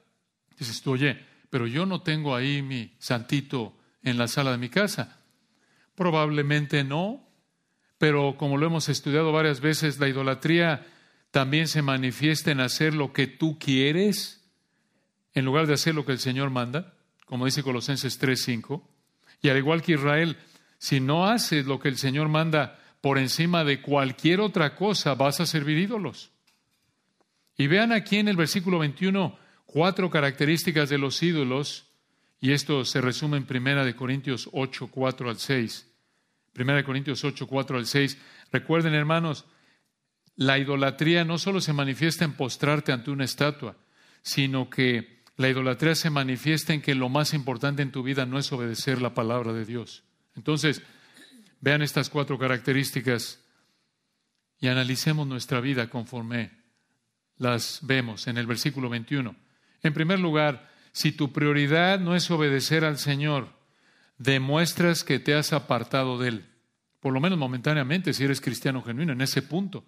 Dices 0.58 0.80
tú, 0.82 0.92
oye, 0.92 1.18
pero 1.50 1.66
yo 1.66 1.84
no 1.84 2.02
tengo 2.02 2.34
ahí 2.34 2.62
mi 2.62 2.94
santito 2.98 3.76
en 4.02 4.18
la 4.18 4.28
sala 4.28 4.52
de 4.52 4.58
mi 4.58 4.68
casa. 4.68 5.20
Probablemente 5.94 6.84
no, 6.84 7.25
pero 7.98 8.36
como 8.36 8.56
lo 8.56 8.66
hemos 8.66 8.88
estudiado 8.88 9.32
varias 9.32 9.60
veces, 9.60 9.98
la 9.98 10.08
idolatría 10.08 10.86
también 11.30 11.68
se 11.68 11.82
manifiesta 11.82 12.50
en 12.50 12.60
hacer 12.60 12.94
lo 12.94 13.12
que 13.12 13.26
tú 13.26 13.58
quieres 13.58 14.42
en 15.34 15.44
lugar 15.44 15.66
de 15.66 15.74
hacer 15.74 15.94
lo 15.94 16.06
que 16.06 16.12
el 16.12 16.18
Señor 16.18 16.48
manda, 16.48 16.94
como 17.26 17.44
dice 17.44 17.62
Colosenses 17.62 18.18
3:5. 18.18 18.82
Y 19.42 19.50
al 19.50 19.58
igual 19.58 19.82
que 19.82 19.92
Israel, 19.92 20.38
si 20.78 20.98
no 20.98 21.26
haces 21.26 21.66
lo 21.66 21.78
que 21.78 21.88
el 21.88 21.98
Señor 21.98 22.28
manda 22.28 22.80
por 23.02 23.18
encima 23.18 23.62
de 23.62 23.82
cualquier 23.82 24.40
otra 24.40 24.74
cosa, 24.74 25.14
vas 25.14 25.40
a 25.40 25.46
servir 25.46 25.78
ídolos. 25.78 26.30
Y 27.58 27.66
vean 27.66 27.92
aquí 27.92 28.16
en 28.16 28.28
el 28.28 28.36
versículo 28.36 28.78
21 28.78 29.38
cuatro 29.66 30.08
características 30.08 30.88
de 30.88 30.96
los 30.96 31.22
ídolos, 31.22 31.86
y 32.40 32.52
esto 32.52 32.84
se 32.84 33.02
resume 33.02 33.36
en 33.36 33.44
Primera 33.44 33.84
de 33.84 33.94
Corintios 33.94 34.48
8, 34.52 34.88
4 34.90 35.28
al 35.28 35.38
6. 35.38 35.86
Primera 36.56 36.78
de 36.78 36.84
Corintios 36.84 37.22
8, 37.22 37.46
4 37.46 37.76
al 37.76 37.84
6. 37.84 38.16
Recuerden, 38.50 38.94
hermanos, 38.94 39.44
la 40.36 40.58
idolatría 40.58 41.22
no 41.22 41.36
solo 41.36 41.60
se 41.60 41.74
manifiesta 41.74 42.24
en 42.24 42.32
postrarte 42.32 42.92
ante 42.92 43.10
una 43.10 43.26
estatua, 43.26 43.76
sino 44.22 44.70
que 44.70 45.22
la 45.36 45.50
idolatría 45.50 45.94
se 45.94 46.08
manifiesta 46.08 46.72
en 46.72 46.80
que 46.80 46.94
lo 46.94 47.10
más 47.10 47.34
importante 47.34 47.82
en 47.82 47.92
tu 47.92 48.02
vida 48.02 48.24
no 48.24 48.38
es 48.38 48.50
obedecer 48.52 49.02
la 49.02 49.12
palabra 49.12 49.52
de 49.52 49.66
Dios. 49.66 50.04
Entonces, 50.34 50.80
vean 51.60 51.82
estas 51.82 52.08
cuatro 52.08 52.38
características 52.38 53.44
y 54.58 54.68
analicemos 54.68 55.26
nuestra 55.26 55.60
vida 55.60 55.90
conforme 55.90 56.52
las 57.36 57.80
vemos 57.82 58.28
en 58.28 58.38
el 58.38 58.46
versículo 58.46 58.88
21. 58.88 59.36
En 59.82 59.92
primer 59.92 60.20
lugar, 60.20 60.72
si 60.92 61.12
tu 61.12 61.34
prioridad 61.34 62.00
no 62.00 62.16
es 62.16 62.30
obedecer 62.30 62.86
al 62.86 62.96
Señor, 62.96 63.55
demuestras 64.18 65.04
que 65.04 65.18
te 65.18 65.34
has 65.34 65.52
apartado 65.52 66.18
de 66.18 66.28
Él, 66.28 66.46
por 67.00 67.12
lo 67.12 67.20
menos 67.20 67.38
momentáneamente, 67.38 68.12
si 68.12 68.24
eres 68.24 68.40
cristiano 68.40 68.82
genuino, 68.82 69.12
en 69.12 69.20
ese 69.20 69.42
punto. 69.42 69.84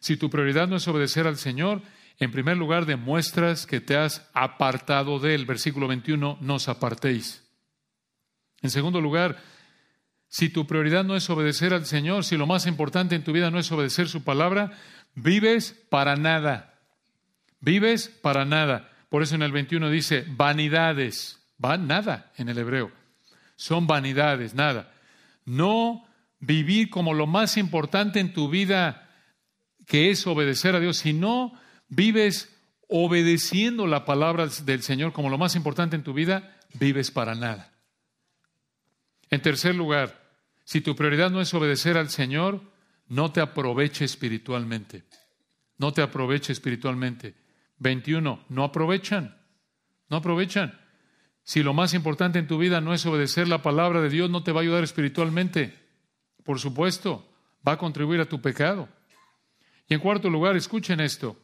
Si 0.00 0.16
tu 0.16 0.30
prioridad 0.30 0.68
no 0.68 0.76
es 0.76 0.88
obedecer 0.88 1.26
al 1.26 1.36
Señor, 1.36 1.82
en 2.18 2.30
primer 2.30 2.56
lugar, 2.56 2.86
demuestras 2.86 3.66
que 3.66 3.80
te 3.80 3.96
has 3.96 4.28
apartado 4.32 5.18
de 5.18 5.34
él. 5.34 5.46
Versículo 5.46 5.88
21, 5.88 6.38
no 6.40 6.54
os 6.54 6.68
apartéis. 6.68 7.42
En 8.60 8.70
segundo 8.70 9.00
lugar, 9.00 9.42
si 10.28 10.48
tu 10.48 10.66
prioridad 10.66 11.04
no 11.04 11.16
es 11.16 11.28
obedecer 11.30 11.74
al 11.74 11.86
Señor, 11.86 12.24
si 12.24 12.36
lo 12.36 12.46
más 12.46 12.66
importante 12.66 13.14
en 13.14 13.24
tu 13.24 13.32
vida 13.32 13.50
no 13.50 13.58
es 13.58 13.70
obedecer 13.72 14.08
su 14.08 14.24
palabra, 14.24 14.72
vives 15.14 15.84
para 15.90 16.16
nada. 16.16 16.80
Vives 17.60 18.08
para 18.08 18.44
nada. 18.44 18.90
Por 19.08 19.22
eso 19.22 19.34
en 19.34 19.42
el 19.42 19.52
21 19.52 19.90
dice 19.90 20.24
vanidades. 20.28 21.40
Va 21.62 21.76
nada 21.76 22.32
en 22.36 22.48
el 22.48 22.58
hebreo. 22.58 23.01
Son 23.62 23.86
vanidades, 23.86 24.54
nada. 24.54 24.92
No 25.44 26.04
vivir 26.40 26.90
como 26.90 27.14
lo 27.14 27.28
más 27.28 27.56
importante 27.56 28.18
en 28.18 28.32
tu 28.32 28.48
vida, 28.48 29.08
que 29.86 30.10
es 30.10 30.26
obedecer 30.26 30.74
a 30.74 30.80
Dios, 30.80 30.96
sino 30.96 31.56
vives 31.88 32.52
obedeciendo 32.88 33.86
la 33.86 34.04
palabra 34.04 34.48
del 34.64 34.82
Señor 34.82 35.12
como 35.12 35.30
lo 35.30 35.38
más 35.38 35.54
importante 35.54 35.94
en 35.94 36.02
tu 36.02 36.12
vida, 36.12 36.58
vives 36.74 37.12
para 37.12 37.36
nada. 37.36 37.70
En 39.30 39.40
tercer 39.40 39.76
lugar, 39.76 40.20
si 40.64 40.80
tu 40.80 40.96
prioridad 40.96 41.30
no 41.30 41.40
es 41.40 41.54
obedecer 41.54 41.96
al 41.96 42.10
Señor, 42.10 42.62
no 43.06 43.30
te 43.30 43.40
aproveche 43.40 44.04
espiritualmente. 44.04 45.04
No 45.78 45.92
te 45.92 46.02
aproveche 46.02 46.52
espiritualmente. 46.52 47.36
21. 47.78 48.44
No 48.48 48.64
aprovechan. 48.64 49.40
No 50.08 50.16
aprovechan. 50.16 50.81
Si 51.44 51.62
lo 51.62 51.74
más 51.74 51.94
importante 51.94 52.38
en 52.38 52.46
tu 52.46 52.58
vida 52.58 52.80
no 52.80 52.94
es 52.94 53.04
obedecer 53.04 53.48
la 53.48 53.62
palabra 53.62 54.00
de 54.00 54.08
Dios, 54.08 54.30
no 54.30 54.42
te 54.42 54.52
va 54.52 54.60
a 54.60 54.62
ayudar 54.62 54.84
espiritualmente. 54.84 55.74
Por 56.44 56.60
supuesto, 56.60 57.28
va 57.66 57.72
a 57.72 57.78
contribuir 57.78 58.20
a 58.20 58.26
tu 58.26 58.40
pecado. 58.40 58.88
Y 59.88 59.94
en 59.94 60.00
cuarto 60.00 60.30
lugar, 60.30 60.56
escuchen 60.56 61.00
esto. 61.00 61.36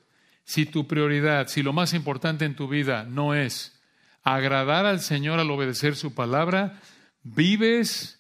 Si 0.45 0.67
tu 0.67 0.87
prioridad, 0.87 1.49
si 1.49 1.63
lo 1.63 1.73
más 1.73 1.95
importante 1.95 2.45
en 2.45 2.55
tu 2.55 2.69
vida 2.69 3.05
no 3.05 3.35
es 3.35 3.79
agradar 4.23 4.87
al 4.87 5.01
Señor 5.01 5.41
al 5.41 5.51
obedecer 5.51 5.97
su 5.97 6.15
palabra, 6.15 6.81
vives 7.23 8.19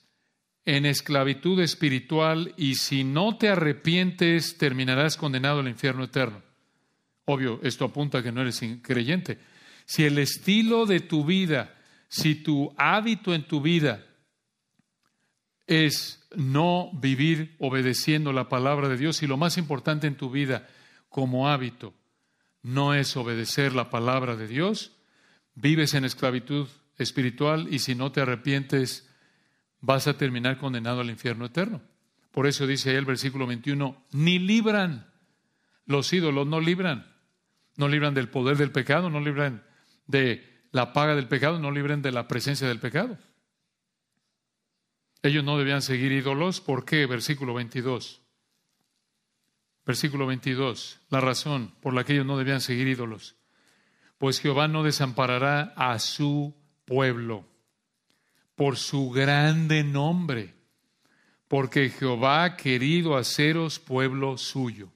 en 0.64 0.84
esclavitud 0.84 1.60
espiritual 1.60 2.52
y 2.56 2.74
si 2.74 3.04
no 3.04 3.38
te 3.38 3.48
arrepientes 3.48 4.58
terminarás 4.58 5.16
condenado 5.16 5.60
al 5.60 5.68
infierno 5.68 6.04
eterno. 6.04 6.42
Obvio, 7.24 7.60
esto 7.62 7.86
apunta 7.86 8.18
a 8.18 8.22
que 8.22 8.32
no 8.32 8.42
eres 8.42 8.62
creyente. 8.82 9.38
Si 9.88 10.04
el 10.04 10.18
estilo 10.18 10.84
de 10.84 11.00
tu 11.00 11.24
vida, 11.24 11.74
si 12.08 12.34
tu 12.34 12.74
hábito 12.76 13.32
en 13.32 13.48
tu 13.48 13.62
vida 13.62 14.04
es 15.66 16.28
no 16.36 16.90
vivir 16.92 17.56
obedeciendo 17.58 18.34
la 18.34 18.50
palabra 18.50 18.90
de 18.90 18.98
Dios 18.98 19.22
y 19.22 19.26
lo 19.26 19.38
más 19.38 19.56
importante 19.56 20.06
en 20.06 20.18
tu 20.18 20.30
vida 20.30 20.68
como 21.08 21.48
hábito 21.48 21.94
no 22.62 22.92
es 22.92 23.16
obedecer 23.16 23.74
la 23.74 23.88
palabra 23.88 24.36
de 24.36 24.46
Dios, 24.46 24.92
vives 25.54 25.94
en 25.94 26.04
esclavitud 26.04 26.68
espiritual 26.98 27.66
y 27.70 27.78
si 27.78 27.94
no 27.94 28.12
te 28.12 28.20
arrepientes 28.20 29.08
vas 29.80 30.06
a 30.06 30.18
terminar 30.18 30.58
condenado 30.58 31.00
al 31.00 31.08
infierno 31.08 31.46
eterno. 31.46 31.80
Por 32.30 32.46
eso 32.46 32.66
dice 32.66 32.90
ahí 32.90 32.96
el 32.96 33.06
versículo 33.06 33.46
21, 33.46 34.04
ni 34.12 34.38
libran, 34.38 35.10
los 35.86 36.12
ídolos 36.12 36.46
no 36.46 36.60
libran, 36.60 37.10
no 37.76 37.88
libran 37.88 38.12
del 38.12 38.28
poder 38.28 38.58
del 38.58 38.70
pecado, 38.70 39.08
no 39.08 39.20
libran 39.20 39.66
de 40.08 40.44
la 40.72 40.92
paga 40.92 41.14
del 41.14 41.28
pecado, 41.28 41.60
no 41.60 41.70
libran 41.70 42.02
de 42.02 42.10
la 42.10 42.26
presencia 42.26 42.66
del 42.66 42.80
pecado. 42.80 43.16
Ellos 45.22 45.44
no 45.44 45.58
debían 45.58 45.82
seguir 45.82 46.10
ídolos. 46.10 46.60
¿Por 46.60 46.84
qué? 46.84 47.06
Versículo 47.06 47.54
22. 47.54 48.20
Versículo 49.86 50.26
22. 50.26 51.00
La 51.10 51.20
razón 51.20 51.74
por 51.80 51.94
la 51.94 52.04
que 52.04 52.14
ellos 52.14 52.26
no 52.26 52.36
debían 52.36 52.60
seguir 52.60 52.88
ídolos. 52.88 53.36
Pues 54.18 54.40
Jehová 54.40 54.66
no 54.66 54.82
desamparará 54.82 55.72
a 55.76 55.98
su 55.98 56.54
pueblo 56.84 57.46
por 58.54 58.76
su 58.76 59.10
grande 59.10 59.84
nombre, 59.84 60.54
porque 61.46 61.90
Jehová 61.90 62.42
ha 62.42 62.56
querido 62.56 63.16
haceros 63.16 63.78
pueblo 63.78 64.36
suyo. 64.36 64.90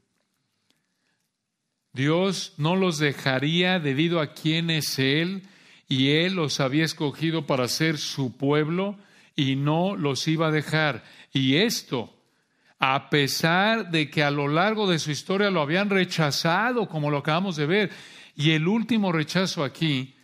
Dios 1.93 2.55
no 2.57 2.75
los 2.77 2.99
dejaría 2.99 3.79
debido 3.79 4.21
a 4.21 4.33
quién 4.33 4.71
es 4.71 4.99
Él, 4.99 5.43
y 5.89 6.11
Él 6.11 6.35
los 6.35 6.61
había 6.61 6.85
escogido 6.85 7.47
para 7.47 7.69
ser 7.69 7.99
su 7.99 8.37
pueblo 8.37 8.97
y 9.37 9.57
no 9.57 9.95
los 9.97 10.27
iba 10.27 10.49
a 10.49 10.53
dejar. 10.53 11.05
Y 11.33 11.57
esto, 11.57 12.15
a 12.79 13.11
pesar 13.11 13.91
de 13.91 14.09
que 14.09 14.23
a 14.23 14.31
lo 14.31 14.49
largo 14.49 14.89
de 14.89 14.99
su 14.99 15.11
historia 15.11 15.51
lo 15.51 15.61
habían 15.61 15.91
rechazado, 15.91 16.89
como 16.89 17.11
lo 17.11 17.19
acabamos 17.19 17.57
de 17.57 17.67
ver, 17.67 17.91
y 18.35 18.53
el 18.53 18.67
último 18.69 19.13
rechazo 19.13 19.63
aquí, 19.63 20.17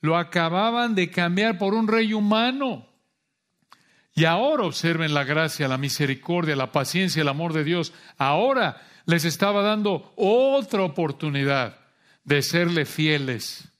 lo 0.00 0.16
acababan 0.16 0.94
de 0.94 1.10
cambiar 1.10 1.58
por 1.58 1.74
un 1.74 1.88
rey 1.88 2.12
humano. 2.12 2.86
Y 4.14 4.24
ahora 4.24 4.62
observen 4.64 5.12
la 5.12 5.24
gracia, 5.24 5.68
la 5.68 5.78
misericordia, 5.78 6.56
la 6.56 6.72
paciencia, 6.72 7.22
el 7.22 7.28
amor 7.28 7.52
de 7.52 7.64
Dios. 7.64 7.92
Ahora 8.16 8.80
les 9.06 9.24
estaba 9.24 9.62
dando 9.62 10.12
otra 10.16 10.82
oportunidad 10.82 11.78
de 12.24 12.42
serle 12.42 12.84
fieles 12.84 13.70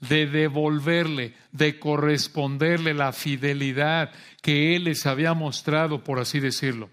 de 0.00 0.26
devolverle, 0.26 1.34
de 1.52 1.78
corresponderle 1.78 2.94
la 2.94 3.12
fidelidad 3.12 4.12
que 4.42 4.76
Él 4.76 4.84
les 4.84 5.06
había 5.06 5.34
mostrado, 5.34 6.04
por 6.04 6.18
así 6.18 6.40
decirlo. 6.40 6.90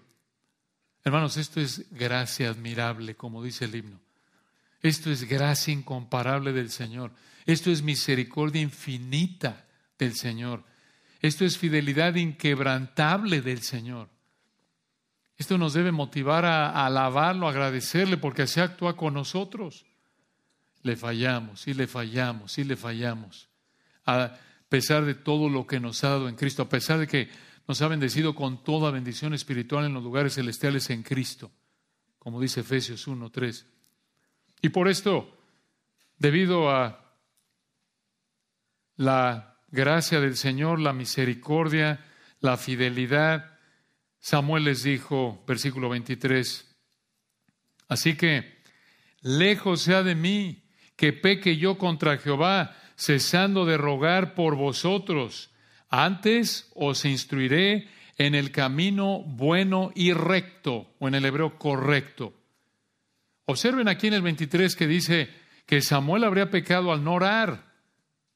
Hermanos, 1.04 1.36
esto 1.36 1.60
es 1.60 1.86
gracia 1.90 2.48
admirable, 2.48 3.14
como 3.14 3.42
dice 3.42 3.66
el 3.66 3.74
himno. 3.74 4.00
Esto 4.80 5.10
es 5.10 5.24
gracia 5.24 5.72
incomparable 5.72 6.52
del 6.52 6.70
Señor. 6.70 7.12
Esto 7.46 7.70
es 7.70 7.82
misericordia 7.82 8.62
infinita 8.62 9.66
del 9.98 10.14
Señor. 10.14 10.64
Esto 11.20 11.44
es 11.44 11.58
fidelidad 11.58 12.14
inquebrantable 12.14 13.42
del 13.42 13.62
Señor. 13.62 14.08
Esto 15.36 15.58
nos 15.58 15.74
debe 15.74 15.92
motivar 15.92 16.44
a, 16.44 16.84
alabarlo, 16.86 17.46
a 17.46 17.50
agradecerle, 17.50 18.16
porque 18.16 18.42
así 18.42 18.60
actúa 18.60 18.96
con 18.96 19.14
nosotros 19.14 19.84
le 20.84 20.96
fallamos 20.96 21.66
y 21.66 21.74
le 21.74 21.86
fallamos 21.86 22.58
y 22.58 22.64
le 22.64 22.76
fallamos. 22.76 23.48
A 24.04 24.36
pesar 24.68 25.04
de 25.04 25.14
todo 25.14 25.48
lo 25.48 25.66
que 25.66 25.80
nos 25.80 26.04
ha 26.04 26.10
dado 26.10 26.28
en 26.28 26.36
Cristo, 26.36 26.62
a 26.62 26.68
pesar 26.68 26.98
de 26.98 27.06
que 27.06 27.28
nos 27.66 27.80
ha 27.80 27.88
bendecido 27.88 28.34
con 28.34 28.62
toda 28.62 28.90
bendición 28.90 29.32
espiritual 29.32 29.86
en 29.86 29.94
los 29.94 30.04
lugares 30.04 30.34
celestiales 30.34 30.90
en 30.90 31.02
Cristo, 31.02 31.50
como 32.18 32.40
dice 32.40 32.60
Efesios 32.60 33.06
1, 33.06 33.30
3. 33.30 33.66
Y 34.60 34.68
por 34.68 34.88
esto, 34.88 35.34
debido 36.18 36.70
a 36.70 37.00
la 38.96 39.56
gracia 39.68 40.20
del 40.20 40.36
Señor, 40.36 40.80
la 40.80 40.92
misericordia, 40.92 42.04
la 42.40 42.58
fidelidad, 42.58 43.53
Samuel 44.24 44.64
les 44.64 44.82
dijo, 44.82 45.44
versículo 45.46 45.90
23, 45.90 46.74
así 47.88 48.16
que 48.16 48.54
lejos 49.20 49.82
sea 49.82 50.02
de 50.02 50.14
mí 50.14 50.62
que 50.96 51.12
peque 51.12 51.58
yo 51.58 51.76
contra 51.76 52.16
Jehová, 52.16 52.74
cesando 52.96 53.66
de 53.66 53.76
rogar 53.76 54.34
por 54.34 54.56
vosotros. 54.56 55.50
Antes 55.90 56.72
os 56.74 57.04
instruiré 57.04 57.86
en 58.16 58.34
el 58.34 58.50
camino 58.50 59.20
bueno 59.26 59.92
y 59.94 60.14
recto, 60.14 60.94
o 60.98 61.06
en 61.06 61.16
el 61.16 61.26
hebreo 61.26 61.58
correcto. 61.58 62.32
Observen 63.44 63.88
aquí 63.88 64.06
en 64.06 64.14
el 64.14 64.22
23 64.22 64.74
que 64.74 64.86
dice 64.86 65.28
que 65.66 65.82
Samuel 65.82 66.24
habría 66.24 66.50
pecado 66.50 66.94
al 66.94 67.04
no 67.04 67.12
orar. 67.12 67.74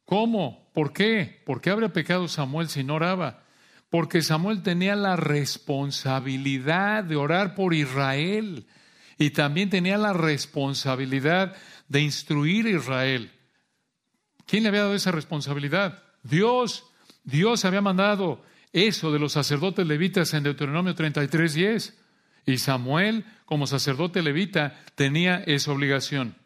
¿Cómo? 0.04 0.70
¿Por 0.74 0.92
qué? 0.92 1.42
¿Por 1.46 1.62
qué 1.62 1.70
habría 1.70 1.94
pecado 1.94 2.28
Samuel 2.28 2.68
si 2.68 2.84
no 2.84 2.96
oraba? 2.96 3.47
Porque 3.90 4.22
Samuel 4.22 4.62
tenía 4.62 4.96
la 4.96 5.16
responsabilidad 5.16 7.04
de 7.04 7.16
orar 7.16 7.54
por 7.54 7.72
Israel 7.74 8.66
y 9.18 9.30
también 9.30 9.70
tenía 9.70 9.96
la 9.96 10.12
responsabilidad 10.12 11.56
de 11.88 12.02
instruir 12.02 12.66
a 12.66 12.70
Israel. 12.70 13.32
¿Quién 14.46 14.62
le 14.62 14.68
había 14.68 14.82
dado 14.82 14.94
esa 14.94 15.12
responsabilidad? 15.12 16.02
Dios. 16.22 16.84
Dios 17.24 17.64
había 17.66 17.82
mandado 17.82 18.42
eso 18.72 19.12
de 19.12 19.18
los 19.18 19.32
sacerdotes 19.32 19.86
levitas 19.86 20.32
en 20.34 20.44
Deuteronomio 20.44 20.94
33, 20.94 21.54
10. 21.54 21.98
Y 22.46 22.58
Samuel, 22.58 23.26
como 23.44 23.66
sacerdote 23.66 24.22
levita, 24.22 24.80
tenía 24.94 25.42
esa 25.46 25.72
obligación. 25.72 26.36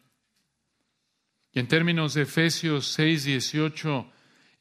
Y 1.53 1.59
en 1.59 1.67
términos 1.67 2.13
de 2.13 2.23
Efesios 2.23 2.87
6, 2.87 3.23
18 3.25 4.11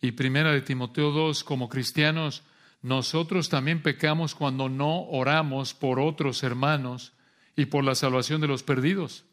y 0.02 0.12
primera 0.12 0.52
de 0.52 0.60
Timoteo 0.60 1.10
2, 1.10 1.42
como 1.42 1.68
cristianos, 1.68 2.44
nosotros 2.82 3.48
también 3.48 3.80
pecamos 3.80 4.34
cuando 4.34 4.68
no 4.68 5.02
oramos 5.04 5.72
por 5.72 6.00
otros 6.00 6.42
hermanos 6.42 7.12
y 7.56 7.66
por 7.66 7.84
la 7.84 7.94
salvación 7.94 8.40
de 8.40 8.48
los 8.48 8.64
perdidos. 8.64 9.24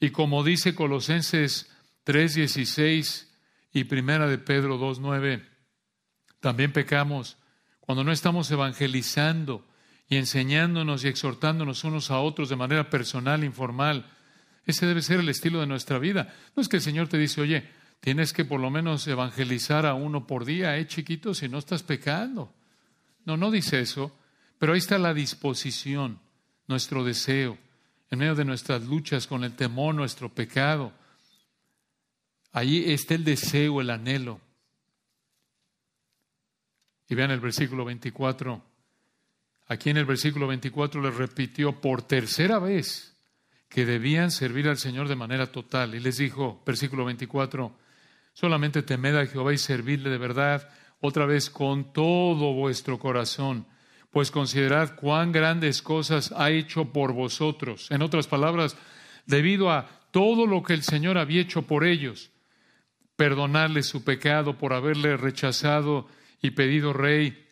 Y 0.00 0.10
como 0.10 0.42
dice 0.44 0.74
Colosenses 0.74 1.70
3:16 2.04 3.28
y 3.72 3.84
Primera 3.84 4.26
de 4.28 4.38
Pedro 4.38 4.78
2:9, 4.78 5.44
también 6.40 6.72
pecamos 6.72 7.36
cuando 7.80 8.04
no 8.04 8.12
estamos 8.12 8.50
evangelizando 8.50 9.66
y 10.08 10.16
enseñándonos 10.16 11.04
y 11.04 11.08
exhortándonos 11.08 11.84
unos 11.84 12.10
a 12.10 12.18
otros 12.20 12.48
de 12.48 12.56
manera 12.56 12.88
personal, 12.88 13.44
informal. 13.44 14.06
Ese 14.64 14.86
debe 14.86 15.02
ser 15.02 15.20
el 15.20 15.28
estilo 15.28 15.60
de 15.60 15.66
nuestra 15.66 15.98
vida. 15.98 16.34
No 16.56 16.62
es 16.62 16.68
que 16.68 16.76
el 16.76 16.82
Señor 16.82 17.08
te 17.08 17.18
dice, 17.18 17.40
oye, 17.40 17.68
tienes 18.00 18.32
que 18.32 18.44
por 18.44 18.60
lo 18.60 18.70
menos 18.70 19.06
evangelizar 19.06 19.86
a 19.86 19.94
uno 19.94 20.26
por 20.26 20.44
día, 20.44 20.76
eh, 20.76 20.86
chiquito, 20.86 21.34
si 21.34 21.48
no 21.48 21.58
estás 21.58 21.82
pecando. 21.82 22.52
No, 23.24 23.36
no 23.36 23.50
dice 23.50 23.80
eso, 23.80 24.16
pero 24.58 24.72
ahí 24.72 24.78
está 24.78 24.98
la 24.98 25.14
disposición, 25.14 26.20
nuestro 26.66 27.04
deseo 27.04 27.58
en 28.10 28.18
medio 28.18 28.34
de 28.34 28.44
nuestras 28.44 28.82
luchas 28.84 29.26
con 29.26 29.44
el 29.44 29.54
temor, 29.54 29.94
nuestro 29.94 30.32
pecado. 30.32 30.92
Allí 32.52 32.90
está 32.92 33.14
el 33.14 33.24
deseo, 33.24 33.80
el 33.80 33.90
anhelo. 33.90 34.40
Y 37.08 37.14
vean 37.14 37.30
el 37.30 37.40
versículo 37.40 37.84
24. 37.84 38.62
Aquí 39.68 39.90
en 39.90 39.98
el 39.98 40.06
versículo 40.06 40.46
24 40.46 41.02
le 41.02 41.10
repitió 41.10 41.80
por 41.80 42.02
tercera 42.02 42.58
vez 42.58 43.14
que 43.68 43.84
debían 43.84 44.30
servir 44.30 44.68
al 44.68 44.78
Señor 44.78 45.08
de 45.08 45.16
manera 45.16 45.52
total. 45.52 45.94
Y 45.94 46.00
les 46.00 46.16
dijo, 46.16 46.62
versículo 46.64 47.04
24, 47.04 47.76
solamente 48.38 48.84
temed 48.84 49.16
a 49.16 49.26
Jehová 49.26 49.52
y 49.52 49.58
servidle 49.58 50.10
de 50.10 50.18
verdad, 50.18 50.68
otra 51.00 51.26
vez 51.26 51.50
con 51.50 51.92
todo 51.92 52.52
vuestro 52.52 52.96
corazón, 52.96 53.66
pues 54.12 54.30
considerad 54.30 54.94
cuán 54.94 55.32
grandes 55.32 55.82
cosas 55.82 56.32
ha 56.36 56.52
hecho 56.52 56.92
por 56.92 57.12
vosotros. 57.12 57.90
En 57.90 58.00
otras 58.00 58.28
palabras, 58.28 58.76
debido 59.26 59.72
a 59.72 59.88
todo 60.12 60.46
lo 60.46 60.62
que 60.62 60.74
el 60.74 60.84
Señor 60.84 61.18
había 61.18 61.40
hecho 61.40 61.62
por 61.62 61.82
ellos, 61.82 62.30
perdonarles 63.16 63.86
su 63.86 64.04
pecado 64.04 64.56
por 64.56 64.72
haberle 64.72 65.16
rechazado 65.16 66.06
y 66.40 66.52
pedido 66.52 66.92
rey, 66.92 67.44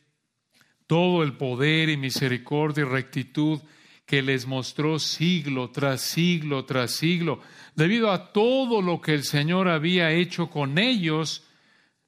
todo 0.86 1.24
el 1.24 1.32
poder 1.32 1.88
y 1.88 1.96
misericordia 1.96 2.82
y 2.82 2.88
rectitud 2.88 3.58
que 4.06 4.22
les 4.22 4.46
mostró 4.46 4.98
siglo 5.00 5.70
tras 5.70 6.00
siglo 6.00 6.64
tras 6.64 6.92
siglo. 6.92 7.40
Debido 7.74 8.12
a 8.12 8.32
todo 8.32 8.80
lo 8.80 9.00
que 9.00 9.12
el 9.12 9.24
Señor 9.24 9.68
había 9.68 10.12
hecho 10.12 10.48
con 10.48 10.78
ellos, 10.78 11.44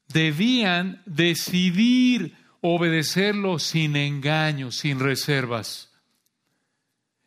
debían 0.09 1.03
decidir 1.05 2.37
obedecerlo 2.61 3.59
sin 3.59 3.97
engaño, 3.97 4.71
sin 4.71 5.01
reservas. 5.01 5.93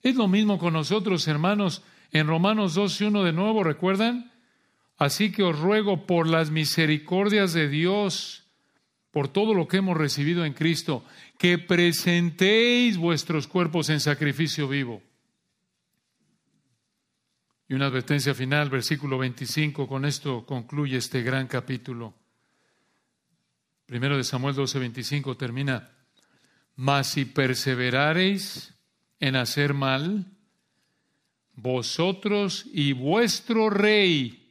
Es 0.02 0.16
lo 0.16 0.28
mismo 0.28 0.58
con 0.58 0.74
nosotros, 0.74 1.28
hermanos. 1.28 1.84
En 2.12 2.28
Romanos 2.28 2.74
12, 2.74 3.08
1 3.08 3.24
de 3.24 3.34
nuevo, 3.34 3.64
¿recuerdan? 3.64 4.32
Así 4.98 5.32
que 5.32 5.44
os 5.44 5.60
ruego 5.60 6.06
por 6.06 6.28
las 6.28 6.50
misericordias 6.50 7.54
de 7.54 7.68
Dios, 7.70 8.44
por 9.12 9.28
todo 9.28 9.54
lo 9.54 9.68
que 9.68 9.78
hemos 9.78 9.98
recibido 9.98 10.46
en 10.46 10.54
Cristo, 10.54 11.04
que 11.42 11.58
presentéis 11.58 12.98
vuestros 12.98 13.48
cuerpos 13.48 13.90
en 13.90 14.00
sacrificio 14.00 14.68
vivo. 14.68 15.02
Y 17.68 17.74
una 17.74 17.88
advertencia 17.88 18.36
final, 18.36 18.70
versículo 18.70 19.18
25, 19.18 19.88
con 19.88 20.06
esto 20.06 20.46
concluye 20.46 20.98
este 20.98 21.24
gran 21.24 21.48
capítulo. 21.48 22.14
Primero 23.88 24.18
de 24.18 24.24
Samuel 24.24 24.54
12, 24.54 24.78
25 24.78 25.36
termina, 25.36 25.90
mas 26.76 27.08
si 27.08 27.26
perseverareis 27.26 28.76
en 29.20 29.36
hacer 29.36 29.74
mal, 29.74 30.28
vosotros 31.56 32.68
y 32.72 32.94
vuestro 32.94 33.72
rey, 33.72 34.48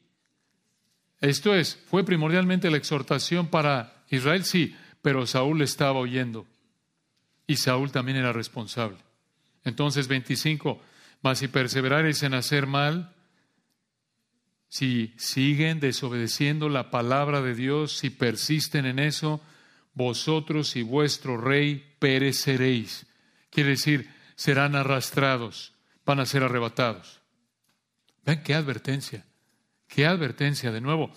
esto 1.21 1.55
es, 1.55 1.77
fue 1.87 2.03
primordialmente 2.03 2.69
la 2.69 2.79
exhortación 2.79 3.47
para 3.47 4.03
Israel, 4.09 4.45
sí, 4.45 4.75
pero 5.03 5.25
Saúl 5.29 5.63
estaba 5.63 6.01
oyendo 6.01 6.49
y 7.51 7.57
Saúl 7.57 7.91
también 7.91 8.17
era 8.17 8.33
responsable. 8.33 8.99
Entonces, 9.65 10.07
25, 10.07 10.81
mas 11.21 11.41
si 11.41 11.49
perseverareis 11.49 12.23
en 12.23 12.35
hacer 12.35 12.69
mal, 12.69 13.13
si 14.69 15.13
siguen 15.17 15.81
desobedeciendo 15.81 16.69
la 16.69 16.93
palabra 16.93 17.43
de 17.43 17.57
Dios, 17.57 17.99
si 17.99 18.09
persisten 18.09 18.87
en 18.87 19.01
eso, 19.01 19.41
vosotros 19.95 20.77
y 20.77 20.83
vuestro 20.83 21.39
rey 21.39 21.97
pereceréis. 21.99 23.09
Quiere 23.51 23.71
decir, 23.71 24.09
serán 24.37 24.77
arrastrados, 24.77 25.75
van 26.07 26.21
a 26.21 26.27
ser 26.27 26.45
arrebatados. 26.45 27.21
Ven 28.25 28.45
qué 28.45 28.55
advertencia, 28.55 29.27
qué 29.89 30.07
advertencia. 30.07 30.71
De 30.71 30.81
nuevo, 30.81 31.13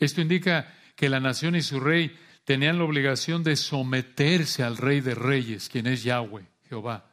esto 0.00 0.20
indica 0.20 0.74
que 0.96 1.08
la 1.08 1.20
nación 1.20 1.54
y 1.54 1.62
su 1.62 1.78
rey 1.78 2.18
tenían 2.46 2.78
la 2.78 2.84
obligación 2.84 3.42
de 3.42 3.56
someterse 3.56 4.62
al 4.62 4.76
Rey 4.76 5.00
de 5.00 5.16
Reyes, 5.16 5.68
quien 5.68 5.88
es 5.88 6.04
Yahweh, 6.04 6.46
Jehová. 6.68 7.10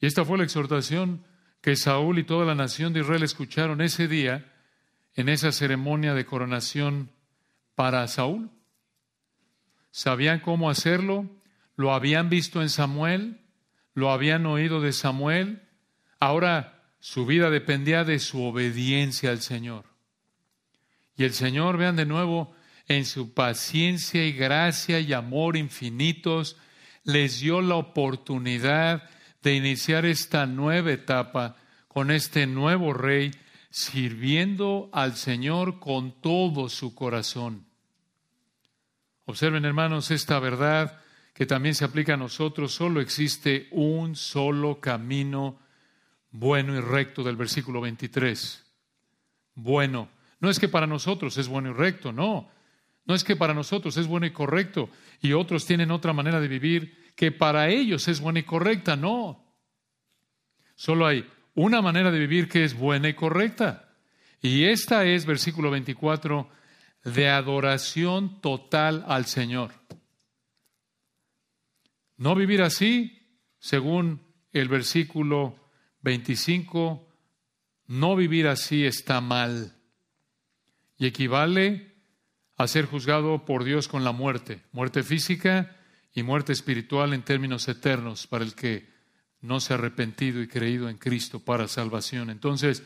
Y 0.00 0.06
esta 0.06 0.24
fue 0.24 0.38
la 0.38 0.44
exhortación 0.44 1.24
que 1.60 1.76
Saúl 1.76 2.18
y 2.18 2.24
toda 2.24 2.46
la 2.46 2.54
nación 2.54 2.94
de 2.94 3.00
Israel 3.00 3.22
escucharon 3.22 3.82
ese 3.82 4.08
día 4.08 4.50
en 5.14 5.28
esa 5.28 5.52
ceremonia 5.52 6.14
de 6.14 6.24
coronación 6.24 7.10
para 7.74 8.08
Saúl. 8.08 8.48
Sabían 9.90 10.40
cómo 10.40 10.70
hacerlo, 10.70 11.28
lo 11.76 11.92
habían 11.92 12.30
visto 12.30 12.62
en 12.62 12.70
Samuel, 12.70 13.42
lo 13.92 14.10
habían 14.10 14.46
oído 14.46 14.80
de 14.80 14.94
Samuel, 14.94 15.68
ahora 16.18 16.82
su 16.98 17.26
vida 17.26 17.50
dependía 17.50 18.04
de 18.04 18.18
su 18.20 18.42
obediencia 18.42 19.30
al 19.30 19.42
Señor. 19.42 19.84
Y 21.14 21.24
el 21.24 21.34
Señor, 21.34 21.76
vean 21.76 21.96
de 21.96 22.06
nuevo, 22.06 22.54
en 22.88 23.04
su 23.04 23.32
paciencia 23.34 24.24
y 24.24 24.32
gracia 24.32 25.00
y 25.00 25.12
amor 25.12 25.56
infinitos, 25.56 26.56
les 27.04 27.40
dio 27.40 27.60
la 27.60 27.76
oportunidad 27.76 29.08
de 29.42 29.54
iniciar 29.54 30.04
esta 30.06 30.46
nueva 30.46 30.92
etapa 30.92 31.56
con 31.88 32.10
este 32.10 32.46
nuevo 32.46 32.92
rey, 32.92 33.32
sirviendo 33.70 34.90
al 34.92 35.16
Señor 35.16 35.80
con 35.80 36.20
todo 36.20 36.68
su 36.68 36.94
corazón. 36.94 37.66
Observen, 39.24 39.64
hermanos, 39.64 40.10
esta 40.10 40.38
verdad 40.38 41.00
que 41.34 41.46
también 41.46 41.74
se 41.74 41.84
aplica 41.84 42.14
a 42.14 42.18
nosotros. 42.18 42.74
Solo 42.74 43.00
existe 43.00 43.68
un 43.70 44.16
solo 44.16 44.80
camino 44.80 45.58
bueno 46.30 46.76
y 46.76 46.80
recto 46.80 47.22
del 47.22 47.36
versículo 47.36 47.80
23. 47.80 48.64
Bueno. 49.54 50.08
No 50.42 50.50
es 50.50 50.58
que 50.58 50.68
para 50.68 50.88
nosotros 50.88 51.38
es 51.38 51.46
bueno 51.46 51.70
y 51.70 51.72
recto, 51.72 52.12
no. 52.12 52.50
No 53.04 53.14
es 53.14 53.24
que 53.24 53.36
para 53.36 53.54
nosotros 53.54 53.96
es 53.96 54.06
bueno 54.06 54.26
y 54.26 54.32
correcto 54.32 54.90
y 55.20 55.32
otros 55.32 55.66
tienen 55.66 55.90
otra 55.90 56.12
manera 56.12 56.40
de 56.40 56.48
vivir 56.48 57.12
que 57.16 57.32
para 57.32 57.68
ellos 57.68 58.08
es 58.08 58.20
buena 58.20 58.40
y 58.40 58.44
correcta, 58.44 58.96
no. 58.96 59.44
Solo 60.74 61.06
hay 61.06 61.26
una 61.54 61.82
manera 61.82 62.10
de 62.10 62.18
vivir 62.18 62.48
que 62.48 62.64
es 62.64 62.74
buena 62.74 63.08
y 63.08 63.14
correcta. 63.14 63.90
Y 64.40 64.64
esta 64.64 65.04
es, 65.04 65.26
versículo 65.26 65.70
24, 65.70 66.48
de 67.04 67.28
adoración 67.28 68.40
total 68.40 69.04
al 69.06 69.26
Señor. 69.26 69.72
No 72.16 72.34
vivir 72.34 72.62
así, 72.62 73.26
según 73.58 74.22
el 74.52 74.68
versículo 74.68 75.56
25, 76.02 77.08
no 77.86 78.16
vivir 78.16 78.48
así 78.48 78.84
está 78.84 79.20
mal 79.20 79.76
y 80.98 81.06
equivale 81.06 81.91
a 82.62 82.68
ser 82.68 82.86
juzgado 82.86 83.44
por 83.44 83.64
Dios 83.64 83.88
con 83.88 84.04
la 84.04 84.12
muerte, 84.12 84.62
muerte 84.72 85.02
física 85.02 85.76
y 86.14 86.22
muerte 86.22 86.52
espiritual 86.52 87.14
en 87.14 87.22
términos 87.22 87.68
eternos 87.68 88.26
para 88.26 88.44
el 88.44 88.54
que 88.54 88.86
no 89.40 89.60
se 89.60 89.72
ha 89.72 89.76
arrepentido 89.76 90.40
y 90.40 90.48
creído 90.48 90.88
en 90.88 90.98
Cristo 90.98 91.40
para 91.40 91.68
salvación. 91.68 92.30
Entonces, 92.30 92.82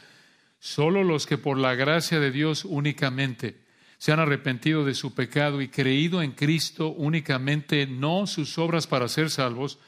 solo 0.58 1.04
los 1.04 1.26
que 1.26 1.38
por 1.38 1.58
la 1.58 1.74
gracia 1.74 2.18
de 2.18 2.30
Dios 2.30 2.64
únicamente 2.64 3.60
se 3.98 4.12
han 4.12 4.20
arrepentido 4.20 4.84
de 4.84 4.94
su 4.94 5.14
pecado 5.14 5.60
y 5.60 5.68
creído 5.68 6.22
en 6.22 6.32
Cristo 6.32 6.88
únicamente, 6.88 7.86
no 7.86 8.26
sus 8.26 8.58
obras 8.58 8.86
para 8.86 9.08
ser 9.08 9.30
salvos, 9.30 9.78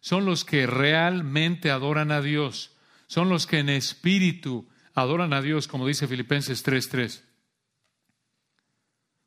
son 0.00 0.24
los 0.24 0.44
que 0.44 0.66
realmente 0.66 1.70
adoran 1.70 2.12
a 2.12 2.20
Dios, 2.20 2.72
son 3.06 3.28
los 3.28 3.46
que 3.46 3.58
en 3.58 3.70
espíritu 3.70 4.66
adoran 4.94 5.32
a 5.32 5.42
Dios, 5.42 5.68
como 5.68 5.86
dice 5.86 6.06
Filipenses 6.06 6.62
3:3. 6.62 7.25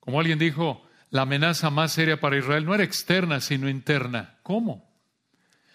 Como 0.09 0.21
alguien 0.21 0.39
dijo, 0.39 0.83
la 1.11 1.21
amenaza 1.21 1.69
más 1.69 1.91
seria 1.91 2.19
para 2.19 2.35
Israel 2.35 2.65
no 2.65 2.73
era 2.73 2.83
externa, 2.83 3.41
sino 3.41 3.69
interna. 3.69 4.39
¿Cómo? 4.41 4.91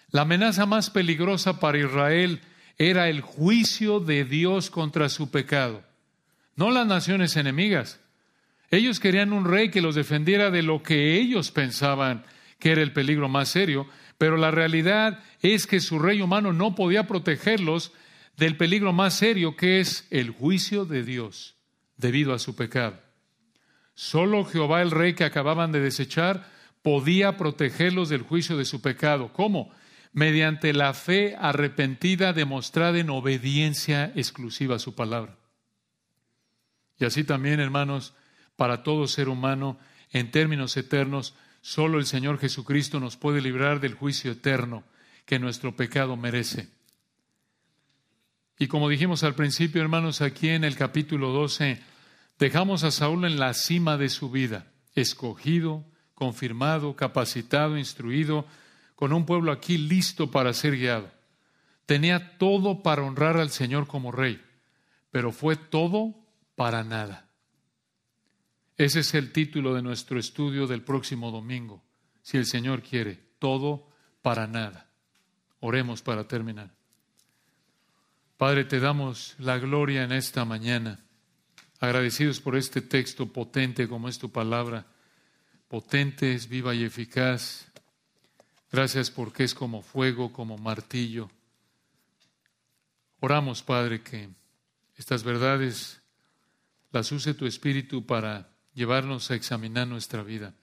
La 0.09 0.23
amenaza 0.23 0.65
más 0.65 0.89
peligrosa 0.89 1.61
para 1.61 1.77
Israel 1.77 2.41
era 2.77 3.07
el 3.07 3.21
juicio 3.21 4.01
de 4.01 4.25
Dios 4.25 4.69
contra 4.69 5.07
su 5.07 5.31
pecado, 5.31 5.85
no 6.57 6.69
las 6.69 6.85
naciones 6.85 7.37
enemigas. 7.37 8.01
Ellos 8.71 8.99
querían 8.99 9.31
un 9.31 9.45
rey 9.45 9.69
que 9.71 9.79
los 9.79 9.95
defendiera 9.95 10.51
de 10.51 10.63
lo 10.63 10.83
que 10.83 11.15
ellos 11.17 11.51
pensaban 11.51 12.25
que 12.59 12.73
era 12.73 12.81
el 12.81 12.91
peligro 12.91 13.29
más 13.29 13.47
serio, 13.47 13.87
pero 14.17 14.35
la 14.35 14.51
realidad 14.51 15.23
es 15.41 15.65
que 15.65 15.79
su 15.79 15.97
rey 15.97 16.19
humano 16.19 16.51
no 16.51 16.75
podía 16.75 17.07
protegerlos 17.07 17.93
del 18.35 18.57
peligro 18.57 18.91
más 18.91 19.13
serio 19.13 19.55
que 19.55 19.79
es 19.79 20.05
el 20.09 20.31
juicio 20.31 20.83
de 20.83 21.03
Dios 21.05 21.55
debido 21.95 22.33
a 22.33 22.39
su 22.39 22.57
pecado. 22.57 23.04
Solo 23.95 24.43
Jehová 24.45 24.81
el 24.81 24.91
rey 24.91 25.15
que 25.15 25.23
acababan 25.23 25.71
de 25.71 25.79
desechar 25.79 26.51
podía 26.81 27.37
protegerlos 27.37 28.09
del 28.09 28.21
juicio 28.21 28.57
de 28.57 28.65
su 28.65 28.81
pecado. 28.81 29.33
¿Cómo? 29.33 29.71
Mediante 30.11 30.73
la 30.73 30.93
fe 30.93 31.35
arrepentida 31.39 32.33
demostrada 32.33 32.99
en 32.99 33.09
obediencia 33.09 34.11
exclusiva 34.15 34.75
a 34.75 34.79
su 34.79 34.93
palabra. 34.93 35.37
Y 36.99 37.05
así 37.05 37.23
también, 37.23 37.59
hermanos, 37.59 38.13
para 38.55 38.83
todo 38.83 39.07
ser 39.07 39.29
humano, 39.29 39.79
en 40.11 40.31
términos 40.31 40.77
eternos, 40.77 41.33
solo 41.61 41.97
el 41.97 42.05
Señor 42.05 42.37
Jesucristo 42.37 42.99
nos 42.99 43.17
puede 43.17 43.41
librar 43.41 43.79
del 43.79 43.95
juicio 43.95 44.31
eterno 44.31 44.83
que 45.25 45.39
nuestro 45.39 45.75
pecado 45.75 46.15
merece. 46.15 46.69
Y 48.57 48.67
como 48.67 48.87
dijimos 48.87 49.23
al 49.23 49.35
principio, 49.35 49.81
hermanos, 49.81 50.21
aquí 50.21 50.49
en 50.49 50.63
el 50.63 50.77
capítulo 50.77 51.31
12, 51.31 51.81
Dejamos 52.37 52.83
a 52.83 52.91
Saúl 52.91 53.25
en 53.25 53.39
la 53.39 53.53
cima 53.53 53.97
de 53.97 54.09
su 54.09 54.29
vida, 54.29 54.71
escogido, 54.93 55.85
confirmado, 56.13 56.95
capacitado, 56.95 57.77
instruido, 57.77 58.45
con 58.95 59.13
un 59.13 59.25
pueblo 59.25 59.51
aquí 59.51 59.77
listo 59.77 60.31
para 60.31 60.53
ser 60.53 60.77
guiado. 60.77 61.11
Tenía 61.85 62.37
todo 62.37 62.81
para 62.81 63.03
honrar 63.03 63.37
al 63.37 63.51
Señor 63.51 63.87
como 63.87 64.11
rey, 64.11 64.41
pero 65.11 65.31
fue 65.31 65.55
todo 65.55 66.15
para 66.55 66.83
nada. 66.83 67.29
Ese 68.77 69.01
es 69.01 69.13
el 69.13 69.31
título 69.31 69.73
de 69.73 69.81
nuestro 69.81 70.19
estudio 70.19 70.67
del 70.67 70.81
próximo 70.81 71.31
domingo. 71.31 71.83
Si 72.21 72.37
el 72.37 72.45
Señor 72.45 72.81
quiere, 72.81 73.19
todo 73.39 73.87
para 74.21 74.47
nada. 74.47 74.89
Oremos 75.59 76.01
para 76.01 76.27
terminar. 76.27 76.73
Padre, 78.37 78.65
te 78.65 78.81
damos 78.81 79.35
la 79.39 79.57
gloria 79.57 80.03
en 80.03 80.11
esta 80.11 80.43
mañana, 80.43 81.04
agradecidos 81.85 82.39
por 82.39 82.55
este 82.55 82.81
texto 82.81 83.31
potente 83.31 83.87
como 83.87 84.09
es 84.09 84.19
tu 84.19 84.31
palabra, 84.31 84.85
potente, 85.67 86.33
es 86.33 86.47
viva 86.47 86.75
y 86.75 86.83
eficaz. 86.83 87.67
Gracias 88.71 89.11
porque 89.11 89.43
es 89.43 89.53
como 89.53 89.81
fuego, 89.81 90.33
como 90.33 90.57
martillo. 90.57 91.29
Oramos, 93.19 93.63
Padre, 93.63 94.01
que 94.01 94.29
estas 94.97 95.23
verdades 95.23 96.01
las 96.91 97.11
use 97.11 97.33
tu 97.33 97.45
Espíritu 97.45 98.05
para 98.05 98.49
llevarnos 98.73 99.31
a 99.31 99.35
examinar 99.35 99.87
nuestra 99.87 100.23
vida 100.23 100.53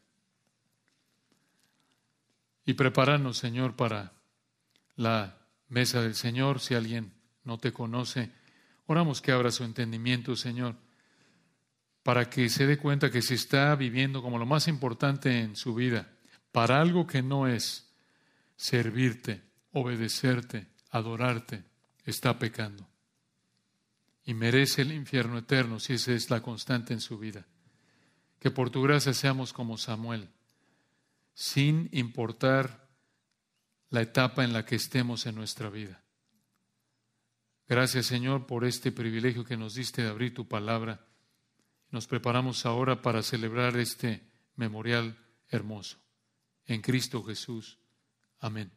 y 2.65 2.75
prepararnos, 2.75 3.39
Señor, 3.39 3.77
para 3.77 4.13
la 4.97 5.39
mesa 5.69 6.03
del 6.03 6.15
Señor. 6.15 6.61
Si 6.61 6.75
alguien 6.75 7.13
no 7.45 7.59
te 7.59 7.73
conoce, 7.73 8.31
oramos 8.87 9.21
que 9.21 9.33
abra 9.33 9.51
su 9.51 9.65
entendimiento, 9.65 10.37
Señor, 10.37 10.77
para 12.03 12.29
que 12.29 12.49
se 12.49 12.67
dé 12.67 12.79
cuenta 12.79 13.11
que 13.11 13.23
se 13.23 13.35
está 13.35 13.75
viviendo 13.77 14.23
como 14.23 14.39
lo 14.39 14.47
más 14.47 14.69
importante 14.69 15.41
en 15.41 15.57
su 15.57 15.75
vida, 15.75 16.11
para 16.51 16.81
algo 16.81 17.07
que 17.07 17.23
no 17.23 17.47
es 17.47 17.89
servirte, 18.57 19.43
obedecerte, 19.73 20.67
adorarte, 20.91 21.65
está 22.05 22.39
pecando. 22.39 22.89
Y 24.25 24.35
merece 24.35 24.83
el 24.83 24.93
infierno 24.93 25.39
eterno 25.39 25.81
si 25.81 25.95
esa 25.95 26.13
es 26.13 26.31
la 26.31 26.43
constante 26.43 26.93
en 26.93 27.01
su 27.01 27.19
vida. 27.19 27.47
Que 28.39 28.51
por 28.51 28.71
tu 28.71 28.83
gracia 28.83 29.15
seamos 29.15 29.53
como 29.53 29.79
Samuel, 29.79 30.29
sin 31.35 31.89
importar 31.93 32.89
la 33.91 34.03
etapa 34.03 34.45
en 34.45 34.53
la 34.53 34.65
que 34.65 34.77
estemos 34.77 35.27
en 35.27 35.35
nuestra 35.35 35.71
vida. 35.71 36.03
Gracias 37.69 38.07
Señor 38.07 38.47
por 38.47 38.65
este 38.65 38.93
privilegio 38.93 39.45
que 39.45 39.57
nos 39.57 39.75
diste 39.75 40.03
de 40.03 40.09
abrir 40.09 40.35
tu 40.35 40.49
palabra. 40.49 41.07
Nos 41.93 42.07
preparamos 42.07 42.65
ahora 42.65 43.03
para 43.03 43.23
celebrar 43.23 43.77
este 43.77 44.27
memorial 44.57 45.17
hermoso. 45.49 45.99
En 46.65 46.81
Cristo 46.81 47.23
Jesús. 47.23 47.79
Amén. 48.41 48.73